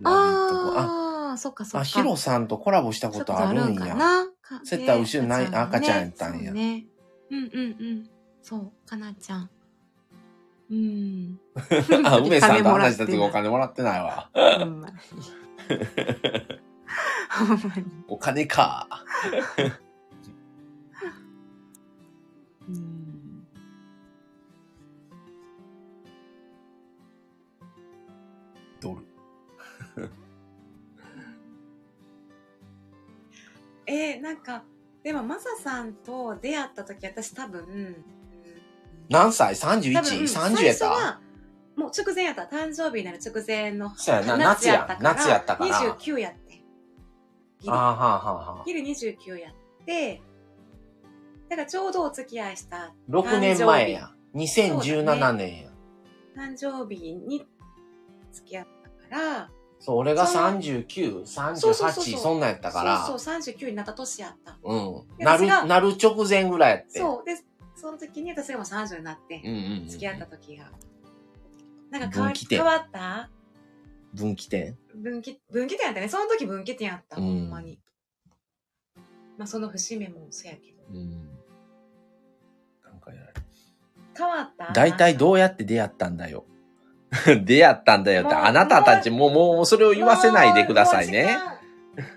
[0.04, 1.88] あああ、そっかそっあ、か。
[1.88, 3.94] ヒロさんとコラボしたことあるんかや。
[3.94, 6.86] なかそうやったら後ろないね赤ちゃんやったんやね。
[7.30, 8.10] うんうんうん。
[8.42, 9.50] そう、かなちゃん。
[10.70, 11.38] うん。
[11.90, 12.06] うん。
[12.06, 14.30] あ、梅さんと話した時お金もらってないわ。
[14.34, 14.96] ほんまに。
[17.30, 17.84] ほんまに。
[18.08, 18.86] お金か。
[22.68, 23.03] うん。
[33.86, 34.64] えー、なんか、
[35.02, 38.04] でも、マサさんと出会った時、私多分、うん
[39.10, 41.20] 何歳多分、?31?30 うんや最った
[41.76, 42.42] もう直前やった。
[42.42, 45.14] 誕生日になる直前のそうやな夏やったから。
[45.14, 46.54] 夏やったから29やって。
[47.58, 48.64] ギリあーはあはあはあ。
[48.64, 50.22] ギリ29やって、
[51.48, 54.10] だからちょうどお付き合いした6年前や。
[54.34, 55.70] 2017年や。
[56.36, 57.46] 誕生日に
[58.32, 59.50] 付き合ったから、
[59.84, 63.04] そう、俺がその39、そうそうそうそう38、そんなんやったから。
[63.04, 64.56] そうそう、39になった年やった。
[64.62, 65.02] うん。
[65.18, 67.00] なる、で私がなる直前ぐらいやって。
[67.00, 67.24] そう。
[67.26, 67.36] で、
[67.76, 69.88] その時に私がもう30になってう、んうんうん。
[69.88, 70.70] 付き合った時が。
[71.90, 73.30] なんか変わ分岐点変わった？
[74.14, 74.78] 分岐点。
[74.94, 76.08] 分岐、分岐点やったね。
[76.08, 77.78] その時分岐点やった、うんほんまに。
[79.36, 80.82] まあその節目もそうやけど。
[80.98, 81.28] うん。
[82.84, 83.32] なんかやられ
[84.16, 84.72] 変わった？
[84.72, 86.46] 大体どうやって出会ったんだよ。
[87.44, 91.38] 出会ったんだよって、あなたたちもう、もうそれを言わせないでくださいね。。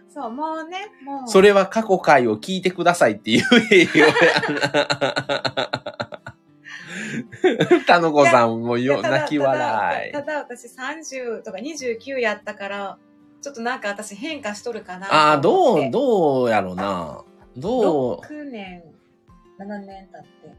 [0.10, 1.28] そう、もうね、もう。
[1.28, 3.42] それは過去回を聞いてくださいって言
[3.72, 4.08] えよ。
[7.86, 10.20] たのこさんもよ、泣き笑いた。
[10.20, 12.98] だただ私30とか29やったから、
[13.42, 17.24] ちょっとなんか私変化しとるかなああ、どう、うどうやろな。
[17.56, 18.84] どう、6年、
[19.60, 20.58] 7年経って。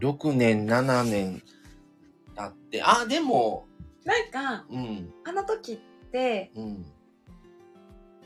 [0.00, 1.42] 6年、7年
[2.36, 3.66] 経って、あ、でも、
[4.04, 6.86] なんか、うん、あの時って、うん。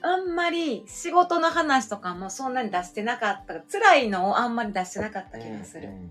[0.02, 3.60] あんまり仕事の話とかもそんなに出してなかった。
[3.60, 5.88] 辛いのをあんまり出してなかった気がする。
[5.88, 6.10] うん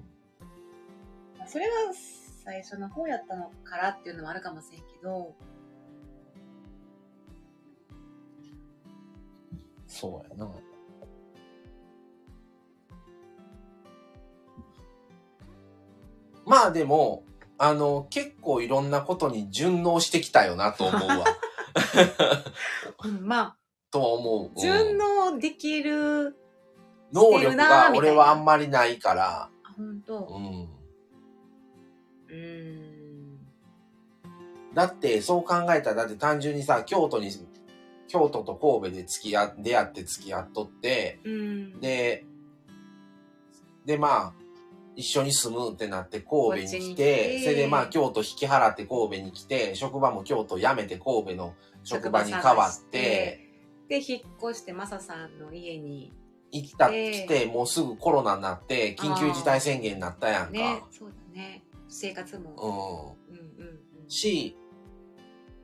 [1.38, 1.72] まあそれは
[2.44, 5.36] 最初の方やったのからっていうのもあるかもしれんけど、
[9.88, 10.52] そうやな。
[16.46, 17.24] まあでも、
[17.60, 21.26] あの、結構いろんなことに順応してきたよなと思うわ。
[23.04, 23.58] うんま
[23.92, 24.52] とは思う。
[24.58, 24.98] あ、順
[25.34, 26.38] 応できる、
[27.12, 30.70] 能力が俺はあんまりないから、あ、本当うん。
[32.30, 32.80] うー
[33.36, 33.40] ん。
[34.74, 37.30] だって、そう考えたら、だって単純にさ、京都に、
[38.08, 41.80] 京都と神戸で付き合、出会って付き合っとって、うん。
[41.82, 42.26] で、
[43.86, 44.49] で、まあ、
[45.00, 51.56] 一緒に住むってなって神戸に来て、てそれでまあ京都引き払って神戸に来て、職場も京都辞めて神戸の
[51.86, 53.50] 職場に変わって、
[53.88, 56.12] で、引っ越してマサさんの家に、
[56.52, 60.52] 行った、で来て、もうすぐコロナになって、緊急事態宣言になったやんか。
[60.52, 61.64] ね、そうだね。
[61.88, 63.16] 生活も。
[63.30, 64.10] ううんうんん。
[64.10, 64.58] し、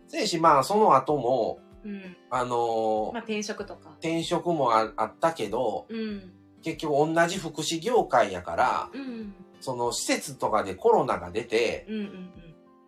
[0.07, 1.91] せやし、まあその後も、うん。
[1.91, 2.17] うん。
[2.29, 3.89] あのーまあ、転職とか。
[3.99, 6.33] 転職もああったけど、うん。
[6.65, 9.35] 結局同じ福祉業界やから、うん。
[9.61, 12.29] その施設とかでコロナが出て、うんうんうん。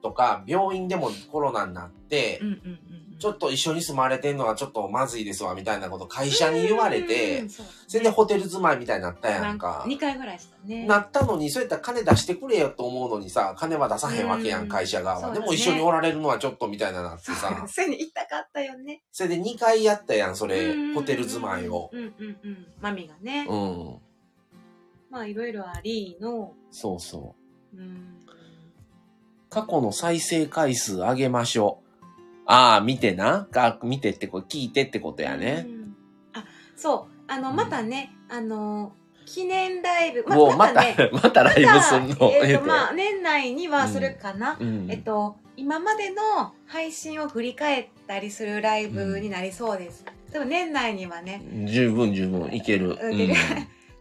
[0.01, 2.79] とか、病院でもコロナになって、うんうんうん。
[3.19, 7.64] ちょっと一緒に住まれてんのはちょっとまずいですわ、みたいなこと会社に言われてうん、そ
[7.94, 9.84] れでホテル住まいみたいになったやなんんか。
[9.88, 10.85] 2回ぐらいしたね。
[10.85, 15.34] なったのに、そういったら金出してくれよと思うのにさ、金は出さへんわけやうんん、会社側は。
[15.34, 17.65] でも一緒におられるのはちょっとみたいななってさ。
[17.68, 19.02] それに行きたかったよね。
[19.11, 21.89] それで2回やったやん、それホテル住まいを。
[21.91, 22.68] うんうんうん。
[22.81, 23.48] マミがね。
[23.49, 23.99] うん。
[25.10, 27.35] まあ、いろいろありの、そうそ
[27.73, 27.77] う。
[27.77, 28.18] うん。
[29.49, 31.86] 過去の再生回数上げましょう。
[32.48, 33.48] ああ、見てな。
[33.52, 35.69] が見てってこ聞いてってことやねう。
[35.69, 35.95] ん。
[36.34, 36.45] あ、
[36.76, 37.14] そう。
[37.28, 38.94] あの、うんまたね、あの、
[39.26, 42.10] 記念ライブ、もうまたまたね、、 またライブすんの？
[42.10, 44.57] えっ、と、えっとまあ、年内にはするかな。
[44.60, 50.06] うんえっと、今までの配信を振り返ったりするライブになりそうです。
[50.32, 52.98] でも年内にはね、十分十分いける。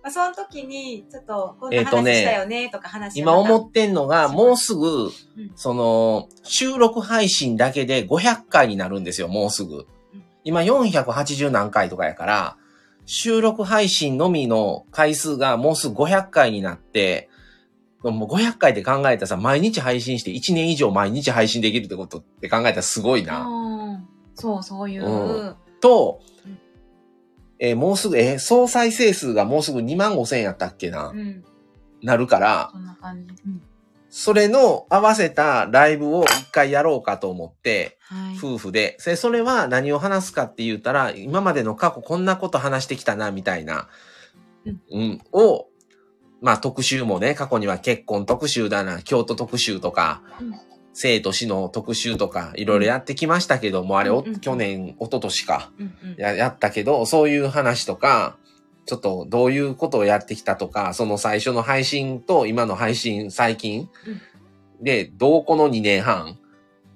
[0.06, 5.10] まあ、その時に、ちょっと、こんな話したよね、とか話今思っってんのが、もうすぐ、うん
[5.56, 10.24] その、収録配信だけで500回になるんですよ、もうすぐうん。
[10.44, 12.56] 今480何回とかやから、
[13.04, 17.28] 収録配信のみの回数がもうすぐ500回になって、
[18.04, 23.40] もう500回で考えたらさ、毎日配信して1年以上毎日配信できるってことって考えたらすごいな。
[23.40, 25.04] うんそう、そういう。
[25.04, 26.35] うんとうん、
[27.58, 31.44] えーもうすぐ、えー総再生数がもうすぐ2万5千やったっけな、うん。
[32.02, 33.34] なるから、そんな感じ。
[33.46, 33.62] うん。
[34.08, 38.36] それの合わせたライブを一回やろうかと思って、はい。
[38.38, 38.96] 夫婦で。
[38.98, 43.88] それそれは何を話すかって言ったら、今までの過去こんなこと話してきたな、みたいな、
[44.64, 45.66] うんうん、を、
[46.40, 54.10] まあ特集もね、過去には結婚特集だな、京都特集とか、うん生と死の特集とか、いろいろやってきましたけども、あれ、
[54.40, 56.16] 去年、一昨年か、うんうん。
[56.16, 58.38] や、やったけど、そういう話とか、
[58.86, 63.90] ちょっとどういうことをやってきたとか、その最初の配信と今の配信最近
[64.80, 66.38] で、どうこの2年半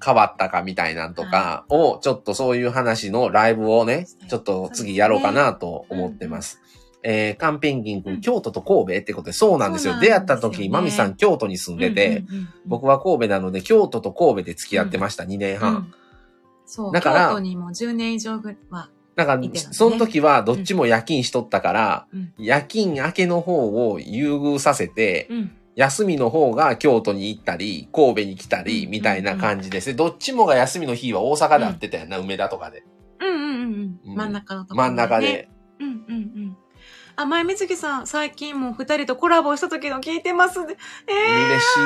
[0.03, 6.59] 変わったかみたいなんとかを、ちょっとそういう話のライブをね、ちょっと次やろうかなと思ってます。
[7.03, 9.95] えー、カンペンギン君、うん京都と神戸ってことで、そうなんですよ。
[9.95, 15.75] すよね出会った時、マミさん京都に住んでて、うんうんうんうん僕は神戸なので、京都と神戸で付き合ってました、2年半。
[15.77, 15.95] うん
[16.67, 29.95] そう、だから京都にも10年以上ぐらいは、だから、ねその時はどっちも夜勤しとったから、うん夜勤明けの方を優遇させて、うん休みの方が京都に行ったり、神戸に来たり、うんみたいな感じですね。
[29.95, 32.85] どっちもが休みの日は大阪で会ってたよな、梅田とかで。
[33.21, 34.17] うんうんうんううんん。
[34.17, 35.49] 真ん中のところ、真ん中で。。
[35.79, 36.57] うんうんうん。
[37.21, 40.59] あ、前水木さん、最近も二人とコラボした時の聞いてます。
[40.61, 41.81] えー、嬉し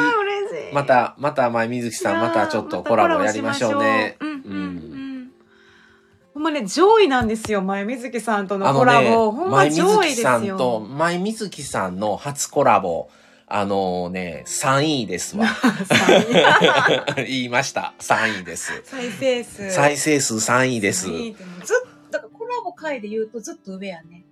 [0.52, 0.74] 嬉しい。
[0.74, 4.16] また、また前水木さん、またちょっとコラボやりましょうね。
[4.20, 5.30] うんうんううんん。
[6.34, 9.32] ほんまね、上位なんですよ、前水木さんとのコラボ。
[9.32, 10.80] ほん、ま上位です木さんと、よ。
[10.80, 13.08] 前水木さんの初コラボ、
[13.48, 15.46] あのね、3位ですわ。
[17.16, 17.92] 言いました。
[17.98, 18.72] 3位です。
[18.84, 19.70] 再生数。
[19.72, 21.06] 再生数3位です。
[21.06, 24.23] ずっと、だからコラボ回で言うとずっと上やね。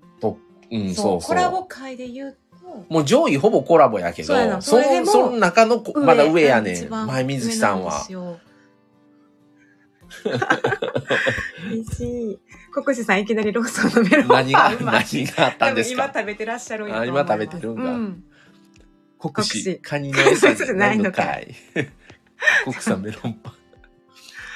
[0.72, 1.28] うん、そうそう。
[1.28, 6.74] コラボ回で言うと、もう上位ほぼコラボやけど、そうやなそそれでものその中のこまだ上やねん。
[6.74, 7.92] 一番前水木さんは。
[7.92, 8.40] 上なんですよ。
[11.70, 12.38] 嬉しい。
[12.72, 16.08] 国士さんいきなりローソンのメロンパン何が、何があったんですか？
[16.08, 18.24] 多分今食べてらっしゃるんやと思いあ今食べてるんだうん。
[19.18, 21.54] 国国士士、カニの餌じゃないのかい。
[22.64, 23.54] 国産 メロンパン。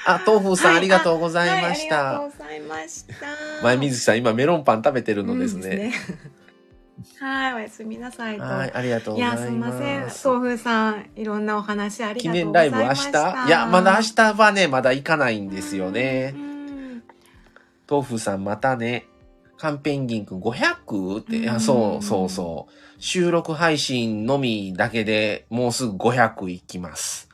[0.07, 2.19] あ、豆腐さん、はいありがとうございましはいありがとた。
[2.19, 3.13] うございました。
[3.63, 5.93] 前水木さん、今メロンパン食べてるのですうんね。
[7.19, 8.43] はい、おやすみなさいと。
[8.43, 10.01] はい、ありがとういや、ございすみません。
[10.01, 10.27] ます。
[10.27, 13.43] 豆腐さん、いろんなお話あり記がとうご念ライブ明ざいました。
[13.43, 13.47] 日？
[13.49, 16.37] いや、まだ明日はね、まだ行かないんですよねう。
[16.39, 17.03] ん。
[17.89, 19.05] 豆腐さんまたね、
[19.57, 22.73] カンペンギンくん500って、いや、うんそうそうそう。
[22.99, 27.26] 収録配信のみだけでもうすぐ500いきます。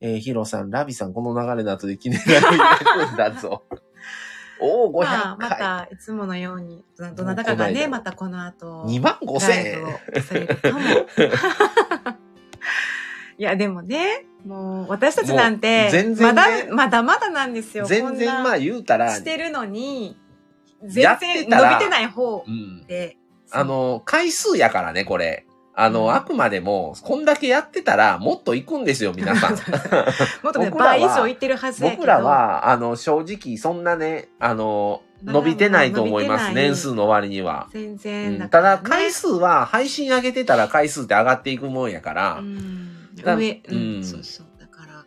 [0.00, 3.64] えーヒロさん、ラビさん、この流れの後で記念ライブ行くんだぞ。
[4.60, 5.58] おお、500まあ、ま回。
[5.58, 10.78] た、いつものように、どなたかがね、またこの後、2万5千円されるかも。
[13.38, 17.84] いや、でもね、もう、私たちなんもてう、全然まねだ、まだまだなんですよ。
[17.86, 20.16] 全然まああ、言うたら、してるのに、
[20.82, 22.84] や全然伸びてない方うん。
[22.86, 23.16] で、
[23.50, 25.46] あの、回数やからね、これ。
[25.80, 29.52] あの、うんあくまでも、こんだけやってたら、もっと行くんですよ、皆さん。
[30.42, 32.00] もっとね、倍以上いってるはずやけど。
[32.02, 36.52] 僕らは、あの、正直、そんなね、あの、伸びてないと思います。
[36.52, 37.68] 年数の割には。
[37.72, 44.46] 全う然んただ、ね回数は、配信上げてたら回数って上がっていくもんやからう、んだ上、ううんん、そうそう。
[44.58, 45.04] だから、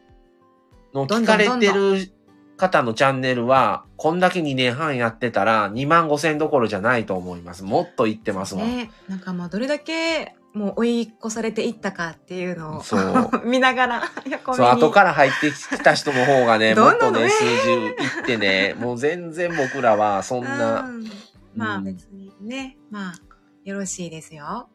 [0.93, 2.13] の聞かれてる
[2.55, 7.65] 方のチャンネルは、こんだけ2年半やってたら、2万5千どころじゃないと思います。
[7.65, 8.63] もっといってますわ。
[8.63, 14.67] ね、なんかもうどれだけ、もう追い越されていったかっていうのを、そう 見ながら、横そう。
[14.67, 21.11] 後から入ってきた人の方がね、 もっとね、数字いってね、もう全然僕らはそんな、うん
[21.55, 23.13] まあうん別にね、まあ、
[23.63, 24.69] よろしいですよ。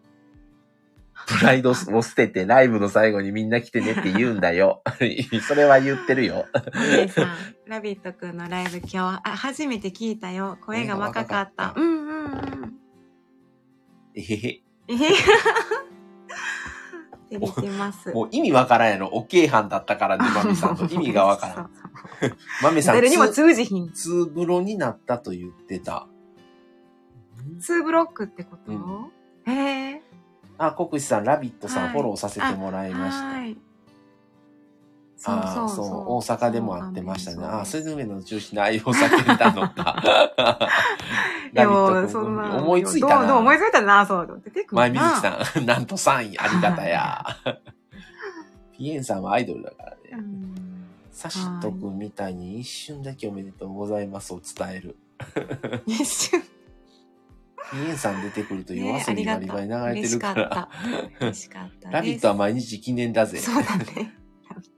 [1.26, 4.82] プライドを捨ててライブの最後にみんな来てねって言うんだよ。
[5.48, 6.44] それは言ってるよ。
[6.74, 7.28] 皆さん、
[7.66, 10.58] ラビットくんのライブ今日、あ、初めて聞いたよ。
[10.64, 11.70] 声が若かった。
[11.70, 12.74] 声うんうんうん。
[14.14, 14.65] えへへ。
[17.30, 17.40] えへ
[17.70, 18.10] ます。
[18.14, 19.08] もう意味わからんやろ。
[19.08, 21.56] おけいはんだったからね、 マミさんの意味がわからん。
[21.56, 23.90] そうマミさん、誰にもツ通じひん。
[23.92, 26.06] ツーブロになったと言ってた。
[27.60, 30.02] ツーブロックってこと、うへえ。
[30.58, 33.26] あ、国士さん、ラビットさん、はいフォローさせてもらいました。
[33.26, 33.56] はい。
[35.24, 35.86] ああ、そう
[36.16, 37.44] 大阪でも会ってましたね。
[37.44, 40.02] ああ、それれで上の中心の愛を叫んだのか。
[41.52, 42.56] いやラビッもそんな。
[42.56, 43.36] 思いついたどうどうな。
[43.38, 44.42] 思いついたな、そう。
[44.44, 44.88] 出てくるな。
[44.88, 47.24] 前水木さん、 なんと3位、ありがたや。
[48.76, 49.96] ピエンさんはアイドルだからね。
[50.12, 50.54] うん。
[51.12, 54.96] サシット君みたいに一瞬だけおめでとうございますを伝える。
[55.86, 56.42] 一瞬。
[57.70, 60.44] ピエンさん出てくると夜ね、遊びバリバリ流れてるから。
[60.44, 61.24] 嬉しかった。
[61.26, 61.90] 嬉しかった。
[61.90, 63.38] ラビットは毎日記念だぜ。
[63.38, 64.14] そうだね。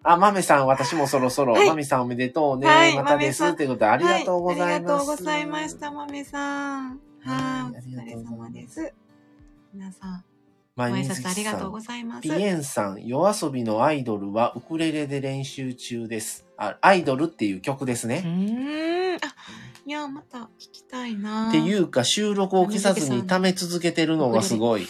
[0.02, 2.66] あ、マメさん、私もそろそろ、はいマメさんおめでとうね。
[2.66, 3.54] はいまたです。
[3.56, 4.66] ということで、ありがとうございます。
[4.66, 7.00] はありがとうございました、まめさん。
[7.20, 8.92] ははいい、お疲れ様です。
[9.74, 10.24] 皆さん、
[10.76, 12.22] ご前挨水木さん拶ありがとうございます。
[12.22, 16.46] ピエンさん、夜遊びのアイドルはウクレレで練習中です。
[16.56, 18.22] あ、アイドルっていう曲ですうね。
[18.24, 19.16] ーん。
[19.16, 19.18] あ、
[19.86, 21.48] いや、また聞きたいな。
[21.48, 24.86] っていうか、収録を消さずに貯め続けてるのがすごい。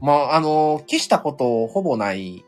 [0.00, 2.44] まあ、あの、消したことほぼない。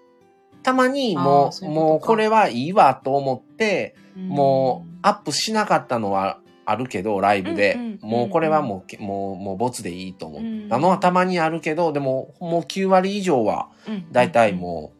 [0.68, 7.74] たまにもう、ういうもうこれはいいわと思って、うんもうアップしなかったのはあるけど、ライブで。
[7.74, 14.92] うんうんもうこれはもうけ、もう、もうボツでいいと思うんったのはたまにあるけど、でももう9割以上は、うんだいたいも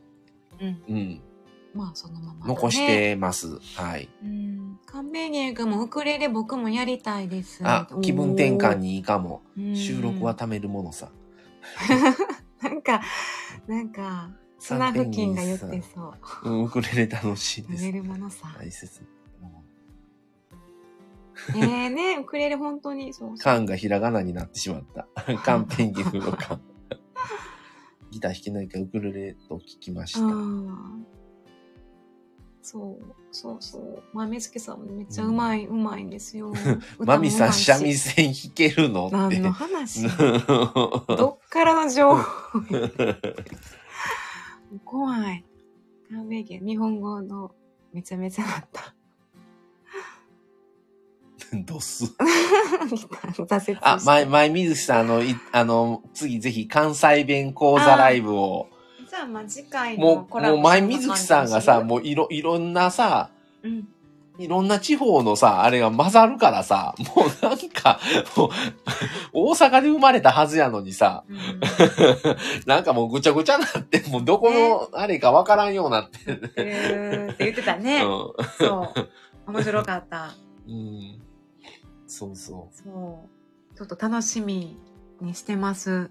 [0.61, 1.23] うん、うんう、うん、
[1.74, 3.59] まあそのままだね、残してます。
[3.77, 4.09] はい。
[4.23, 4.78] うん。
[4.85, 7.61] カンベーニン君もウクレレ僕もやりたいです。
[7.65, 9.43] あ、気分転換にいいかも。
[9.74, 11.11] 収録はうん貯めるものさ。
[12.62, 13.01] なんか、
[13.69, 16.14] なんか、砂付近が言ってそ
[16.44, 16.51] う。
[16.51, 17.98] うん、ウクレレ楽しいです食べ。
[17.98, 18.55] るものさ。
[18.59, 19.02] 大切。
[21.55, 23.39] ええね、ウクレレ本当にそう。
[23.39, 25.06] 缶がひらがなになってしまった。
[25.44, 26.60] 缶ペンギンの缶。
[28.10, 30.20] ギター弾けないからウクレレと聞きました。
[30.20, 31.06] うん
[32.70, 34.02] そう、そうそう。
[34.12, 36.52] 豆月さんもめっちゃうまい、うまいんですよ。
[36.98, 39.16] マミさん、三味線線弾けるのって。
[39.16, 40.02] 何の話？
[41.16, 42.60] どっからの情報
[44.85, 45.45] 怖い。
[46.11, 47.51] カンベーゲン、日本語の
[47.93, 48.95] めちゃめちゃだった。
[51.65, 52.05] ドス。
[53.36, 58.69] 挫あ、前、前水木さん、あの、いあの、次ぜひ関西弁講座ライブを。
[59.09, 63.31] じゃあ、まあ、次回のもう、コラボもう前水木さんがさ、う、もういろ、いろんなさ、
[63.62, 63.89] うん、
[64.39, 68.01] いろんな地方のさ、あれが混ざるからさ、もうなんか、
[68.36, 68.51] もう、
[69.32, 71.39] 大阪で生まれたはずやのにさ、うん
[72.66, 76.19] なんかもうぐちゃぐちゃなって、もうどこのあれかわからんようになって。
[76.56, 78.05] えーって言ってたね。
[78.05, 79.09] うそう。
[79.48, 80.27] 面白かった。
[80.27, 80.31] ん。
[80.69, 81.23] うん。
[82.06, 83.28] そうそそ
[83.74, 83.77] う。
[83.77, 84.78] ちょっと楽しみ
[85.20, 85.90] にしてます。
[85.90, 86.10] う。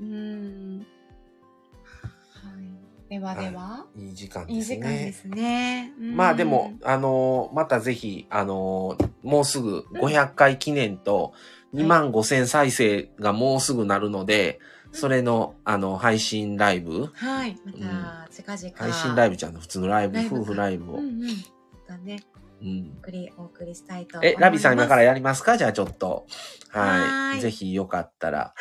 [0.00, 0.86] うん。
[3.16, 3.18] はい。
[3.18, 3.34] では？
[3.34, 4.76] では、うん、いい時間いいですね。
[4.76, 5.92] 時間ですね。
[5.98, 11.32] うんまあでも、、あのーまたぜひ、あのーもうすぐ500回記念と
[11.74, 14.60] 2万5千再生がもうすぐなるので、
[14.92, 17.56] それの、あの、配信ライブ、はい。
[17.64, 18.76] また、近々。
[18.76, 20.96] 配信ライブちゃんの普通のライブ、ライブか夫婦ライブを。
[20.96, 21.20] うんうん。
[21.22, 21.26] ま
[21.86, 22.20] たね、
[22.60, 24.42] うんお送り、お送りしたいと思いえ、ます。
[24.42, 25.56] ラビさん今からやりますか？
[25.56, 26.26] じゃあちょっと。
[26.70, 28.54] はいぜひよかったら。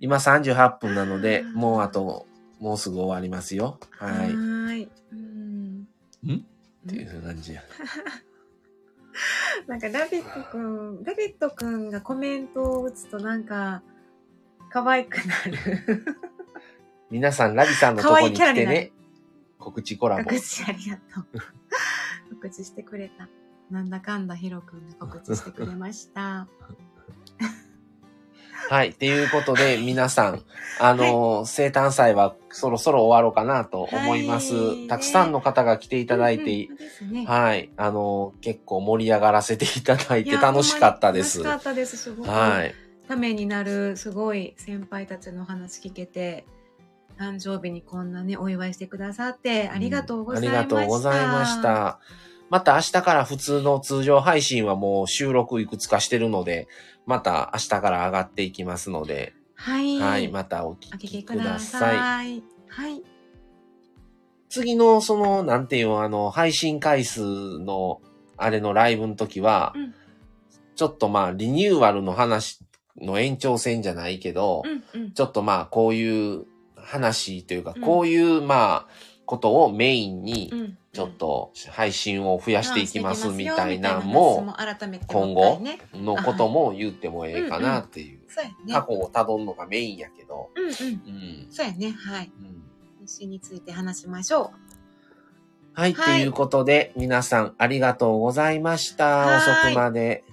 [0.00, 2.26] 今38分なので、 もうあと、
[2.58, 3.78] もうすぐ終わりますよ。
[3.90, 4.06] は。
[4.06, 4.88] はいーい。
[5.12, 5.86] うん。
[6.34, 7.62] っていう感じや。
[9.66, 13.82] なんか、ラビットくん、ラビットくんがコメントを打つとなんか、
[14.70, 15.58] 可愛くなる。
[17.10, 18.92] 皆さん、ラビさんのとこに来てね。
[19.58, 20.24] 告知コラボ。
[20.24, 21.26] 告知ありがとう。
[22.36, 23.28] 告知してくれた。
[23.70, 26.48] なんだかんだヒロくんが告知してくれました。
[28.68, 28.90] はい。
[28.90, 30.42] っていうことで、皆さん、
[30.80, 34.54] あのー、生誕祭はそろそろ終わろうかなと思います。
[34.54, 36.68] はいたくさんの方が来ていただいて、
[37.00, 37.24] うんうんね。
[37.26, 37.70] はい。
[37.76, 41.42] あのー、結構盛り上がらせていただいて楽しかったです。
[41.42, 41.96] 楽しかったです。
[41.96, 42.30] すごく。
[42.30, 42.74] はい。
[43.08, 46.44] ためになる、すごい先輩たちの話聞けて、
[47.18, 50.58] 誕生日にこんなね、お祝いしてくださって、ありがとうございました。
[50.58, 51.62] ありがとうございまし。
[51.62, 52.00] た。
[52.50, 56.68] また明日から普通の通常配信はもう収録いくつかしてるので、
[57.08, 59.98] また明日から上がっていきますので、はい。
[59.98, 62.36] はい、またおお聞聞きくだささい。
[62.36, 62.44] い。
[62.68, 63.02] はい。
[64.50, 67.22] 次のその、なんていうの、あの、配信回数
[67.58, 68.02] の、
[68.36, 69.94] あれのライブの時は、うん
[70.76, 72.60] ちょっとまあ、リニューアルの話
[73.00, 74.62] の延長線じゃないけど、
[74.94, 75.12] うんうん。
[75.12, 76.44] ちょっとまあ、こういう
[76.76, 78.88] 話というか、うんこういうまあ、
[79.26, 84.44] ことをメインに、うんちょっと配信を増やしていきますみたいなのみも、
[85.06, 85.60] 今後。
[85.94, 88.18] のことも言ってもええかなっていう。
[88.68, 90.50] 過去を辿るのがメインやけど。
[90.56, 90.70] うんうん。
[90.70, 91.46] うん。
[91.50, 91.92] そうやね。
[91.92, 92.32] はい。
[92.36, 92.62] うん
[92.98, 94.52] 配信について話しましょ
[95.72, 99.06] はい、はいということで、皆さんありがとうございました。
[99.06, 100.24] はい遅くまで。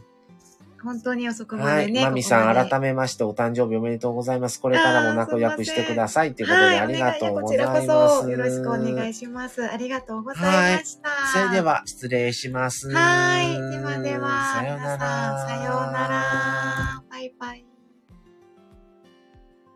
[0.85, 0.93] う。
[0.93, 1.87] 本当に遅くまはい。
[1.87, 2.03] でね。
[2.03, 4.59] まみさん、ここまで改めましてお誕生日おめでとうございます。
[4.59, 6.35] これからも仲良くしてください。
[6.35, 7.81] ということで、はい、ありがとうございます。
[7.81, 9.65] こちらこそよろしくお願いします。
[9.65, 11.09] ありがとうございました。
[11.33, 11.65] それで。
[11.65, 12.91] は、失礼します。
[12.91, 13.53] はい。
[13.53, 14.53] ではでは。
[14.55, 14.97] さようなら。
[14.97, 17.74] 皆さんさようなら。